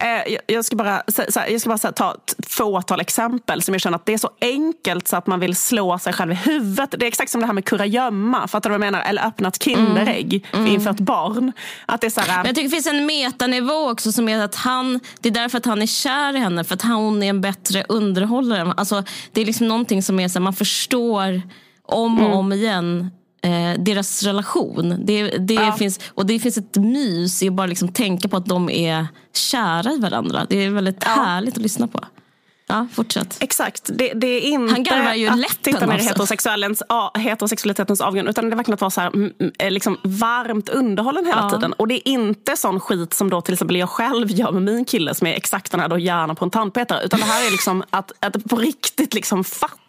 Eh, 0.00 0.36
jag- 0.46 0.64
ska 0.64 0.76
bara, 0.76 0.90
här, 0.90 1.48
jag 1.50 1.60
ska 1.60 1.70
bara 1.70 1.78
här, 1.82 1.92
ta 1.92 2.14
ett 2.14 2.34
fåtal 2.48 3.00
exempel 3.00 3.62
som 3.62 3.74
jag 3.74 3.80
känner 3.80 3.96
att 3.96 4.06
det 4.06 4.12
är 4.14 4.18
så 4.18 4.30
enkelt 4.40 5.08
så 5.08 5.16
att 5.16 5.26
man 5.26 5.40
vill 5.40 5.56
slå 5.56 5.98
sig 5.98 6.12
själv 6.12 6.32
i 6.32 6.34
huvudet. 6.34 6.94
Det 6.98 7.04
är 7.04 7.08
exakt 7.08 7.30
som 7.30 7.40
det 7.40 7.46
här 7.46 7.52
med 7.54 7.64
kurragömma, 7.64 8.48
fattar 8.48 8.70
du 8.70 8.78
vad 8.78 8.86
jag 8.86 8.92
menar? 8.92 9.04
Eller 9.08 9.26
öppna 9.26 9.48
ett 9.48 9.62
Kinderägg 9.62 10.46
inför 10.54 10.90
ett 10.90 11.00
barn. 11.00 11.52
Att 11.86 12.00
det 12.00 12.06
är 12.06 12.10
så 12.10 12.20
här, 12.20 12.36
Men 12.36 12.46
jag 12.46 12.54
tycker 12.54 12.68
det 12.68 12.74
finns 12.74 12.86
en 12.86 13.06
metanivå 13.06 13.90
också 13.90 14.12
som 14.12 14.28
är 14.28 14.44
att 14.44 14.54
han, 14.54 15.00
det 15.20 15.28
är 15.28 15.32
därför 15.32 15.58
att 15.58 15.66
han 15.66 15.82
är 15.82 15.86
kär 15.86 16.36
i 16.36 16.38
henne, 16.38 16.64
för 16.64 16.74
att 16.74 16.82
hon 16.82 17.22
är 17.22 17.30
en 17.30 17.40
bättre 17.40 17.84
underhållare. 17.88 18.74
Alltså, 18.76 19.02
det 19.32 19.40
är 19.40 19.46
liksom 19.46 19.68
någonting 19.68 20.02
som 20.02 20.20
är 20.20 20.28
så 20.28 20.38
här, 20.38 20.44
man 20.44 20.54
förstår 20.54 21.42
om 21.86 22.20
och 22.26 22.36
om 22.38 22.52
igen 22.52 23.10
eh, 23.44 23.78
deras 23.78 24.22
relation. 24.22 24.96
Det, 25.04 25.28
det 25.38 25.72
finns, 25.78 26.00
och 26.14 26.26
det 26.26 26.38
finns 26.38 26.58
ett 26.58 26.76
mys 26.76 27.42
i 27.42 27.48
att 27.48 27.54
bara 27.54 27.66
liksom 27.66 27.88
tänka 27.88 28.28
på 28.28 28.36
att 28.36 28.46
de 28.46 28.70
är 28.70 29.06
kära 29.34 29.92
i 29.92 29.98
varandra. 29.98 30.46
Det 30.48 30.64
är 30.64 30.70
väldigt 30.70 31.04
härligt 31.04 31.56
att 31.56 31.62
lyssna 31.62 31.88
på. 31.88 32.00
Ja, 32.66 32.86
fortsätt. 32.92 33.36
Exakt. 33.40 33.90
Det, 33.94 34.12
det 34.14 34.26
är 34.26 34.40
inte 34.40 34.72
Han 34.72 34.82
garvar 34.82 35.14
ju 35.14 35.28
att 35.28 35.38
läppen 35.38 35.56
titta 35.62 35.86
ner 35.86 35.98
i 35.98 36.74
ja, 36.88 37.12
heterosexualitetens 37.14 38.00
avgrund. 38.00 38.28
Utan 38.28 38.44
det 38.44 38.54
är 38.54 38.56
verkligen 38.56 38.74
att 38.74 38.80
vara 38.80 38.90
så 38.90 39.00
här, 39.00 39.08
mm, 39.08 39.32
mm, 39.40 39.52
eh, 39.58 39.70
liksom 39.70 39.98
varmt 40.02 40.68
underhållen 40.68 41.26
hela 41.26 41.40
Ja. 41.42 41.50
tiden. 41.50 41.72
Och 41.72 41.88
det 41.88 41.94
är 41.94 42.08
inte 42.08 42.56
sån 42.56 42.80
skit 42.80 43.14
som 43.14 43.30
då 43.30 43.40
till 43.40 43.54
exempel 43.54 43.76
jag 43.76 43.88
själv 43.88 44.30
gör 44.30 44.52
med 44.52 44.62
min 44.62 44.84
kille 44.84 45.14
som 45.14 45.26
är 45.26 45.32
exakt 45.32 45.70
den 45.70 45.80
här 45.80 45.88
då 45.88 45.98
hjärnan 45.98 46.36
på 46.36 46.44
en 46.44 46.50
tandpetare. 46.50 47.04
Utan 47.04 47.20
det 47.20 47.26
här 47.26 47.46
är 47.46 47.50
liksom 47.50 47.84
att, 47.90 48.12
att 48.20 48.44
på 48.44 48.56
riktigt 48.56 49.14
liksom 49.14 49.44
fatta 49.44 49.83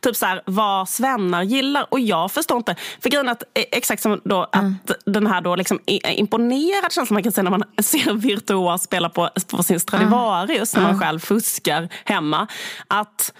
Typ 0.00 0.16
så 0.16 0.26
här, 0.26 0.42
vad 0.46 0.88
svennar 0.88 1.42
gillar. 1.42 1.86
Och 1.90 2.00
jag 2.00 2.32
förstår 2.32 2.56
inte. 2.56 2.76
För 3.00 3.10
grejen 3.10 3.28
att, 3.28 3.42
eh, 3.42 3.64
exakt 3.72 4.02
som 4.02 4.20
då, 4.24 4.42
att 4.52 4.90
den 5.06 5.26
här 5.26 5.40
då 5.40 5.56
liksom 5.56 5.80
imponerad 5.86 6.92
känsla 6.92 7.14
man 7.14 7.22
kan 7.22 7.32
se 7.32 7.42
när 7.42 7.50
man 7.50 7.64
ser 7.82 8.14
virtuos 8.14 8.82
spela 8.82 9.08
på, 9.08 9.30
på 9.50 9.62
sin 9.62 9.80
Stradivarius 9.80 10.74
när 10.74 10.82
man 10.82 11.00
själv 11.00 11.18
fuskar 11.18 11.88
hemma. 12.04 12.46
Att 12.88 13.32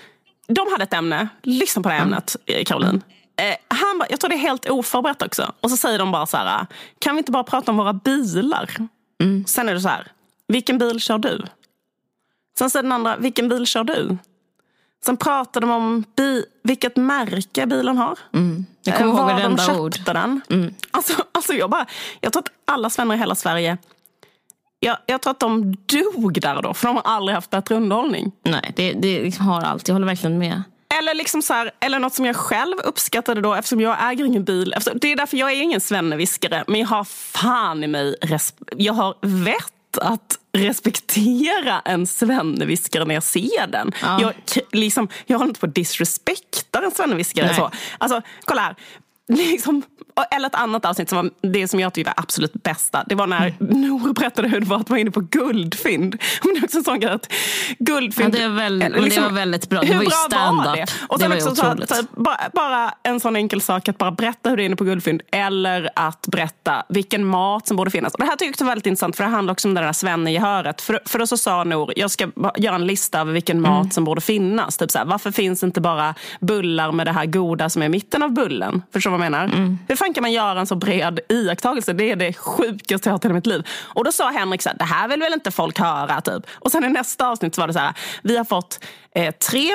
de 0.48 0.72
hade 0.72 0.82
ett 0.84 0.92
ämne. 0.94 1.28
Lyssna 1.42 1.82
på 1.82 1.88
det 1.88 1.94
ämnet, 1.94 2.36
eh, 2.46 2.64
Caroline. 2.64 3.02
Eh, 3.36 3.56
han, 3.68 3.98
bara- 3.98 4.06
jag 4.10 4.20
tror 4.20 4.28
det 4.28 4.34
är 4.36 4.38
helt 4.38 4.68
oförberett 4.70 5.22
också. 5.22 5.52
Och 5.60 5.70
så 5.70 5.76
säger 5.76 5.98
de 5.98 6.12
bara 6.12 6.26
så 6.26 6.36
här, 6.36 6.66
kan 6.98 7.14
vi 7.14 7.18
inte 7.18 7.32
bara 7.32 7.44
prata 7.44 7.70
om 7.70 7.76
våra 7.76 7.92
bilar? 7.92 8.70
Sen 9.46 9.68
är 9.68 9.74
det 9.74 9.80
så 9.80 9.88
här, 9.88 10.06
vilken 10.48 10.78
bil 10.78 11.00
kör 11.00 11.18
du? 11.18 11.42
Sen 12.58 12.70
säger 12.70 12.82
den 12.82 12.92
andra, 12.92 13.16
vilken 13.16 13.48
bil 13.48 13.66
kör 13.66 13.84
du? 13.84 14.16
Sen 15.04 15.16
pratar 15.16 15.60
de 15.60 15.70
om 15.70 16.04
bi- 16.16 16.44
vilket 16.62 16.96
märke 16.96 17.66
bilen 17.66 17.96
har. 17.98 18.18
Jag 18.82 18.96
kommer 18.98 19.12
Eh, 19.12 19.16
ihåg 19.18 19.26
var 19.26 19.40
de 19.40 19.80
ord. 19.80 19.94
köpte 19.96 20.12
den. 20.12 20.40
Alltså, 20.90 21.12
alltså 21.32 21.52
jag, 21.52 21.70
bara, 21.70 21.86
jag 22.20 22.32
tror 22.32 22.42
att 22.42 22.48
alla 22.64 22.90
svennar 22.90 23.14
i 23.14 23.18
hela 23.18 23.34
Sverige 23.34 23.78
jag, 24.80 24.96
jag 25.06 25.22
tror 25.22 25.30
att 25.30 25.40
de 25.40 25.72
dog 25.86 26.40
där 26.40 26.62
då, 26.62 26.74
för 26.74 26.86
de 26.86 26.96
har 26.96 27.02
aldrig 27.04 27.34
haft 27.34 27.50
bättre 27.50 27.74
underhållning. 27.74 28.32
Nej, 28.44 28.72
det, 28.76 28.92
det 28.92 29.22
liksom 29.22 29.46
har 29.46 29.62
allt. 29.62 29.88
Jag 29.88 29.94
håller 29.94 30.06
verkligen 30.06 30.38
med. 30.38 30.62
Eller, 30.98 31.14
liksom 31.14 31.42
så 31.42 31.54
här, 31.54 31.70
eller 31.80 31.98
något 31.98 32.14
som 32.14 32.24
jag 32.26 32.36
själv 32.36 32.76
uppskattade 32.84 33.40
då, 33.40 33.54
eftersom 33.54 33.80
jag 33.80 34.10
äger 34.12 34.24
ingen 34.24 34.44
bil. 34.44 34.72
Efter, 34.76 34.94
det 35.00 35.12
är 35.12 35.16
därför 35.16 35.36
jag 35.36 35.52
är 35.52 35.62
ingen 35.62 35.80
svenneviskare, 35.80 36.64
men 36.66 36.80
jag 36.80 36.86
har 36.88 37.04
fan 37.04 37.84
i 37.84 37.86
mig 37.86 38.16
resp- 38.22 38.68
jag 38.76 38.92
har 38.92 39.14
vett 39.22 39.73
att 39.98 40.38
respektera 40.52 41.80
en 41.84 42.06
svenneviskare 42.06 43.04
när 43.04 43.14
jag 43.14 43.22
ser 43.22 43.66
den. 43.66 43.92
Ja. 44.02 44.20
Jag, 44.20 44.32
liksom, 44.72 45.08
jag 45.26 45.38
håller 45.38 45.48
inte 45.48 45.60
på 45.60 45.66
att 45.66 45.74
disrespekta 45.74 46.84
en 46.84 46.90
svenneviskare. 46.90 47.54
Så. 47.54 47.70
Alltså, 47.98 48.22
kolla 48.44 48.60
här. 48.60 48.76
Liksom, 49.32 49.82
eller 50.30 50.46
ett 50.46 50.54
annat 50.54 50.84
avsnitt 50.84 51.08
som 51.08 51.16
var 51.18 51.30
det 51.52 51.68
som 51.68 51.80
jag 51.80 51.92
tyckte 51.94 52.12
var 52.16 52.22
absolut 52.22 52.52
bästa. 52.52 53.04
Det 53.08 53.14
var 53.14 53.26
när 53.26 53.54
Mm. 53.60 53.80
Nour 53.80 54.12
berättade 54.12 54.48
hur 54.48 54.60
det 54.60 54.66
var 54.66 54.76
att 54.76 54.90
vara 54.90 55.00
inne 55.00 55.10
på 55.10 55.20
guldfynd. 55.20 56.12
Det 56.42 56.48
är 56.58 56.64
också 56.64 56.78
en 56.78 56.84
sån 56.84 57.00
grej 57.00 57.12
att 57.12 57.32
guldfynd... 57.78 58.34
Ja, 58.34 58.38
det 58.38 58.44
är 58.44 58.48
väl- 58.48 58.82
eller 58.82 59.00
men 59.00 59.10
det 59.10 59.20
var 59.20 59.30
väldigt 59.30 59.68
bra. 59.68 59.80
Det 59.80 59.86
hur 59.86 59.94
var 59.94 60.02
ju 60.02 60.08
var 60.08 60.76
det? 60.76 60.86
Och 61.08 61.18
Det 61.18 61.22
sen 61.22 61.30
var 61.30 61.36
ju 61.36 61.42
också 61.42 61.54
så 61.54 61.66
att, 61.66 61.88
så 61.88 62.00
att 62.00 62.10
bara, 62.16 62.36
bara 62.52 62.94
en 63.02 63.20
sån 63.20 63.36
enkel 63.36 63.60
sak 63.60 63.88
att 63.88 63.98
bara 63.98 64.10
berätta 64.10 64.50
hur 64.50 64.56
det 64.56 64.62
är 64.62 64.64
inne 64.66 64.76
på 64.76 64.84
guldfynd. 64.84 65.22
Eller 65.32 65.90
att 65.96 66.26
berätta 66.26 66.82
vilken 66.88 67.24
mat 67.26 67.66
som 67.68 67.76
borde 67.76 67.90
finnas. 67.90 68.12
Och 68.14 68.18
det 68.20 68.24
här 68.26 68.32
tycker 68.32 68.44
jag 68.44 68.50
också 68.52 68.64
är 68.64 68.68
väldigt 68.68 68.86
intressant 68.86 69.16
för 69.16 69.24
det 69.24 69.30
handlar 69.30 69.52
också 69.52 69.68
om 69.68 69.74
det 69.74 69.80
där 69.80 69.92
svennegehöret. 69.92 70.80
För, 70.80 71.00
för 71.06 71.18
då 71.18 71.26
så 71.26 71.36
sa 71.36 71.64
Nour, 71.64 71.92
jag 71.96 72.10
ska 72.10 72.28
göra 72.56 72.74
en 72.74 72.86
lista 72.86 73.20
över 73.20 73.32
vilken 73.32 73.60
mat 73.60 73.74
Mm. 73.80 73.90
som 73.90 74.04
borde 74.04 74.20
finnas. 74.20 74.76
Typ 74.76 74.90
så 74.90 74.98
här, 74.98 75.04
varför 75.04 75.30
finns 75.30 75.62
inte 75.62 75.80
bara 75.80 76.14
bullar 76.40 76.92
med 76.92 77.06
det 77.06 77.12
här 77.12 77.26
goda 77.26 77.70
som 77.70 77.82
är 77.82 77.86
i 77.86 77.88
mitten 77.88 78.22
av 78.22 78.32
bullen? 78.32 78.82
Förstår 78.92 79.10
vad 79.18 79.26
jag 79.26 79.32
menar? 79.32 79.44
Mm. 79.44 79.78
Hur 79.88 79.96
fan 79.96 80.14
kan 80.14 80.22
man 80.22 80.32
göra 80.32 80.60
en 80.60 80.66
så 80.66 80.74
bred 80.76 81.20
iakttagelse? 81.28 81.92
Det 81.92 82.10
är 82.10 82.16
det 82.16 82.32
sjukaste 82.32 83.08
jag 83.08 83.12
har 83.12 83.18
hört 83.18 83.24
i 83.24 83.28
mitt 83.28 83.46
liv. 83.46 83.62
Och 83.82 84.04
då 84.04 84.12
sa 84.12 84.30
Henrik 84.30 84.62
så 84.62 84.68
här, 84.68 84.76
det 84.78 84.84
här 84.84 85.08
vill 85.08 85.20
väl 85.20 85.32
inte 85.32 85.50
folk 85.50 85.78
höra? 85.78 86.20
Typ. 86.20 86.46
Och 86.52 86.70
sen 86.72 86.84
i 86.84 86.88
nästa 86.88 87.28
avsnitt 87.28 87.54
så 87.54 87.60
var 87.60 87.66
det 87.66 87.72
så 87.72 87.78
här, 87.78 87.92
vi 88.22 88.36
har 88.36 88.44
fått 88.44 88.84
eh, 89.14 89.34
3 89.34 89.74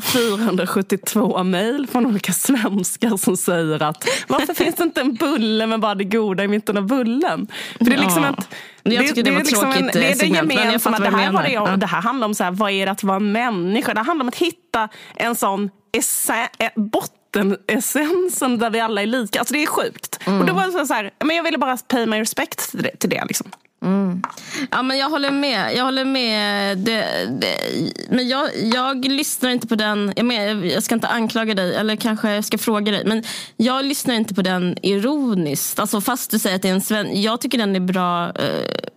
472 0.00 1.42
mejl 1.44 1.86
från 1.86 2.06
olika 2.06 2.32
svenskar 2.32 3.16
som 3.16 3.36
säger 3.36 3.82
att 3.82 4.04
varför 4.28 4.54
finns 4.54 4.74
det 4.74 4.82
inte 4.82 5.00
en 5.00 5.14
bulle 5.14 5.66
med 5.66 5.80
bara 5.80 5.94
det 5.94 6.04
goda 6.04 6.44
i 6.44 6.48
mitten 6.48 6.76
av 6.76 6.86
bullen? 6.86 7.46
För 7.78 7.84
det 7.84 7.94
är 7.94 7.98
liksom 7.98 8.24
Ja. 8.24 8.30
ett, 8.30 8.48
Jag 8.82 9.08
tycker 9.08 9.22
det 9.22 9.30
var 9.30 9.38
liksom 9.38 9.72
tråkigt, 9.72 9.92
det 9.92 10.10
är 10.12 10.14
det 10.14 10.30
men 10.30 10.50
jag 10.50 10.64
gemensamma. 10.64 10.98
Det 10.98 11.10
här, 11.10 11.32
var 11.32 11.42
det. 11.42 11.50
Ja. 11.50 11.76
det 11.76 11.86
här 11.86 12.02
handlar 12.02 12.26
om 12.26 12.34
så 12.34 12.44
här, 12.44 12.50
vad 12.50 12.70
är 12.70 12.86
det 12.86 12.92
att 12.92 13.02
vara 13.02 13.18
människa? 13.18 13.94
Det 13.94 14.00
handlar 14.00 14.24
om 14.24 14.28
att 14.28 14.36
hitta 14.36 14.88
en 15.16 15.34
sån 15.36 15.70
essä, 15.92 16.48
eh, 16.58 16.70
bottenessensen 17.32 18.58
där 18.58 18.70
vi 18.70 18.80
alla 18.80 19.02
är 19.02 19.06
lika. 19.06 19.38
Alltså 19.38 19.54
det 19.54 19.62
är 19.62 19.66
sjukt. 19.66 20.20
Och 20.26 20.46
då 20.46 20.52
var 20.52 20.80
det 20.80 20.86
så 20.86 20.94
här, 20.94 21.10
men 21.24 21.36
jag 21.36 21.42
ville 21.42 21.58
bara 21.58 21.76
pay 21.76 22.06
my 22.06 22.20
respect 22.20 22.70
till 22.70 22.82
det. 22.82 22.96
Till 22.96 23.10
det 23.10 23.24
liksom. 23.28 23.50
Ja, 24.70 24.82
men 24.82 24.98
jag 24.98 25.10
håller 25.10 25.30
med. 25.30 25.76
Jag 25.76 25.84
håller 25.84 26.04
med. 26.04 26.78
Det, 26.78 27.26
det, 27.40 27.56
men 28.10 28.28
jag, 28.28 28.50
jag 28.72 29.04
lyssnar 29.04 29.50
inte 29.50 29.66
på 29.66 29.74
den. 29.74 30.12
Jag, 30.16 30.26
men, 30.26 30.68
jag 30.68 30.82
ska 30.82 30.94
inte 30.94 31.08
anklaga 31.08 31.54
dig, 31.54 31.74
eller 31.74 31.96
kanske 31.96 32.30
jag 32.30 32.44
ska 32.44 32.58
fråga 32.58 32.92
dig. 32.92 33.04
Men 33.04 33.24
jag 33.56 33.84
lyssnar 33.84 34.14
inte 34.14 34.34
på 34.34 34.42
den 34.42 34.76
ironiskt. 34.82 35.78
Alltså, 35.78 36.00
fast 36.00 36.30
du 36.30 36.38
säger 36.38 36.56
att 36.56 36.62
det 36.62 36.68
är 36.68 36.72
en 36.72 36.80
sven. 36.80 37.22
Jag 37.22 37.40
tycker 37.40 37.58
den 37.58 37.76
är 37.76 37.80
bra, 37.80 38.26
eh, 38.28 38.88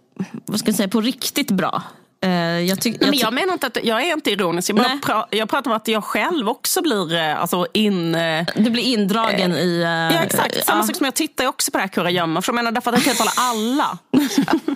vad 0.45 0.59
ska 0.59 0.67
jag 0.67 0.75
säga, 0.75 0.89
på 0.89 1.01
riktigt 1.01 1.51
bra. 1.51 1.83
Eh, 2.23 2.59
jag, 2.59 2.81
tyck, 2.81 2.97
Men 3.01 3.11
ty- 3.11 3.17
jag 3.17 3.33
menar 3.33 3.53
inte 3.53 3.67
att 3.67 3.77
jag 3.83 4.01
är 4.03 4.13
inte 4.13 4.31
ironisk. 4.31 4.69
Jag, 4.69 4.75
bara 4.77 4.99
pra, 5.03 5.27
jag 5.31 5.49
pratar 5.49 5.71
om 5.71 5.77
att 5.77 5.87
jag 5.87 6.03
själv 6.03 6.49
också 6.49 6.81
blir 6.81 7.15
eh, 7.15 7.41
alltså, 7.41 7.67
in... 7.73 8.15
eh, 8.15 8.45
du 8.55 8.69
blir 8.69 8.83
indragen 8.83 9.51
i... 9.51 9.81
eh, 9.81 9.89
Ja, 9.89 10.23
exakt. 10.23 10.65
Samma 10.65 10.79
ja, 10.81 10.87
sak 10.87 10.95
som 10.95 11.05
jag 11.05 11.13
tittar 11.13 11.47
också 11.47 11.71
på 11.71 11.77
det 11.77 11.81
här 11.81 11.87
kurragömma. 11.87 12.41
För 12.41 12.51
jag 12.53 12.55
menar, 12.55 12.71
därför 12.71 12.93
att 12.93 13.05
jag 13.05 13.17
tala 13.17 13.31
alla. 13.37 13.97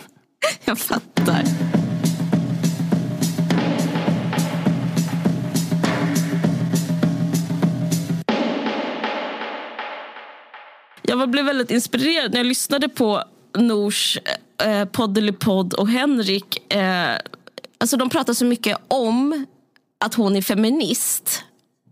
Jag 0.66 0.80
fattar. 0.80 1.44
Jag 11.02 11.30
blev 11.30 11.46
väldigt 11.46 11.72
inspirerad 11.72 12.32
när 12.32 12.38
jag 12.40 12.46
lyssnade 12.48 12.90
på 12.90 13.24
Nors 13.58 14.18
eh, 14.64 14.86
Poddelipodd 14.86 15.74
och 15.74 15.88
Henrik. 15.90 16.74
Eh, 16.74 17.16
alltså 17.78 17.98
de 17.98 18.10
pratar 18.10 18.34
så 18.34 18.46
mycket 18.46 18.78
om 18.88 19.46
att 20.06 20.14
hon 20.14 20.36
är 20.36 20.42
feminist. 20.42 21.44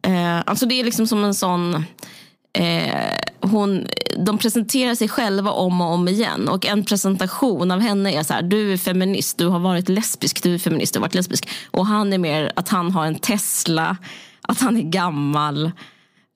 Eh, 0.07 0.41
alltså 0.45 0.65
det 0.65 0.79
är 0.79 0.83
liksom 0.83 1.07
som 1.07 1.23
en 1.23 1.33
sån... 1.33 1.85
Eh, 2.53 3.15
hon, 3.41 3.87
de 4.25 4.37
presenterar 4.37 4.95
sig 4.95 5.09
själva 5.09 5.51
om 5.51 5.81
och 5.81 5.93
om 5.93 6.07
igen. 6.07 6.49
Och 6.49 6.65
en 6.65 6.83
presentation 6.83 7.71
av 7.71 7.79
henne 7.79 8.13
är 8.13 8.23
så 8.23 8.33
här, 8.33 8.41
du 8.41 8.73
är 8.73 8.77
feminist, 8.77 9.37
du 9.37 9.47
har 9.47 9.59
varit 9.59 9.89
lesbisk, 9.89 10.43
du 10.43 10.53
är 10.53 10.57
feminist, 10.57 10.93
du 10.93 10.99
har 10.99 11.01
varit 11.01 11.15
lesbisk. 11.15 11.49
Och 11.71 11.85
han 11.85 12.13
är 12.13 12.17
mer 12.17 12.51
att 12.55 12.69
han 12.69 12.91
har 12.91 13.05
en 13.05 13.15
Tesla, 13.15 13.97
att 14.41 14.61
han 14.61 14.77
är 14.77 14.81
gammal. 14.81 15.71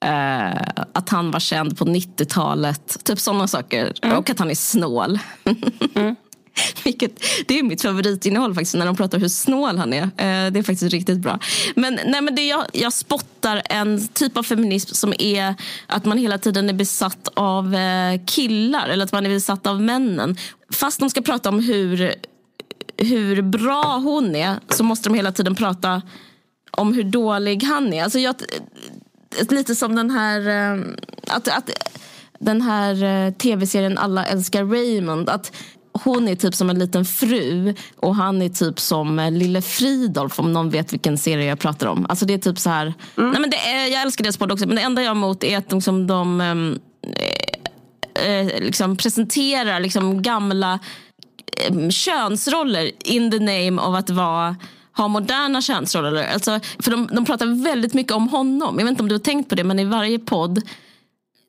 Eh, 0.04 0.62
att 0.92 1.08
han 1.08 1.30
var 1.30 1.40
känd 1.40 1.78
på 1.78 1.84
90-talet. 1.84 3.04
Typ 3.04 3.20
sådana 3.20 3.48
saker. 3.48 3.92
Och 4.18 4.30
att 4.30 4.38
han 4.38 4.50
är 4.50 4.54
snål. 4.54 5.18
Vilket, 6.84 7.22
det 7.46 7.58
är 7.58 7.62
mitt 7.62 7.82
favoritinnehåll 7.82 8.54
faktiskt, 8.54 8.74
när 8.74 8.86
de 8.86 8.96
pratar 8.96 9.18
om 9.18 9.22
hur 9.22 9.28
snål 9.28 9.78
han 9.78 9.92
är. 9.92 10.02
Eh, 10.02 10.52
det 10.52 10.58
är 10.58 10.62
faktiskt 10.62 10.92
riktigt 10.92 11.18
bra. 11.18 11.38
Men, 11.74 12.00
nej, 12.06 12.20
men 12.20 12.34
det 12.34 12.46
jag, 12.46 12.66
jag 12.72 12.92
spottar 12.92 13.62
en 13.64 14.08
typ 14.08 14.36
av 14.36 14.42
feminism 14.42 14.94
som 14.94 15.14
är 15.18 15.54
att 15.86 16.04
man 16.04 16.18
hela 16.18 16.38
tiden 16.38 16.68
är 16.68 16.74
besatt 16.74 17.28
av 17.34 17.74
eh, 17.74 18.20
killar 18.26 18.88
eller 18.88 19.04
att 19.04 19.12
man 19.12 19.26
är 19.26 19.30
besatt 19.30 19.66
av 19.66 19.82
männen. 19.82 20.36
Fast 20.72 21.00
de 21.00 21.10
ska 21.10 21.20
prata 21.20 21.48
om 21.48 21.60
hur, 21.60 22.14
hur 22.96 23.42
bra 23.42 23.96
hon 24.04 24.36
är 24.36 24.54
så 24.68 24.84
måste 24.84 25.08
de 25.08 25.14
hela 25.14 25.32
tiden 25.32 25.54
prata 25.54 26.02
om 26.70 26.94
hur 26.94 27.04
dålig 27.04 27.62
han 27.62 27.92
är. 27.92 28.04
Alltså 28.04 28.18
jag, 28.18 28.34
eh, 29.40 29.54
lite 29.54 29.74
som 29.74 29.96
den 29.96 30.10
här... 30.10 30.48
eh, 30.48 30.80
Att, 31.26 31.48
att, 31.48 31.70
den 32.42 32.62
här 32.62 33.04
eh, 33.04 33.32
tv-serien 33.32 33.98
Alla 33.98 34.26
älskar 34.26 34.64
Raymond. 34.64 35.28
Att 35.28 35.52
hon 35.92 36.28
är 36.28 36.34
typ 36.34 36.54
som 36.54 36.70
en 36.70 36.78
liten 36.78 37.04
fru 37.04 37.74
och 37.96 38.14
han 38.14 38.42
är 38.42 38.48
typ 38.48 38.80
som 38.80 39.18
eh, 39.18 39.30
lille 39.30 39.62
Fridolf 39.62 40.38
om 40.38 40.52
någon 40.52 40.70
vet 40.70 40.92
vilken 40.92 41.18
serie 41.18 41.44
jag 41.44 41.58
pratar 41.58 41.86
om. 41.86 42.06
Alltså 42.08 42.26
det 42.26 42.34
är 42.34 42.38
typ 42.38 42.58
så 42.58 42.70
här. 42.70 42.94
Nej 43.14 43.40
men 43.40 43.50
det 43.50 43.56
är, 43.56 43.86
jag 43.86 44.02
älskar 44.02 44.24
deras 44.24 44.36
podd 44.36 44.52
också 44.52 44.66
men 44.66 44.76
det 44.76 44.82
enda 44.82 45.02
jag 45.02 45.10
är 45.10 45.14
emot 45.14 45.44
är 45.44 45.58
att 45.58 45.68
de, 45.68 45.80
som 45.80 46.06
de 46.06 46.40
ehm, 46.40 46.78
eh, 48.14 48.60
liksom 48.60 48.96
presenterar 48.96 49.80
liksom 49.80 50.22
gamla 50.22 50.78
eh, 51.68 51.88
könsroller 51.88 52.90
in 53.04 53.30
the 53.30 53.38
name 53.38 53.82
of 53.82 53.98
att 53.98 54.10
vara 54.10 54.56
ha 54.96 55.08
moderna 55.08 55.62
könsroller. 55.62 56.32
Alltså, 56.32 56.60
för 56.78 56.90
de, 56.90 57.08
de 57.12 57.24
pratar 57.24 57.64
väldigt 57.64 57.94
mycket 57.94 58.12
om 58.12 58.28
honom. 58.28 58.78
Jag 58.78 58.84
vet 58.84 58.90
inte 58.90 59.02
om 59.02 59.08
du 59.08 59.14
har 59.14 59.20
tänkt 59.20 59.48
på 59.48 59.54
det 59.54 59.64
men 59.64 59.78
i 59.78 59.84
varje 59.84 60.18
podd 60.18 60.62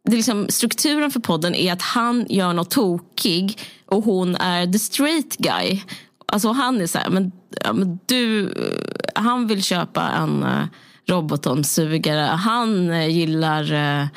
det 0.03 0.11
är 0.11 0.17
liksom, 0.17 0.45
strukturen 0.49 1.11
för 1.11 1.19
podden 1.19 1.55
är 1.55 1.73
att 1.73 1.81
han 1.81 2.25
gör 2.29 2.53
något 2.53 2.69
tokig 2.69 3.59
och 3.91 4.03
hon 4.03 4.35
är 4.35 4.67
the 4.67 4.79
straight 4.79 5.37
guy. 5.37 5.81
Alltså 6.25 6.51
han 6.51 6.81
är 6.81 6.87
så 6.87 6.97
här, 6.97 7.09
men, 7.09 7.31
ja, 7.63 7.73
men 7.73 7.99
du, 8.05 8.51
eh, 8.51 9.21
han 9.23 9.47
vill 9.47 9.63
köpa 9.63 10.09
en 10.09 10.43
eh, 10.43 10.49
uh, 10.49 10.65
robotdammsugare. 11.07 12.21
Han 12.21 12.89
uh, 12.89 13.09
gillar 13.09 13.73
uh, 13.73 14.07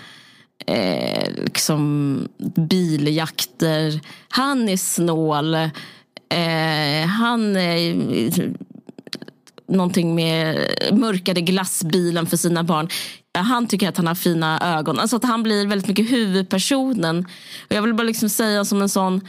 eh, 0.67 1.33
liksom 1.37 2.29
biljakter. 2.57 4.01
Han 4.29 4.69
är 4.69 4.77
snål. 4.77 5.55
Eh, 5.55 7.07
han 7.09 7.57
är 7.57 7.97
någonting 9.69 10.15
med 10.15 10.69
mörkade 10.93 11.41
glassbilen 11.41 12.27
för 12.27 12.37
sina 12.37 12.65
barn. 12.65 12.89
Han 13.39 13.67
tycker 13.67 13.89
att 13.89 13.97
han 13.97 14.07
har 14.07 14.15
fina 14.15 14.79
ögon. 14.79 14.99
Alltså 14.99 15.17
att 15.17 15.25
han 15.25 15.43
blir 15.43 15.67
väldigt 15.67 15.89
mycket 15.89 16.11
huvudpersonen. 16.11 17.27
Och 17.69 17.73
jag 17.73 17.83
vill 17.83 17.95
bara 17.95 18.03
liksom 18.03 18.29
säga 18.29 18.65
som 18.65 18.83
en 18.83 18.89
sån 18.89 19.21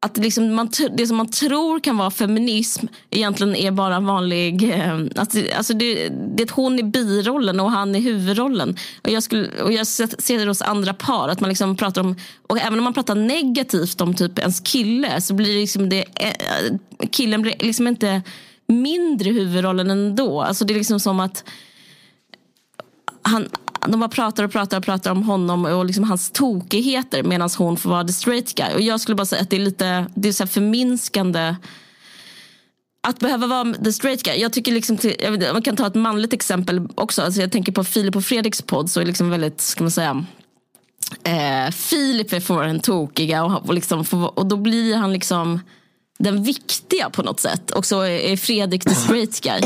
att 0.00 0.16
liksom 0.16 0.54
man, 0.54 0.70
det 0.96 1.06
som 1.06 1.16
man 1.16 1.30
tror 1.30 1.80
kan 1.80 1.96
vara 1.96 2.10
feminism 2.10 2.86
egentligen 3.10 3.56
är 3.56 3.70
bara 3.70 4.00
vanlig... 4.00 4.74
Alltså, 5.16 5.38
alltså 5.56 5.74
det, 5.74 6.08
det 6.08 6.42
är 6.42 6.44
att 6.44 6.50
hon 6.50 6.78
är 6.78 6.82
birollen 6.82 7.60
och 7.60 7.70
han 7.70 7.94
är 7.94 8.00
huvudrollen. 8.00 8.76
Och 9.02 9.10
jag, 9.10 9.22
skulle, 9.22 9.62
och 9.62 9.72
jag 9.72 9.86
ser 9.86 10.38
det 10.38 10.46
hos 10.46 10.62
andra 10.62 10.94
par. 10.94 11.28
att 11.28 11.40
man 11.40 11.48
liksom 11.48 11.76
pratar 11.76 12.00
om, 12.00 12.16
och 12.46 12.58
Även 12.58 12.78
om 12.78 12.84
man 12.84 12.94
pratar 12.94 13.14
negativt 13.14 14.00
om 14.00 14.14
typ 14.14 14.38
ens 14.38 14.60
kille 14.60 15.20
så 15.20 15.34
blir 15.34 15.54
det 15.54 15.60
liksom 15.60 15.88
det, 15.88 16.04
eh, 16.14 16.76
killen 17.10 17.42
blir 17.42 17.54
liksom 17.58 17.86
inte 17.86 18.22
mindre 18.66 19.30
huvudrollen 19.30 19.90
ändå. 19.90 20.42
Alltså 20.42 20.64
det 20.64 20.74
är 20.74 20.78
liksom 20.78 21.00
som 21.00 21.20
att 21.20 21.44
han, 23.22 23.48
de 23.90 24.00
bara 24.00 24.08
pratar 24.08 24.44
och 24.44 24.52
pratar 24.52 24.76
och 24.76 24.84
pratar 24.84 25.10
om 25.10 25.22
honom 25.22 25.64
och 25.64 25.84
liksom 25.84 26.04
hans 26.04 26.30
tokigheter 26.30 27.22
medan 27.22 27.50
hon 27.58 27.76
får 27.76 27.90
vara 27.90 28.04
the 28.04 28.12
straight 28.12 28.54
guy. 28.54 28.74
Och 28.74 28.80
jag 28.80 29.00
skulle 29.00 29.14
bara 29.14 29.26
säga 29.26 29.42
att 29.42 29.50
det 29.50 29.56
är 29.56 29.60
lite 29.60 30.06
det 30.14 30.28
är 30.28 30.32
så 30.32 30.46
förminskande 30.46 31.56
att 33.00 33.18
behöva 33.18 33.46
vara 33.46 33.74
the 33.74 33.92
straight 33.92 34.22
guy. 34.22 34.36
Jag 34.36 34.52
tycker 34.52 34.72
liksom 34.72 34.96
till, 34.96 35.16
jag 35.18 35.30
vet, 35.30 35.52
man 35.52 35.62
kan 35.62 35.76
ta 35.76 35.86
ett 35.86 35.94
manligt 35.94 36.32
exempel 36.32 36.88
också. 36.94 37.22
Alltså 37.22 37.40
jag 37.40 37.52
tänker 37.52 37.72
på 37.72 37.84
Filip 37.84 38.16
och 38.16 38.24
Fredriks 38.24 38.62
podd 38.62 38.90
så 38.90 39.00
är 39.00 39.04
liksom 39.04 39.30
väldigt, 39.30 39.60
ska 39.60 39.84
man 39.84 39.90
säga 39.90 40.24
eh, 41.24 41.70
Filip 41.70 42.32
är 42.32 42.40
för 42.40 42.64
den 42.66 42.80
tokiga 42.80 43.44
och, 43.44 43.68
och, 43.68 43.74
liksom, 43.74 44.04
och 44.34 44.46
då 44.46 44.56
blir 44.56 44.96
han 44.96 45.12
liksom 45.12 45.60
den 46.18 46.42
viktiga 46.42 47.10
på 47.10 47.22
något 47.22 47.40
sätt. 47.40 47.70
Och 47.70 47.86
så 47.86 48.00
är 48.02 48.36
Fredrik 48.36 48.84
the 48.84 48.94
straight 48.94 49.40
guy. 49.40 49.60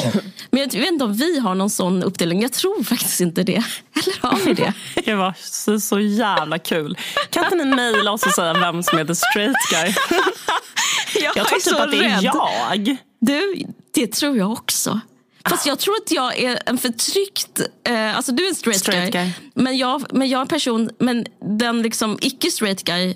Men 0.51 0.61
jag 0.61 0.73
vet 0.81 0.93
inte 0.93 1.05
om 1.05 1.15
vi 1.15 1.39
har 1.39 1.55
någon 1.55 1.71
sån 1.71 2.03
uppdelning. 2.03 2.43
Jag 2.43 2.53
tror 2.53 2.85
faktiskt 2.85 3.21
inte 3.21 3.43
det. 3.43 3.53
Eller 3.95 4.21
har 4.23 4.39
vi 4.47 4.55
det? 4.55 4.73
Det 5.05 5.15
var 5.15 5.35
så, 5.41 5.81
så 5.81 6.01
jävla 6.01 6.59
kul. 6.59 6.99
Kan 7.31 7.45
inte 7.45 7.57
ni 7.57 7.65
mejla 7.65 8.13
oss 8.13 8.27
och 8.27 8.33
säga 8.33 8.53
vem 8.55 8.83
som 8.83 8.99
är 8.99 9.05
the 9.05 9.15
straight 9.15 9.57
guy? 9.71 9.95
Jag, 11.23 11.37
Jag 11.37 11.47
tror 11.47 11.59
typ 11.59 11.81
att 11.81 11.91
det 11.91 11.97
är 11.99 12.03
rädd. 12.03 12.23
jag. 12.23 12.97
Du, 13.21 13.55
det 13.95 14.07
tror 14.13 14.37
jag 14.37 14.53
också. 14.53 15.01
Fast 15.49 15.67
jag 15.67 15.79
tror 15.79 15.95
att 15.97 16.13
jag 16.13 16.39
är 16.39 16.59
en 16.67 16.79
förtryckt... 16.79 17.61
Eh, 17.89 18.17
alltså 18.17 18.33
du 18.33 18.45
är 18.45 18.49
en 18.49 18.55
straight, 18.55 18.81
Straight 18.81 19.13
guy. 19.13 19.23
guy. 19.23 19.31
Men, 19.55 19.77
jag, 19.77 20.05
men 20.15 20.29
jag 20.29 20.39
är 20.39 20.43
en 20.43 20.49
person, 20.49 20.91
men 20.99 21.27
den 21.59 21.83
liksom 21.83 22.19
icke 22.21 22.51
straight 22.51 22.85
guy. 22.85 23.15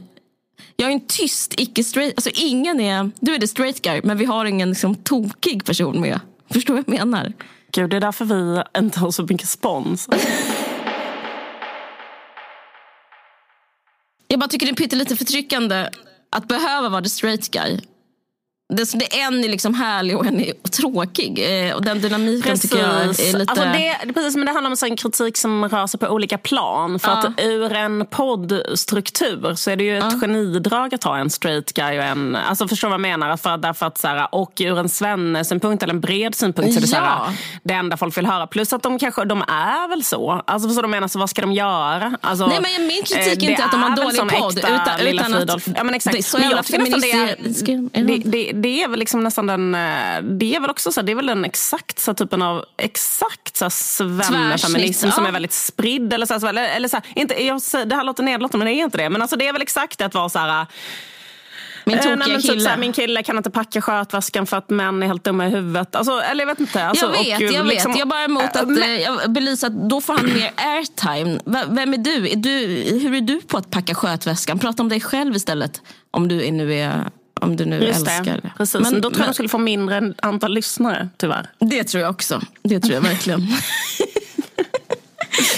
Jag 0.76 0.88
är 0.88 0.92
en 0.92 1.06
tyst 1.06 1.54
icke 1.60 1.84
straight. 1.84 2.14
Alltså 2.16 2.30
ingen 2.34 2.80
är... 2.80 3.10
Du 3.20 3.34
är 3.34 3.38
the 3.38 3.48
straight 3.48 3.82
guy, 3.82 4.00
men 4.04 4.18
vi 4.18 4.24
har 4.24 4.44
ingen 4.44 4.68
liksom, 4.68 4.94
tokig 4.94 5.64
person 5.64 6.00
med. 6.00 6.20
Förstår 6.50 6.74
vad 6.74 6.84
jag 6.86 6.98
menar? 6.98 7.32
Gud, 7.72 7.90
det 7.90 7.96
är 7.96 8.00
därför 8.00 8.24
vi 8.24 8.62
inte 8.78 9.00
har 9.00 9.10
så 9.10 9.22
mycket 9.22 9.48
spons. 9.48 10.08
Jag 14.28 14.40
bara 14.40 14.48
tycker 14.48 14.66
det 14.66 14.72
är 14.72 14.76
pyttelite 14.76 15.16
förtryckande 15.16 15.88
att 16.30 16.48
behöva 16.48 16.88
vara 16.88 17.02
the 17.02 17.08
straight 17.08 17.50
guy. 17.50 17.80
Det, 18.68 18.92
det 18.98 19.20
en 19.20 19.44
är 19.44 19.48
liksom 19.48 19.74
härlig 19.74 20.16
och 20.16 20.26
en 20.26 20.40
är 20.40 20.52
tråkig. 20.70 21.38
Eh, 21.68 21.74
och 21.74 21.82
den 21.84 22.00
dynamiken 22.00 22.58
tycker 22.58 22.78
jag 22.78 23.02
är 23.02 23.06
lite... 23.38 23.44
Alltså 23.52 23.64
det, 23.64 24.12
precis, 24.14 24.36
men 24.36 24.46
det 24.46 24.52
handlar 24.52 24.70
om 24.70 24.76
en 24.90 24.96
kritik 24.96 25.36
som 25.36 25.68
rör 25.68 25.86
sig 25.86 26.00
på 26.00 26.06
olika 26.06 26.38
plan. 26.38 26.98
För 26.98 27.10
Ja. 27.10 27.18
att 27.18 27.40
ur 27.40 27.72
en 27.72 28.06
poddstruktur 28.06 29.54
så 29.54 29.70
är 29.70 29.76
det 29.76 29.84
ju 29.84 29.98
ett 29.98 30.20
genidrag 30.20 30.94
att 30.94 31.04
ha 31.04 31.18
en 31.18 31.30
straight 31.30 31.72
guy 31.72 31.98
och 31.98 32.04
en... 32.04 32.36
Alltså 32.36 32.68
förstår 32.68 32.88
vad 32.88 32.94
jag 32.94 33.00
menar? 33.00 33.36
För, 33.36 33.56
därför 33.56 33.86
att, 33.86 33.98
så 33.98 34.08
här, 34.08 34.34
och 34.34 34.52
ur 34.60 34.78
en 34.78 34.88
svenne-synpunkt 34.88 35.82
eller 35.82 35.94
en 35.94 36.00
bred 36.00 36.34
synpunkt 36.34 36.72
så 36.72 36.78
är 36.78 36.80
det 36.80 36.86
så 36.88 36.96
här, 36.96 37.04
Ja. 37.06 37.32
det 37.62 37.74
enda 37.74 37.96
folk 37.96 38.18
vill 38.18 38.26
höra. 38.26 38.46
Plus 38.46 38.72
att 38.72 38.82
de 38.82 38.98
kanske, 38.98 39.24
de 39.24 39.42
är 39.42 39.88
väl 39.88 40.04
så. 40.04 40.42
Alltså 40.46 40.68
förstår 40.68 40.82
du 40.82 40.88
menar? 40.88 41.08
Så 41.08 41.18
vad 41.18 41.30
ska 41.30 41.40
de 41.42 41.52
göra? 41.52 42.16
Alltså, 42.20 42.46
Nej, 42.46 42.58
men 42.60 42.86
min 42.86 43.02
kritik 43.02 43.42
eh, 43.42 43.46
är 43.48 43.50
inte 43.50 43.64
att 43.64 43.72
de 43.72 43.82
har 43.82 43.90
väl 43.96 44.16
dålig 44.16 44.32
podd, 44.40 44.58
utan- 44.58 45.00
utan 45.06 45.34
att-. 45.34 45.68
Ja, 45.76 45.84
men 45.84 45.94
exakt. 45.94 46.12
det 46.16 46.20
är 46.20 46.22
så 46.22 46.38
jävla 46.38 46.62
feministiskt- 46.62 48.55
det 48.56 48.82
är 48.82 48.88
väl 48.88 48.98
liksom 48.98 49.20
nästan 49.20 49.46
den, 49.46 49.74
eh, 49.74 50.22
det 50.22 50.54
är 50.56 50.60
väl 50.60 50.70
också 50.70 50.92
så 50.92 51.00
här, 51.00 51.06
det 51.06 51.12
är 51.12 51.16
väl 51.16 51.26
den 51.26 51.44
exakt 51.44 51.98
så 51.98 52.14
typen 52.14 52.42
av 52.42 52.64
exakt 52.78 53.56
så 53.56 53.70
svennefeminism 53.70 54.72
Tvärsnitt, 54.74 54.96
som 55.14 55.24
ja. 55.24 55.28
är 55.28 55.32
väldigt 55.32 55.52
spridd. 55.52 56.12
Eller 56.12 56.26
så 56.26 56.46
här, 56.46 56.54
eller, 56.76 56.88
så 56.88 56.96
här, 56.96 57.04
inte, 57.14 57.44
jag, 57.44 57.60
det 57.86 57.94
här 57.94 58.04
låter 58.04 58.22
nedlåtande 58.22 58.64
men 58.64 58.74
det 58.74 58.80
är 58.80 58.84
inte 58.84 58.98
det. 58.98 59.10
Men 59.10 59.22
alltså, 59.22 59.36
det 59.36 59.46
är 59.48 59.52
väl 59.52 59.62
exakt 59.62 60.00
att 60.00 60.14
vara 60.14 60.28
så 60.28 60.38
här, 60.38 60.66
Min 61.88 61.96
eh, 61.98 62.02
tokiga 62.02 62.16
nej, 62.16 62.28
men 62.28 62.40
typ 62.42 62.50
kille. 62.50 62.60
så 62.62 62.68
här, 62.68 62.76
min 62.76 62.92
kille 62.92 63.22
kan 63.22 63.36
inte 63.36 63.50
packa 63.50 63.80
skötväskan 63.80 64.46
för 64.46 64.56
att 64.56 64.70
män 64.70 65.02
är 65.02 65.06
helt 65.06 65.24
dumma 65.24 65.46
i 65.46 65.50
huvudet. 65.50 65.96
Alltså, 65.96 66.20
eller 66.20 66.42
jag 66.44 66.46
vet 66.46 66.60
inte. 66.60 66.84
Alltså, 66.86 67.06
jag 67.06 67.12
vet, 67.12 67.36
och, 67.36 67.42
jag 67.42 67.64
vet. 67.64 67.72
liksom- 67.72 67.92
jag 67.92 68.00
är 68.00 68.04
bara 68.06 68.24
emot 68.24 68.42
Eh, 68.56 68.62
att 68.62 68.68
men- 68.68 69.00
jag 69.00 69.30
belysa 69.32 69.66
att 69.66 69.88
då 69.90 70.00
får 70.00 70.12
han 70.14 70.26
mer 70.34 70.50
airtime. 70.56 71.40
Vem 71.68 71.94
är 71.94 71.98
du? 71.98 72.28
är 72.30 72.36
du? 72.36 72.58
Hur 72.98 73.14
är 73.14 73.20
du 73.20 73.40
på 73.40 73.58
att 73.58 73.70
packa 73.70 73.94
skötväskan? 73.94 74.58
Prata 74.58 74.82
om 74.82 74.88
dig 74.88 75.00
själv 75.00 75.36
istället. 75.36 75.82
Om 76.10 76.28
du 76.28 76.50
nu, 76.50 76.74
är, 76.74 77.10
om 77.40 77.56
du 77.56 77.64
nu 77.64 77.84
Just 77.84 78.00
älskar 78.00 78.40
det, 78.42 78.52
precis. 78.56 78.80
Men, 78.80 79.00
då 79.00 79.10
tror 79.10 79.20
jag 79.20 79.28
de 79.28 79.34
skulle 79.34 79.48
få 79.48 79.58
mindre 79.58 80.14
antal 80.22 80.54
lyssnare, 80.54 81.08
tyvärr. 81.16 81.50
Det 81.58 81.84
tror 81.84 82.02
jag 82.02 82.10
också. 82.10 82.40
Det 82.62 82.80
tror 82.80 82.94
jag 82.94 83.00
verkligen. 83.00 83.40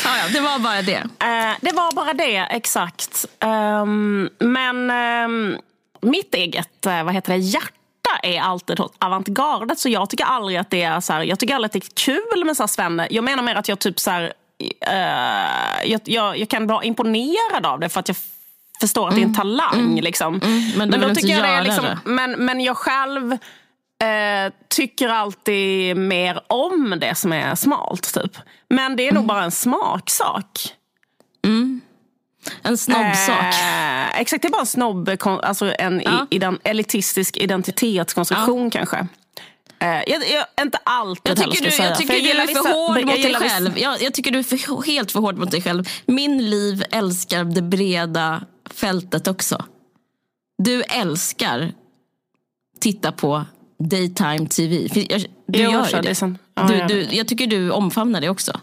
ja, 0.05 0.17
ja, 0.17 0.29
det 0.33 0.41
var 0.41 0.59
bara 0.59 0.83
det. 0.83 0.97
Eh, 0.97 1.57
det 1.61 1.73
var 1.73 1.95
bara 1.95 2.15
det, 2.15 2.37
exakt. 2.37 3.27
Ehm, 3.41 4.29
men 4.39 4.91
ehm, 4.91 5.57
mitt 6.01 6.35
eget 6.35 6.87
eh, 6.87 7.05
vad 7.05 7.15
heter 7.15 7.33
det, 7.33 7.39
hjärta 7.39 8.19
är 8.23 8.41
alltid 8.41 8.81
avantgardet. 8.99 9.79
Så 9.79 9.89
jag 9.89 10.11
tycker 10.11 10.25
aldrig 10.25 10.59
att 10.59 10.71
det 10.71 10.83
är 10.83 11.01
så 11.01 11.13
här, 11.13 11.23
jag 11.23 11.39
tycker 11.39 11.55
aldrig 11.55 11.67
att 11.69 11.73
det 11.73 11.79
är 11.79 12.05
kul 12.05 12.45
med 12.45 12.57
så 12.57 12.63
här 12.63 12.69
svenne. 12.69 13.09
Jag 13.11 13.25
menar 13.25 13.43
mer 13.43 13.55
att 13.55 13.69
jag 13.69 13.79
typ 13.79 14.01
så 14.01 14.11
här, 14.11 14.33
eh, 14.81 15.91
jag, 15.91 16.01
jag, 16.05 16.39
jag 16.39 16.49
kan 16.49 16.67
vara 16.67 16.85
imponerad 16.85 17.67
av 17.67 17.81
det 17.81 17.89
för 17.89 18.01
att 18.01 18.09
jag 18.09 18.17
förstår 18.81 19.09
att 19.09 19.15
det 19.15 19.21
är 19.21 19.25
en 19.25 19.35
talang. 19.35 20.01
Liksom. 20.01 20.41
men 20.77 20.91
du 20.91 20.99
vill 20.99 21.09
inte 21.09 21.27
jag 21.27 21.43
det 21.43 21.49
är 21.49 21.63
liksom, 21.63 21.85
det. 21.85 21.99
men, 22.05 22.31
men 22.31 22.61
jag 22.61 22.77
själv 22.77 23.33
eh, 23.33 24.53
tycker 24.69 25.09
alltid 25.09 25.97
mer 25.97 26.41
om 26.47 26.95
det 27.01 27.15
som 27.15 27.33
är 27.33 27.55
smalt. 27.55 28.15
Typ. 28.15 28.37
Men 28.71 28.97
det 28.97 29.09
är 29.09 29.13
nog 29.13 29.27
bara 29.27 29.45
en 29.45 29.51
smaksak. 29.51 30.75
En 32.63 32.79
snobbsak. 32.79 33.55
Eh, 33.55 34.21
exakt, 34.21 34.43
det 34.43 34.49
är 34.49 34.53
bara 34.53 34.61
en 34.61 34.67
snobb, 34.67 35.11
alltså 35.27 35.75
en 35.79 36.03
Ja. 36.05 36.27
i, 36.31 36.37
iden, 36.37 36.59
elitistisk 36.65 37.37
identitetskonstruktion 37.37 38.71
kanske. 38.71 39.07
Eh, 39.81 39.89
jag, 39.89 40.09
jag, 40.09 40.65
inte 40.65 40.79
alltid 40.85 41.31
Jag 41.31 41.37
tycker, 41.53 41.65
du, 41.71 41.77
jag 41.85 41.89
För 41.89 41.95
tycker 41.95 42.15
du 42.15 42.21
gillar 42.21 42.43
är 42.43 42.47
för 42.47 42.55
vissa- 42.55 42.69
hård 42.69 43.05
mot 43.05 43.23
dig 43.23 43.35
själv. 43.35 43.79
Jag, 43.79 44.03
jag 44.03 44.15
tycker 44.15 44.31
du 44.31 44.39
är 44.39 44.43
för, 44.43 44.87
helt 44.87 45.13
för 45.13 45.21
hård 45.21 45.39
mot 45.39 45.51
dig 45.51 45.63
själv. 45.63 45.85
Min 46.07 46.51
liv 46.51 46.85
älskar 46.91 47.45
det 47.45 47.63
breda 47.63 48.43
fältet 48.81 49.29
också. 49.29 49.65
du 50.59 50.83
älskar 50.83 51.73
titta 52.81 53.13
på 53.13 53.45
daytime 53.79 54.49
tv. 54.49 54.89
Jag, 55.09 55.21
du 55.47 55.59
Jo, 55.59 55.71
gör 55.71 55.87
ju 55.87 56.01
det 56.01 56.21
det. 56.21 56.35
Ja, 56.55 56.63
du, 56.63 56.75
jag 56.75 56.89
du, 56.89 57.03
jag 57.03 57.29
tycker 57.29 57.47
du 57.47 57.71
omfamnar 57.71 58.21
det 58.21 58.29
också. 58.29 58.61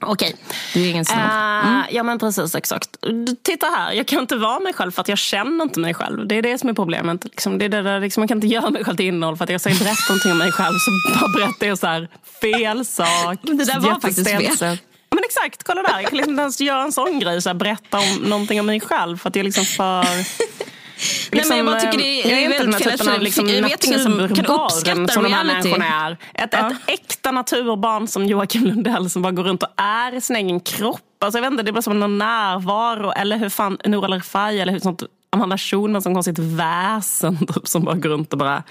Okej. 0.00 0.34
Du 0.74 0.86
är 0.86 0.90
ingen 0.90 1.04
snobb. 1.04 1.18
Eh, 1.18 1.82
ja 1.90 2.02
men 2.02 2.18
precis, 2.18 2.54
exakt. 2.54 2.96
Titta 3.42 3.66
här, 3.66 3.92
jag 3.92 4.06
kan 4.06 4.20
inte 4.20 4.36
vara 4.36 4.60
mig 4.60 4.72
själv 4.72 4.90
för 4.90 5.00
att 5.00 5.08
jag 5.08 5.18
känner 5.18 5.64
inte 5.64 5.80
mig 5.80 5.94
själv. 5.94 6.26
Det 6.26 6.34
är 6.34 6.42
det 6.42 6.58
som 6.58 6.68
är 6.68 6.74
problemet. 6.74 7.24
Liksom, 7.24 7.58
det 7.58 7.64
är 7.64 7.68
det 7.68 7.82
där, 7.82 8.00
liksom, 8.00 8.20
man 8.20 8.28
kan 8.28 8.36
inte 8.36 8.46
göra 8.46 8.70
mig 8.70 8.84
själv 8.84 8.96
till 8.96 9.06
innehåll 9.06 9.36
för 9.36 9.44
att 9.44 9.50
jag 9.50 9.60
säger 9.60 9.78
berätta 9.78 10.02
någonting 10.08 10.32
om 10.32 10.38
mig 10.38 10.52
själv 10.52 10.74
så 10.78 10.90
bara 11.20 11.28
berättar 11.28 11.66
jag 11.66 11.78
så 11.78 11.86
här, 11.86 12.08
fel 12.40 12.84
sak. 12.84 13.38
Det 13.42 13.64
där 13.64 13.80
var 13.80 14.00
faktiskt 14.00 14.30
fel. 14.30 14.78
Men 15.16 15.24
exakt, 15.24 15.62
kolla 15.62 15.82
där. 15.82 16.00
Jag 16.00 16.08
kan 16.10 16.16
liksom 16.16 16.32
inte 16.32 16.40
ens 16.42 16.60
göra 16.60 16.82
en 16.82 16.92
sån 16.92 17.18
grej, 17.18 17.42
så 17.42 17.48
här, 17.48 17.54
berätta 17.54 17.98
om 17.98 18.14
någonting 18.22 18.60
om 18.60 18.66
mig 18.66 18.80
själv 18.80 19.16
för 19.18 19.28
att 19.28 19.36
jag 19.36 19.40
är 19.40 19.44
liksom 19.44 19.64
för... 19.64 20.04
Nej, 21.32 21.44
men 21.48 21.56
jag 21.56 21.66
bara 21.66 21.80
tycker 21.80 21.98
det 21.98 22.22
är 22.22 22.30
jag 22.30 22.42
är 22.42 22.48
väldigt 22.58 22.82
fel 22.82 22.98
typen 22.98 23.14
av 23.14 23.20
liksom 23.20 23.48
jag 23.48 23.62
vet 23.62 23.84
ingen 23.84 24.00
som 24.00 24.28
kan 24.34 24.46
uppskatta 24.46 25.08
som 25.08 25.22
de 25.22 25.32
här 25.32 25.44
reality. 25.44 25.68
människorna 25.68 26.06
är. 26.06 26.16
Ett, 26.34 26.50
Ja. 26.52 26.70
ett 26.70 26.76
äkta 26.86 27.30
naturbarn 27.30 28.08
som 28.08 28.26
Joakim 28.26 28.64
Lundell 28.64 29.10
som 29.10 29.22
bara 29.22 29.32
går 29.32 29.44
runt 29.44 29.62
och 29.62 29.68
är 29.76 30.14
i 30.14 30.20
sin 30.20 30.36
egen 30.36 30.60
kropp. 30.60 31.00
Alltså, 31.20 31.38
jag 31.38 31.42
vet 31.42 31.50
inte, 31.50 31.62
det 31.62 31.70
är 31.70 31.72
bara 31.72 31.82
som 31.82 32.00
någon 32.00 32.18
närvaro. 32.18 33.12
Eller 33.16 33.36
hur 33.36 33.48
fan, 33.48 33.78
Nour 33.84 34.04
El 34.04 34.12
Refai 34.12 34.60
eller 34.60 34.72
hur 34.72 34.80
sånt 34.80 35.02
Amanda 35.30 35.58
Schulman 35.58 36.02
som 36.02 36.14
konstigt 36.14 36.38
väsen 36.38 37.46
typ, 37.54 37.68
som 37.68 37.84
bara 37.84 37.94
går 37.94 38.08
runt 38.08 38.32
och 38.32 38.38
bara... 38.38 38.62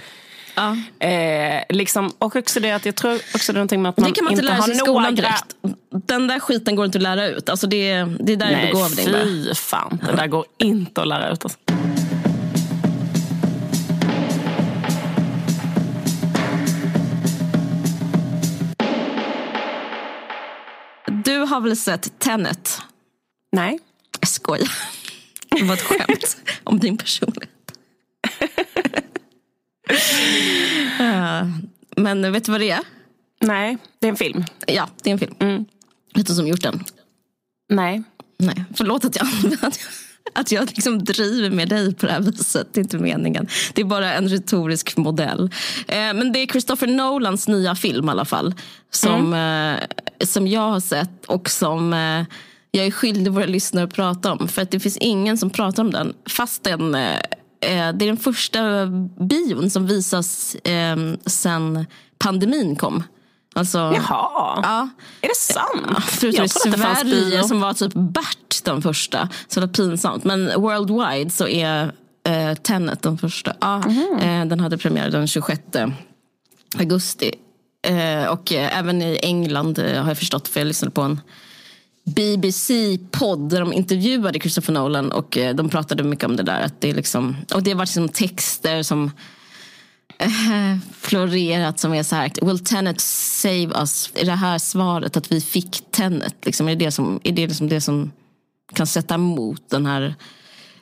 Ja. 0.55 0.77
Eh, 1.07 1.63
liksom, 1.69 2.11
och 2.17 2.35
också 2.35 2.59
det 2.59 2.71
att 2.71 2.85
jag 2.85 2.95
tror 2.95 3.15
också 3.15 3.51
det 3.53 3.55
är 3.55 3.59
någonting 3.59 3.81
med 3.81 3.89
att 3.89 3.97
man, 3.97 4.09
Det 4.09 4.15
kan 4.15 4.23
man 4.25 4.33
inte 4.33 4.43
lära 4.45 4.61
sig 4.61 4.73
i 4.73 4.77
skolan 4.77 5.03
några- 5.03 5.11
direkt. 5.15 5.55
Den 5.89 6.27
där 6.27 6.39
skiten 6.39 6.75
går 6.75 6.85
inte 6.85 6.97
att 6.97 7.01
lära 7.01 7.27
ut. 7.27 7.49
Alltså 7.49 7.67
det, 7.67 7.93
det 8.19 8.33
är 8.33 8.37
där 8.37 8.51
Nej, 8.51 8.65
begåvning 8.71 9.11
med. 9.11 9.23
fy 9.23 9.53
fan. 9.55 9.99
Det 10.09 10.15
där 10.15 10.27
går 10.27 10.45
inte 10.57 11.01
att 11.01 11.07
lära 11.07 11.29
ut. 11.31 11.43
Alltså. 11.45 11.59
Du 21.23 21.37
har 21.37 21.61
väl 21.61 21.77
sett 21.77 22.19
Tenet? 22.19 22.81
Nej. 23.51 23.79
Jag 24.19 24.29
skojar. 24.29 24.71
Det 25.49 25.63
var 25.63 25.73
ett 25.73 25.81
skämt 25.81 26.37
om 26.63 26.79
din 26.79 26.97
personlighet. 26.97 27.49
Eh, 30.99 31.47
Men 31.97 32.31
vet 32.31 32.45
du 32.45 32.51
vad 32.51 32.61
det 32.61 32.71
är? 32.71 32.81
Nej, 33.41 33.77
det 33.99 34.07
är 34.07 34.11
en 34.11 34.17
film. 34.17 34.43
Ja, 34.67 34.89
det 35.03 35.09
är 35.09 35.11
en 35.11 35.19
film. 35.19 35.35
Mm. 35.39 35.65
Vet 36.15 36.27
du 36.27 36.33
som 36.33 36.47
gjort 36.47 36.61
den? 36.61 36.83
Nej. 37.69 38.03
Nej, 38.39 38.65
förlåt 38.73 39.05
att 39.05 39.15
jag, 39.15 39.27
att 40.33 40.51
jag, 40.51 40.69
liksom 40.75 41.03
driver 41.03 41.49
med 41.49 41.69
dig 41.69 41.95
på 41.95 42.05
det 42.05 42.11
här 42.11 42.19
viset. 42.19 42.73
Det 42.73 42.79
är 42.79 42.83
inte 42.83 42.97
meningen. 42.97 43.47
Det 43.73 43.81
är 43.81 43.85
bara 43.85 44.13
en 44.13 44.29
retorisk 44.29 44.97
modell. 44.97 45.49
Eh, 45.87 45.95
men 45.97 46.31
det 46.31 46.39
är 46.39 46.47
Christopher 46.47 46.87
Nolans 46.87 47.47
nya 47.47 47.75
film 47.75 48.07
i 48.07 48.11
alla 48.11 48.25
fall. 48.25 48.53
Som, 48.91 49.33
eh, 49.33 49.79
som 50.25 50.47
jag 50.47 50.69
har 50.69 50.79
sett 50.79 51.25
och 51.25 51.49
som 51.49 51.93
jag 52.71 52.85
är 52.85 52.91
skyldig 52.91 53.31
våra 53.31 53.45
lyssnare 53.45 53.85
att 53.85 53.93
prata 53.93 54.31
om. 54.31 54.47
För 54.47 54.61
att 54.61 54.71
det 54.71 54.79
finns 54.79 54.97
ingen 54.97 55.37
som 55.37 55.49
pratar 55.49 55.83
om 55.83 55.91
den. 55.91 56.13
Fast 56.29 56.63
den, 56.63 56.95
det 57.69 58.05
är 58.05 58.07
den 58.07 58.17
första 58.17 58.85
bion 59.29 59.69
som 59.69 59.87
visas 59.87 60.55
eh, 60.55 60.95
sen 61.25 61.85
pandemin 62.19 62.75
kom. 62.75 63.03
Alltså, 63.55 63.77
Jaha. 63.77 64.59
Ja. 64.63 64.89
Är 65.21 65.27
det 65.27 65.35
sant? 65.35 66.05
Förutom 66.05 66.45
i. 66.45 66.49
Sverige 66.49 67.43
som 67.43 67.61
var 67.61 67.73
typ 67.73 67.93
Bert 67.93 68.63
den 68.63 68.81
första. 68.81 69.29
Så 69.47 69.59
det 69.59 69.65
var 69.65 69.73
pinsamt. 69.73 70.23
Men 70.23 70.61
worldwide 70.61 71.29
så 71.29 71.47
är 71.47 71.91
eh, 72.27 72.53
Tenet 72.53 73.01
den 73.01 73.17
första. 73.17 73.55
Ja, 73.61 73.83
eh, 74.21 74.45
den 74.45 74.59
hade 74.59 74.77
premiär 74.77 75.09
den 75.09 75.27
26 75.27 75.61
augusti. 76.77 77.31
Eh, 77.87 78.27
och 78.27 78.53
eh, 78.53 78.79
även 78.79 79.01
i 79.01 79.19
England 79.21 79.79
eh, 79.79 80.01
har 80.01 80.07
jag 80.07 80.17
förstått 80.17 80.47
för 80.47 80.59
jag 80.59 80.67
lyssnade 80.67 80.91
på 80.91 81.01
en 81.01 81.21
BBC-podd 82.05 83.49
där 83.49 83.59
de 83.59 83.73
intervjuade 83.73 84.39
Christopher 84.39 84.73
Nolan 84.73 85.11
och 85.11 85.37
eh, 85.37 85.55
de 85.55 85.69
pratade 85.69 86.03
mycket 86.03 86.25
om 86.25 86.35
det 86.35 86.43
där. 86.43 86.61
Att 86.61 86.81
det, 86.81 86.89
är 86.89 86.93
liksom, 86.95 87.35
och 87.53 87.63
det 87.63 87.71
har 87.71 87.77
varit 87.77 87.89
liksom 87.89 88.09
texter 88.09 88.83
som 88.83 89.11
eh, 90.17 90.77
florerat 91.01 91.79
som 91.79 91.93
är 91.93 92.03
så 92.03 92.15
här, 92.15 92.31
will 92.41 92.59
Tenet 92.59 93.01
save 93.01 93.69
us? 93.75 94.11
Är 94.15 94.25
det 94.25 94.31
här 94.31 94.57
svaret 94.57 95.17
att 95.17 95.31
vi 95.31 95.41
fick 95.41 95.91
Tenet? 95.91 96.35
Liksom, 96.45 96.67
är 96.67 96.75
det 96.75 96.85
det 96.85 96.91
som, 96.91 97.19
är 97.23 97.31
det 97.31 97.47
liksom 97.47 97.69
det 97.69 97.81
som 97.81 98.11
kan 98.73 98.87
sätta 98.87 99.15
emot 99.15 99.69
den 99.69 99.85
här, 99.85 100.15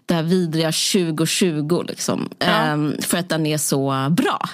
det 0.05 0.13
här 0.13 0.23
vidriga 0.23 0.71
2020? 0.71 1.83
Liksom? 1.87 2.29
Ehm, 2.39 2.95
för 3.01 3.17
att 3.17 3.29
den 3.29 3.45
är 3.45 3.57
så 3.57 4.07
bra. 4.09 4.49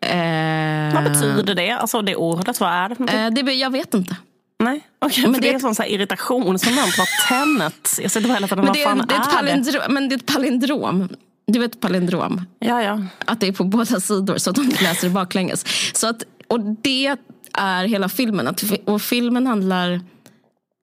Eh, 0.00 0.94
Vad 0.94 1.04
betyder 1.04 1.54
det? 1.54 1.70
Alltså 1.70 2.02
det 2.02 2.16
ordet, 2.16 2.60
vad 2.60 2.70
är 2.72 2.88
det 2.88 3.12
eh, 3.12 3.30
det, 3.44 3.52
jag 3.52 3.70
vet 3.70 3.94
inte. 3.94 4.16
Nej, 4.60 4.86
okej. 4.98 5.22
men 5.22 5.32
det- 5.32 5.38
det 5.40 5.48
är 5.50 5.54
en 5.54 5.60
sån 5.60 5.74
så 5.74 5.82
här 5.82 5.88
irritationsmoment. 5.90 6.98
Vad 6.98 7.06
Tenet? 7.28 7.98
Jag 8.02 8.10
sitter 8.10 8.28
hela 8.28 8.46
tiden, 8.48 8.58
Men 8.58 8.66
vad 8.66 8.76
det, 8.76 8.82
fan 8.84 8.98
det 9.08 9.14
är 9.14 9.20
ett 9.20 9.26
är 9.26 9.30
det? 9.30 9.36
palindrom, 9.36 9.94
men 9.94 10.08
det 10.08 10.14
är 10.14 10.16
ett 10.16 10.26
palindrom. 10.26 11.08
Du 11.46 11.58
vet 11.58 11.80
palindrom? 11.80 12.44
Ja, 12.58 12.82
ja. 12.82 13.02
Att 13.24 13.40
det 13.40 13.46
är 13.48 13.52
på 13.52 13.64
båda 13.64 14.00
sidor 14.00 14.38
så 14.38 14.50
att 14.50 14.56
de 14.56 14.62
läser 14.68 15.08
det 15.08 15.14
baklänges. 15.14 15.64
Så 15.96 16.06
att, 16.06 16.22
och 16.48 16.60
det 16.60 17.16
är 17.52 17.84
hela 17.84 18.08
filmen. 18.08 18.48
Att, 18.48 18.62
och 18.84 19.02
filmen 19.02 19.46
handlar... 19.46 20.00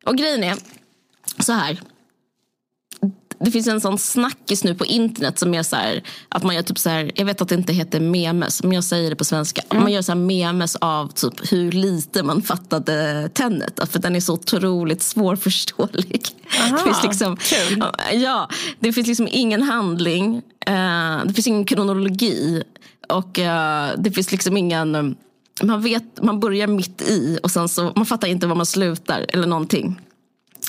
Och 0.06 0.16
grejen 0.18 0.44
är 0.44 0.56
så 1.40 1.54
här. 1.54 1.80
Det 3.40 3.52
finns 3.52 3.68
en 3.68 3.82
sån 3.82 3.98
snackis 3.98 4.64
nu 4.64 4.76
på 4.76 4.86
internet 4.86 5.40
som 5.40 5.54
är 5.54 5.64
så 5.64 5.76
här, 5.76 6.04
att 6.30 6.44
man 6.44 6.56
gör 6.56 6.62
typ 6.62 6.78
så 6.80 6.90
här, 6.90 7.12
jag 7.16 7.26
vet 7.26 7.42
att 7.42 7.50
det 7.50 7.56
inte 7.56 7.74
heter 7.74 8.00
memes, 8.00 8.64
men 8.64 8.72
jag 8.72 8.84
säger 8.84 9.10
det 9.10 9.16
på 9.16 9.26
svenska. 9.26 9.62
Man 9.74 9.92
gör 9.92 10.02
så 10.02 10.16
memes 10.16 10.76
av 10.76 11.08
typ 11.08 11.52
hur 11.52 11.72
lite 11.72 12.24
man 12.24 12.42
fattade 12.42 13.30
Tenet. 13.34 13.80
För 13.92 14.00
den 14.00 14.16
är 14.16 14.20
så 14.20 14.34
otroligt 14.34 15.02
svårförståelig. 15.02 16.22
Aha, 16.62 16.78
det 16.78 16.84
finns 16.84 17.04
liksom, 17.04 17.38
kul. 17.38 17.84
Ja, 18.14 18.50
det 18.80 18.94
finns 18.94 19.08
liksom 19.08 19.28
ingen 19.32 19.64
handling. 19.64 20.42
eh, 20.66 21.18
det 21.26 21.34
finns 21.34 21.48
ingen 21.48 21.66
kronologi. 21.66 22.64
Och 23.10 23.40
eh, 23.40 23.90
det 23.98 24.12
finns 24.12 24.32
liksom 24.32 24.58
ingen... 24.58 24.96
eh, 24.96 25.04
Man, 25.64 25.82
vet, 25.82 26.22
man 26.24 26.40
börjar 26.40 26.68
mitt 26.68 27.02
i 27.02 27.40
och 27.44 27.52
sen 27.52 27.70
så 27.70 27.92
man 27.96 28.06
fattar 28.06 28.28
inte 28.28 28.48
var 28.48 28.56
man 28.56 28.66
slutar 28.66 29.26
eller 29.30 29.48
någonting. 29.48 30.02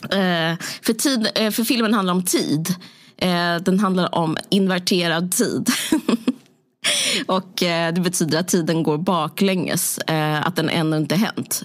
Eh, 0.03 0.59
för, 0.83 0.93
tid, 0.93 1.29
eh, 1.35 1.51
för 1.51 1.65
filmen 1.65 1.95
handlar 1.95 2.15
om 2.15 2.23
tid. 2.23 2.75
Eh, 3.17 3.57
den 3.57 3.81
handlar 3.81 4.15
om 4.15 4.37
inverterad 4.49 5.33
tid. 5.33 5.69
Och 7.27 7.53
det 7.95 8.03
betyder 8.03 8.41
att 8.41 8.49
tiden 8.49 8.83
går 8.83 8.99
baklänges. 8.99 9.99
Att 10.43 10.57
den 10.57 10.69
ännu 10.69 10.97
inte 10.97 11.17
hänt. 11.17 11.63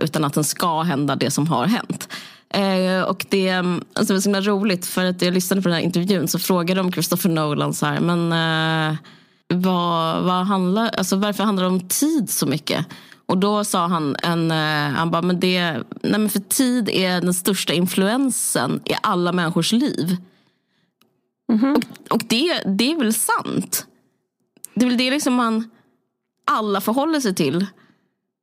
Utan 0.00 0.24
att 0.24 0.34
den 0.34 0.44
ska 0.44 0.82
hända 0.82 1.16
det 1.16 1.30
som 1.30 1.46
har 1.46 1.66
hänt. 1.66 2.08
Eh, 2.54 3.02
och 3.02 3.26
det, 3.28 3.50
alltså 3.50 4.04
det 4.04 4.12
var 4.12 4.20
så 4.20 4.28
himla 4.28 4.40
roligt 4.40 4.86
för 4.86 5.04
att 5.04 5.22
jag 5.22 5.34
lyssnade 5.34 5.62
på 5.62 5.68
den 5.68 5.76
här 5.76 5.84
intervjun 5.84 6.28
så 6.28 6.38
frågade 6.38 6.80
de 6.80 6.92
Christopher 6.92 7.30
Nolan 7.30 7.74
så 7.74 7.86
här, 7.86 8.00
men 8.00 8.32
eh, 8.32 8.96
vad, 9.48 10.22
vad 10.22 10.46
handlar, 10.46 10.88
alltså 10.88 11.16
varför 11.16 11.44
handlar 11.44 11.62
det 11.62 11.70
om 11.70 11.88
tid 11.88 12.30
så 12.30 12.46
mycket? 12.46 12.86
Och 13.26 13.38
då 13.38 13.64
sa 13.64 13.86
han, 13.86 14.16
en, 14.22 14.50
eh, 14.50 14.96
han 14.96 15.10
bara, 15.10 15.22
men 15.22 15.40
det, 15.40 15.62
nej 16.02 16.20
men 16.20 16.28
för 16.30 16.40
tid 16.40 16.88
är 16.88 17.20
den 17.20 17.34
största 17.34 17.72
influensen 17.72 18.80
i 18.84 18.92
alla 19.02 19.32
människors 19.32 19.72
liv. 19.72 20.16
Och, 21.76 22.14
och 22.14 22.22
det, 22.28 22.62
det 22.66 22.92
är 22.92 22.98
väl 22.98 23.14
sant? 23.14 23.86
Det 24.74 24.84
är 24.84 24.88
väl 24.88 24.98
det 24.98 25.10
liksom 25.10 25.34
man 25.34 25.70
alla 26.46 26.80
förhåller 26.80 27.20
sig 27.20 27.34
till. 27.34 27.66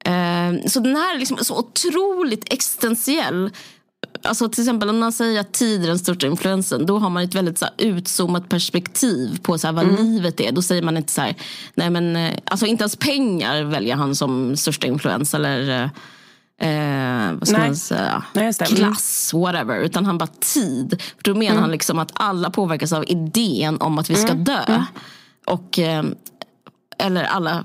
Eh, 0.05 0.67
så 0.67 0.79
den 0.79 0.95
här 0.95 1.15
är 1.15 1.19
liksom 1.19 1.37
så 1.37 1.59
otroligt 1.59 2.53
existentiell. 2.53 3.51
Alltså 4.23 4.49
till 4.49 4.63
exempel 4.63 4.89
om 4.89 4.99
man 4.99 5.11
säger 5.11 5.39
att 5.39 5.53
tid 5.53 5.83
är 5.83 5.87
den 5.87 5.99
största 5.99 6.27
influensen. 6.27 6.85
Då 6.85 6.99
har 6.99 7.09
man 7.09 7.23
ett 7.23 7.35
väldigt 7.35 7.57
så 7.57 7.65
här, 7.65 7.73
utzoomat 7.77 8.49
perspektiv 8.49 9.39
på 9.41 9.57
så 9.57 9.67
här, 9.67 9.73
vad 9.73 9.99
livet 9.99 10.39
är. 10.39 10.51
Då 10.51 10.61
säger 10.61 10.81
man 10.81 10.97
inte 10.97 11.11
så 11.11 11.21
här, 11.21 11.35
nej 11.75 11.89
men, 11.89 12.15
eh, 12.15 12.33
alltså 12.43 12.65
inte 12.65 12.81
ens 12.81 12.95
pengar 12.95 13.63
väljer 13.63 13.95
han 13.95 14.15
som 14.15 14.55
största 14.57 14.87
influens. 14.87 15.33
Eller 15.33 15.83
eh, 16.61 17.33
vad 17.33 17.47
ska 17.47 17.57
Nej. 17.57 17.67
man 17.67 17.75
säga? 17.75 18.23
Nej. 18.33 18.53
Mm. 18.59 18.75
klass, 18.75 19.31
whatever. 19.33 19.79
Utan 19.79 20.05
han 20.05 20.17
bara 20.17 20.29
tid. 20.39 21.01
För 21.01 21.23
då 21.23 21.35
menar 21.35 21.61
han 21.61 21.71
liksom 21.71 21.99
att 21.99 22.11
alla 22.13 22.49
påverkas 22.49 22.93
av 22.93 23.03
idén 23.07 23.81
om 23.81 23.99
att 23.99 24.09
vi 24.09 24.15
ska 24.15 24.33
dö. 24.33 24.83
Och, 25.45 25.79
eh, 25.79 26.03
eller 26.97 27.23
alla 27.23 27.63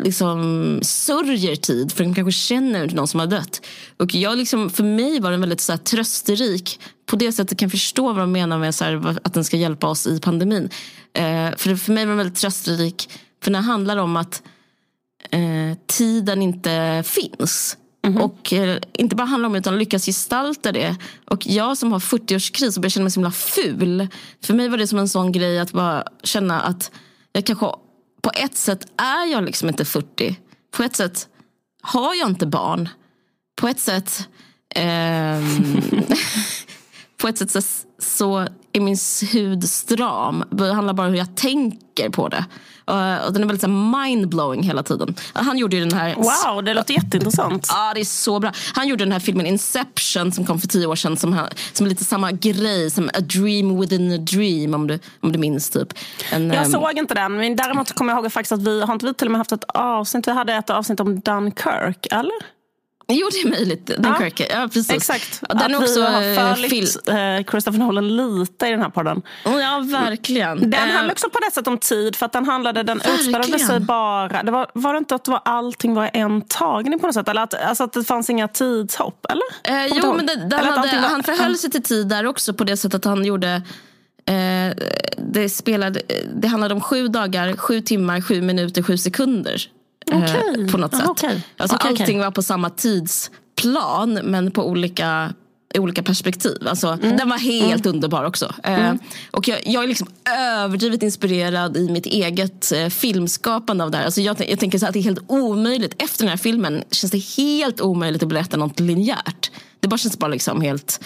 liksom 0.00 0.78
sörjer 0.82 1.56
tid 1.56 1.92
för 1.92 2.04
de 2.04 2.14
kanske 2.14 2.32
känner 2.32 2.88
någon 2.88 3.08
som 3.08 3.20
har 3.20 3.26
dött. 3.26 3.66
Och 3.96 4.14
jag 4.14 4.38
liksom, 4.38 4.70
för 4.70 4.84
mig 4.84 5.20
var 5.20 5.30
den 5.30 5.40
väldigt 5.40 5.60
så 5.60 5.72
här, 5.72 5.78
trösterik. 5.78 6.80
På 7.06 7.16
det 7.16 7.32
sättet 7.32 7.58
kan 7.58 7.66
jag 7.66 7.72
förstå 7.72 8.06
vad 8.12 8.22
de 8.22 8.32
menar 8.32 8.58
med 8.58 8.74
så 8.74 8.84
här, 8.84 9.18
att 9.24 9.34
den 9.34 9.44
ska 9.44 9.56
hjälpa 9.56 9.86
oss 9.86 10.06
i 10.06 10.20
pandemin. 10.20 10.70
Eh, 11.12 11.50
för 11.56 11.76
för 11.76 11.92
mig 11.92 12.04
var 12.04 12.10
den 12.10 12.18
väldigt 12.18 12.38
trösterik. 12.38 13.10
För 13.42 13.50
den 13.50 13.64
handlar 13.64 13.96
om 13.96 14.16
att 14.16 14.42
eh, 15.30 15.78
tiden 15.86 16.42
inte 16.42 17.02
finns. 17.06 17.76
Mm-hmm. 18.02 18.20
Och 18.20 18.52
eh, 18.52 18.78
inte 18.92 19.16
bara 19.16 19.26
handlar 19.26 19.46
om 19.46 19.54
utan 19.54 19.78
lyckas 19.78 20.06
gestalta 20.06 20.72
det. 20.72 20.96
Och 21.24 21.46
jag 21.46 21.78
som 21.78 21.92
har 21.92 21.98
40-årskris 21.98 22.76
och 22.76 22.82
börjar 22.82 22.90
känna 22.90 23.04
mig 23.04 23.10
så 23.10 23.20
himla 23.20 23.30
ful. 23.30 24.08
För 24.44 24.54
mig 24.54 24.68
var 24.68 24.78
det 24.78 24.86
som 24.86 24.98
en 24.98 25.08
sån 25.08 25.32
grej 25.32 25.58
att 25.58 25.72
bara 25.72 26.04
känna 26.22 26.60
att 26.60 26.90
jag 27.32 27.46
kanske 27.46 27.66
på 28.22 28.30
ett 28.34 28.56
sätt 28.56 28.86
är 28.96 29.32
jag 29.32 29.44
liksom 29.44 29.68
inte 29.68 29.84
40. 29.84 30.40
På 30.70 30.82
ett 30.82 30.96
sätt 30.96 31.28
har 31.82 32.14
jag 32.14 32.28
inte 32.28 32.46
barn. 32.46 32.88
På 33.60 33.68
ett 33.68 33.80
sätt 33.80 34.28
eh, 34.74 35.40
på 37.16 37.28
ett 37.28 37.38
sätt 37.38 37.50
så, 37.50 37.60
så 37.98 38.38
är 38.72 38.80
min 38.80 38.96
hud 39.32 39.68
stram. 39.68 40.44
Det 40.50 40.72
handlar 40.72 40.94
bara 40.94 41.06
om 41.06 41.12
hur 41.12 41.18
jag 41.18 41.36
tänker 41.36 42.10
på 42.10 42.28
det. 42.28 42.44
Uh, 42.88 43.26
och 43.26 43.32
den 43.32 43.42
är 43.42 43.46
väldigt 43.46 43.70
mindblowing 43.70 44.62
hela 44.62 44.82
tiden. 44.82 45.14
Han 45.32 45.58
gjorde 45.58 45.76
ju 45.76 45.84
den 45.84 45.98
här... 45.98 46.14
Wow, 46.14 46.64
det 46.64 46.74
låter 46.74 46.94
jätteintressant. 46.94 47.66
Ja, 47.70 47.94
det 47.94 48.00
är 48.00 48.04
så 48.04 48.40
bra. 48.40 48.52
Han 48.74 48.88
gjorde 48.88 49.04
den 49.04 49.12
här 49.12 49.20
filmen 49.20 49.46
Inception 49.46 50.32
som 50.32 50.46
kom 50.46 50.60
för 50.60 50.68
tio 50.68 50.86
år 50.86 50.96
sedan. 50.96 51.16
Som, 51.16 51.40
som 51.72 51.86
är 51.86 51.90
lite 51.90 52.04
samma 52.04 52.32
grej 52.32 52.90
som 52.90 53.08
A 53.08 53.20
Dream 53.20 53.80
Within 53.80 54.12
a 54.12 54.18
Dream 54.18 54.74
om 54.74 54.86
du, 54.86 54.98
om 55.20 55.32
du 55.32 55.38
minns 55.38 55.70
typ. 55.70 55.88
En, 56.32 56.50
jag 56.50 56.64
um... 56.64 56.72
såg 56.72 56.98
inte 56.98 57.14
den, 57.14 57.36
men 57.36 57.56
däremot 57.56 57.92
kommer 57.92 58.12
jag 58.12 58.22
ihåg 58.22 58.32
faktiskt 58.32 58.52
att 58.52 58.62
vi 58.62 58.82
har 58.82 58.92
inte 58.92 59.06
vi 59.06 59.14
till 59.14 59.26
och 59.26 59.32
med 59.32 59.38
haft 59.38 59.52
ett 59.52 59.64
avsnitt. 59.64 60.28
Vi 60.28 60.32
hade 60.32 60.54
ett 60.54 60.70
avsnitt 60.70 61.00
om 61.00 61.20
Dunkirk, 61.20 62.06
eller? 62.10 62.57
Jo, 63.12 63.28
det 63.32 63.48
är 63.48 63.50
möjligt. 63.50 63.86
Dunkirk. 63.86 64.40
Ja, 64.40 64.46
ja 64.50 64.68
precis. 64.72 64.90
Exakt. 64.90 65.42
Den 65.48 65.74
att 65.74 65.82
också, 65.82 66.00
vi 66.00 66.36
har 66.36 66.54
följt 66.54 67.08
eh, 67.08 67.50
Christopher 67.50 67.78
Nolan 67.78 68.16
lite 68.16 68.66
i 68.66 68.70
den 68.70 68.80
här 68.80 68.90
podden. 68.90 69.22
Ja, 69.44 69.84
verkligen. 69.84 70.70
Den 70.70 70.88
uh, 70.88 70.94
handlar 70.94 71.12
också 71.12 71.30
på 71.30 71.38
det 71.38 71.50
sättet 71.50 71.66
om 71.66 71.78
tid. 71.78 72.16
För 72.16 72.26
att 72.26 72.32
den 72.32 72.44
handlade, 72.44 72.82
den 72.82 73.00
utspelade 73.00 73.58
sig 73.58 73.80
bara... 73.80 74.42
Det 74.42 74.50
var, 74.50 74.70
var 74.74 74.92
det 74.92 74.98
inte 74.98 75.14
att 75.14 75.24
det 75.24 75.30
var, 75.30 75.40
allting 75.44 75.94
var 75.94 76.10
en 76.12 76.42
tagning 76.42 76.98
på 76.98 77.06
något 77.06 77.14
sätt? 77.14 77.28
Eller 77.28 77.42
att, 77.42 77.54
alltså 77.54 77.84
att 77.84 77.92
det 77.92 78.04
fanns 78.04 78.30
inga 78.30 78.48
tidshopp? 78.48 79.26
Eller? 79.28 79.86
Uh, 79.86 79.92
jo, 80.02 80.12
men 80.14 80.26
det, 80.26 80.34
det 80.34 80.56
hade, 80.56 81.00
var, 81.00 81.08
han 81.08 81.22
förhöll 81.22 81.56
sig 81.56 81.70
till 81.70 81.82
tid 81.82 82.08
där 82.08 82.26
också 82.26 82.54
på 82.54 82.64
det 82.64 82.76
sättet 82.76 82.94
att 82.94 83.04
han 83.04 83.24
gjorde... 83.24 83.62
Eh, 84.26 84.74
det, 85.16 85.48
spelade, 85.48 86.00
det 86.34 86.48
handlade 86.48 86.74
om 86.74 86.80
sju 86.80 87.08
dagar, 87.08 87.56
sju 87.56 87.80
timmar, 87.80 88.20
sju 88.20 88.42
minuter, 88.42 88.82
sju 88.82 88.98
sekunder. 88.98 89.70
Okay. 90.12 90.68
på 90.68 90.78
något 90.78 90.96
sätt. 90.96 91.08
Okay. 91.08 91.40
Alltså, 91.56 91.76
okay, 91.76 91.90
allting 91.90 92.18
var 92.18 92.30
på 92.30 92.42
samma 92.42 92.70
tidsplan 92.70 94.14
men 94.22 94.50
på 94.50 94.68
olika 94.68 95.34
olika 95.74 96.02
perspektiv. 96.02 96.68
Alltså, 96.68 96.88
mm. 96.88 97.16
Den 97.16 97.28
var 97.28 97.38
helt 97.38 97.86
mm. 97.86 97.94
underbar 97.94 98.24
också. 98.24 98.54
Eh, 98.64 98.72
mm. 98.72 98.98
och 99.30 99.48
jag, 99.48 99.58
jag, 99.64 99.84
är 99.84 99.88
liksom 99.88 100.08
överdrivet 100.38 101.02
inspirerad 101.02 101.76
i 101.76 101.88
mitt 101.88 102.06
eget 102.06 102.72
eh, 102.72 102.88
filmskapande 102.88 103.84
av 103.84 103.90
det 103.90 103.96
här. 103.96 104.04
Alltså 104.04 104.20
jag, 104.20 104.50
jag 104.50 104.58
tänker 104.58 104.78
så 104.78 104.86
att 104.86 104.92
det 104.92 104.98
är 104.98 105.02
helt 105.02 105.24
omöjligt. 105.26 106.02
Efter 106.02 106.24
den 106.24 106.30
här 106.30 106.36
filmen 106.36 106.84
känns 106.90 107.10
det 107.10 107.42
helt 107.42 107.80
omöjligt 107.80 108.22
att 108.22 108.28
berätta 108.28 108.56
något 108.56 108.80
linjärt. 108.80 109.50
Det 109.80 109.88
bara 109.88 109.98
känns 109.98 110.18
bara 110.18 110.30
liksom 110.30 110.60
helt... 110.60 111.00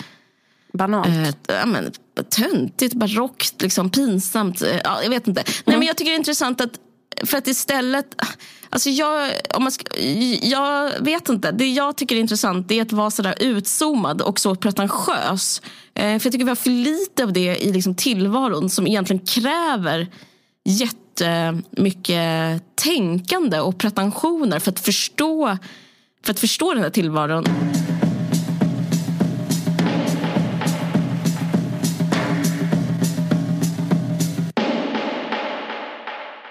Banalt. 0.75 1.09
Eh, 1.09 1.57
ja, 1.61 1.67
men, 1.67 1.93
töntigt, 2.37 2.95
barockt, 2.95 3.63
liksom, 3.63 3.91
pinsamt. 3.91 4.63
Eh, 4.63 4.77
ja, 4.85 5.03
jag 5.03 5.11
vet 5.11 5.29
inte. 5.29 5.43
Nej, 5.65 5.79
men 5.79 5.87
jag 5.87 5.97
tycker 5.97 6.11
det 6.11 6.15
är 6.15 6.19
intressant 6.19 6.61
att 6.61 6.73
för 7.25 7.39
att 7.39 7.47
istället... 7.47 8.07
Alltså 8.71 8.91
jag, 8.91 9.31
om 9.55 9.63
man 9.63 9.73
ska, 9.73 10.01
jag 10.43 10.91
vet 11.01 11.29
inte. 11.29 11.53
Det 11.53 11.69
jag 11.69 11.97
tycker 11.97 12.17
är 12.17 12.21
intressant 12.21 12.71
är 12.71 12.83
att 12.83 12.93
vara 12.93 13.11
så 13.11 13.23
där 13.23 13.35
utzoomad 13.41 14.23
och 14.23 14.41
så 14.41 14.55
pretentiös. 14.55 15.63
Eh, 15.95 16.03
för 16.03 16.27
jag 16.27 16.33
tycker 16.33 16.45
vi 16.45 16.51
har 16.51 16.57
för 16.57 16.71
lite 16.71 17.25
av 17.25 17.33
det 17.33 17.57
i 17.65 17.73
liksom 17.73 17.95
tillvaron 17.95 18.71
som 18.71 18.87
egentligen 18.87 19.27
kräver 19.27 20.07
jättemycket 20.65 22.63
tänkande 22.75 23.61
och 23.61 23.79
pretensioner 23.79 24.59
för 24.59 24.71
att 24.71 24.81
förstå, 24.81 25.59
för 26.25 26.33
att 26.33 26.41
förstå 26.41 26.75
den 26.75 26.83
här 26.83 26.91
tillvaron. 26.91 27.45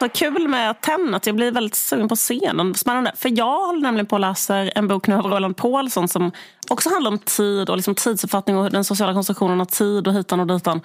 Vad 0.02 0.14
kul 0.14 0.48
med 0.48 0.82
Tenet. 0.82 1.26
Jag 1.26 1.36
blir 1.36 1.52
väldigt 1.52 1.76
sugen 1.76 2.08
på 2.08 2.16
scenen. 2.16 2.76
Spännande. 2.76 3.12
För 3.16 3.38
jag 3.38 3.66
håller 3.66 3.82
nämligen 3.82 4.06
på 4.06 4.16
att 4.16 4.22
läsa 4.22 4.56
en 4.58 4.88
bok 4.88 5.08
nu 5.08 5.16
av 5.16 5.26
Roland 5.26 5.58
Paulsson 5.58 6.08
som 6.08 6.32
också 6.70 6.90
handlar 6.90 7.12
om 7.12 7.20
tid 7.20 7.70
och 7.70 7.76
liksom 7.76 7.96
tidsuppfattning 7.96 8.58
och 8.58 8.72
den 8.72 8.84
sociala 8.84 9.14
konstruktionen 9.14 9.62
av 9.62 9.66
tid 9.66 10.08
och 10.08 10.14
hitan 10.14 10.40
och 10.40 10.48
ditan. 10.48 10.82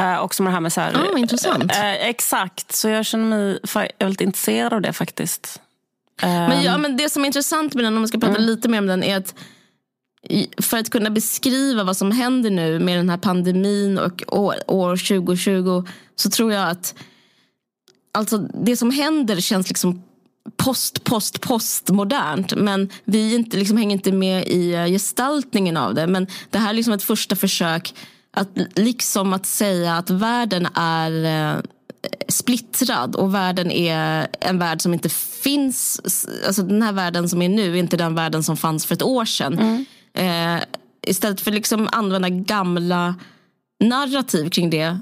Eh, 0.00 0.22
också 0.22 0.42
med 0.42 0.50
det 0.50 0.54
här 0.54 0.60
med 0.60 0.72
så 0.72 0.80
här, 0.80 0.94
oh, 0.94 1.20
intressant. 1.20 1.72
Eh, 1.72 2.08
exakt, 2.08 2.72
så 2.72 2.88
jag 2.88 3.06
känner 3.06 3.24
mig 3.24 3.58
väldigt 3.98 4.20
intresserad 4.20 4.72
av 4.72 4.80
det 4.80 4.92
faktiskt. 4.92 5.60
Men, 6.22 6.62
ja, 6.62 6.78
men 6.78 6.96
Det 6.96 7.10
som 7.10 7.22
är 7.22 7.26
intressant 7.26 7.74
med 7.74 7.84
den, 7.84 7.94
om 7.94 8.00
man 8.00 8.08
ska 8.08 8.18
prata 8.18 8.34
mm. 8.34 8.46
lite 8.46 8.68
mer 8.68 8.78
om 8.78 8.86
den, 8.86 9.02
är 9.02 9.16
att 9.16 9.34
för 10.62 10.78
att 10.78 10.90
kunna 10.90 11.10
beskriva 11.10 11.84
vad 11.84 11.96
som 11.96 12.10
händer 12.10 12.50
nu 12.50 12.78
med 12.78 12.98
den 12.98 13.10
här 13.10 13.16
pandemin 13.16 13.98
och 13.98 14.22
år, 14.26 14.54
år 14.66 14.96
2020 14.96 15.84
så 16.16 16.30
tror 16.30 16.52
jag 16.52 16.70
att 16.70 16.94
alltså 18.12 18.38
det 18.38 18.76
som 18.76 18.90
händer 18.90 19.40
känns 19.40 19.68
liksom 19.68 20.02
post, 20.56 21.04
post, 21.04 21.40
postmodernt. 21.40 22.54
Men 22.56 22.88
vi 23.04 23.34
inte, 23.34 23.56
liksom, 23.56 23.76
hänger 23.76 23.96
inte 23.96 24.12
med 24.12 24.46
i 24.46 24.74
eh, 24.74 24.86
gestaltningen 24.86 25.76
av 25.76 25.94
det. 25.94 26.06
Men 26.06 26.26
det 26.50 26.58
här 26.58 26.70
är 26.70 26.74
liksom 26.74 26.92
ett 26.92 27.02
första 27.02 27.36
försök 27.36 27.94
att 28.30 28.48
liksom 28.74 29.32
att 29.32 29.46
säga 29.46 29.96
att 29.96 30.10
världen 30.10 30.68
är 30.74 31.24
eh, 31.56 31.60
splittrad 32.28 33.16
och 33.16 33.34
världen 33.34 33.70
är 33.70 34.28
en 34.40 34.58
värld 34.58 34.80
som 34.80 34.94
inte 34.94 35.08
finns. 35.42 36.00
Alltså 36.46 36.62
den 36.62 36.82
här 36.82 36.92
världen 36.92 37.28
som 37.28 37.42
är 37.42 37.48
nu 37.48 37.72
är 37.72 37.76
inte 37.76 37.96
den 37.96 38.14
världen 38.14 38.42
som 38.42 38.56
fanns 38.56 38.86
för 38.86 38.94
ett 38.94 39.02
år 39.02 39.24
sedan. 39.24 39.58
Mm. 39.58 40.56
Eh, 40.58 40.62
istället 41.06 41.40
för 41.40 41.50
att 41.50 41.54
liksom 41.54 41.88
använda 41.92 42.28
gamla 42.28 43.14
narrativ 43.84 44.50
kring 44.50 44.70
det 44.70 44.98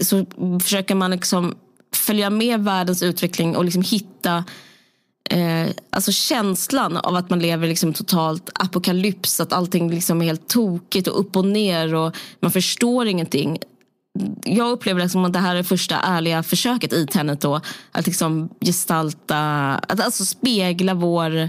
så 0.00 0.26
försöker 0.62 0.94
man 0.94 1.10
liksom 1.10 1.54
följa 1.94 2.30
med 2.30 2.64
världens 2.64 3.02
utveckling 3.02 3.56
och 3.56 3.64
liksom 3.64 3.82
hitta 3.82 4.44
eh, 5.30 5.66
alltså 5.90 6.12
känslan 6.12 6.96
av 6.96 7.16
att 7.16 7.30
man 7.30 7.38
lever 7.38 7.68
liksom 7.68 7.92
totalt 7.92 8.50
apokalyps. 8.54 9.40
Att 9.40 9.52
allting 9.52 9.90
liksom 9.90 10.22
är 10.22 10.26
helt 10.26 10.48
tokigt 10.48 11.08
och 11.08 11.20
upp 11.20 11.36
och 11.36 11.44
ner 11.44 11.94
och 11.94 12.16
man 12.40 12.52
förstår 12.52 13.06
ingenting. 13.06 13.58
Jag 14.44 14.70
upplever 14.70 15.00
liksom 15.00 15.24
att 15.24 15.32
det 15.32 15.38
här 15.38 15.56
är 15.56 15.62
första 15.62 15.96
ärliga 15.96 16.42
försöket 16.42 16.92
i 16.92 17.06
Tenet 17.06 17.40
då, 17.40 17.60
att 17.92 18.06
liksom 18.06 18.48
gestalta, 18.60 19.38
att 19.74 20.00
alltså 20.00 20.24
spegla 20.24 20.94
vår 20.94 21.48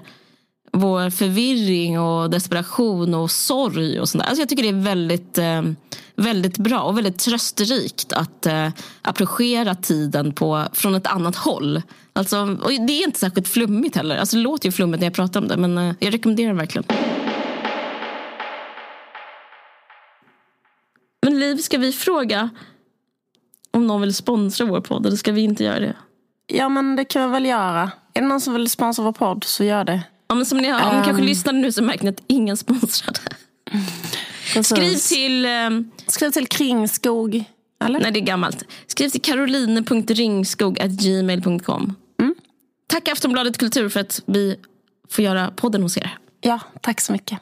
vår 0.72 1.10
förvirring 1.10 2.00
och 2.00 2.30
desperation 2.30 3.14
och 3.14 3.32
sorg 3.32 4.00
och 4.00 4.10
sånt 4.10 4.24
Alltså 4.24 4.42
jag 4.42 4.50
tycker 4.50 4.64
det 4.64 4.70
är 4.70 4.84
väldigt, 4.84 5.38
eh, 5.38 5.62
väldigt 6.18 6.58
bra 6.58 6.82
och 6.82 6.98
väldigt 6.98 7.20
trösterikt 7.20 8.14
att 8.14 8.46
eh, 8.46 8.70
approchera 9.02 9.76
tiden 9.76 10.34
på, 10.34 10.68
från 10.74 10.96
ett 10.96 11.08
annat 11.08 11.36
håll. 11.36 11.82
Alltså, 12.14 12.58
och 12.62 12.70
det 12.70 12.94
är 12.94 13.04
inte 13.04 13.20
särskilt 13.20 13.48
flummigt 13.48 13.96
heller. 13.96 14.18
Alltså, 14.18 14.36
det 14.36 14.42
låter 14.42 14.66
ju 14.66 14.72
flummigt 14.72 15.02
när 15.02 15.08
jag 15.08 15.14
pratar 15.14 15.42
om 15.42 15.48
det 15.48 15.58
men 15.58 15.78
eh, 15.78 15.96
jag 16.00 16.14
rekommenderar 16.14 16.50
det 16.50 16.58
verkligen. 16.58 16.86
Men 21.22 21.40
Liv, 21.40 21.58
ska 21.58 21.78
vi 21.78 21.92
fråga 21.92 22.50
om 23.72 23.88
någon 23.88 24.02
vill 24.02 24.14
sponsra 24.14 24.66
vår 24.66 24.82
podd 24.82 25.06
eller 25.06 25.18
ska 25.18 25.32
vi 25.32 25.42
inte 25.42 25.64
göra 25.64 25.80
det? 25.80 25.96
Ja 26.48 26.70
men 26.70 26.96
det 26.96 27.06
kan 27.06 27.30
vi 27.30 27.32
väl 27.34 27.46
göra. 27.46 27.92
Är 28.14 28.22
det 28.22 28.28
någon 28.28 28.42
som 28.42 28.54
vill 28.54 28.70
sponsra 28.70 29.04
vår 29.04 29.12
podd 29.12 29.44
så 29.44 29.64
gör 29.64 29.84
det. 29.84 30.02
Ja, 30.28 30.36
men 30.36 30.46
som 30.46 30.58
ni 30.58 30.68
ni 30.68 30.74
um, 30.74 30.80
kanske 30.80 31.24
lyssnar 31.24 31.54
nu 31.54 31.72
så 31.72 31.84
märker 31.84 32.04
ni 32.04 32.10
att 32.10 32.24
ingen 32.28 32.58
sponsrade. 32.58 33.20
Skriv 34.64 34.96
till... 34.96 35.46
Um, 35.46 35.92
Skriv 36.08 36.32
till 36.32 36.48
Kringskog. 36.48 37.44
Eller? 37.84 38.00
Nej, 38.00 38.12
det 38.12 38.20
är 38.20 38.22
gammalt. 38.22 38.64
Skriv 38.88 39.10
till 39.10 39.22
caroline.ringskog.gmail.com. 39.22 41.96
Mm. 42.22 42.36
Tack 42.88 43.08
Aftonbladet 43.08 43.58
Kultur 43.58 43.90
för 43.90 44.00
att 44.00 44.22
vi 44.26 44.56
får 45.10 45.24
göra 45.24 45.52
podden 45.56 45.82
hos 45.82 45.98
er. 45.98 46.18
Ja, 46.42 46.60
tack 46.82 47.02
så 47.02 47.12
mycket. 47.12 47.40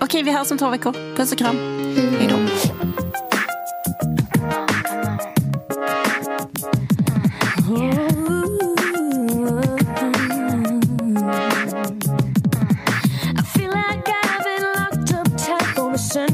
Okej, 0.00 0.22
vi 0.22 0.32
hörs 0.32 0.50
om 0.50 0.58
två 0.58 0.70
veckor. 0.70 1.16
Puss 1.16 1.32
och 1.32 1.38
kram. 1.38 1.56
Hej 2.18 2.28
då. 2.28 2.39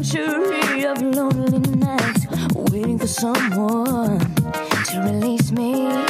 Century 0.06 0.84
of 0.84 1.02
lonely 1.02 1.58
nights, 1.58 2.26
waiting 2.54 2.98
for 2.98 3.08
someone 3.08 4.18
to 4.84 5.00
release 5.04 5.50
me. 5.50 6.05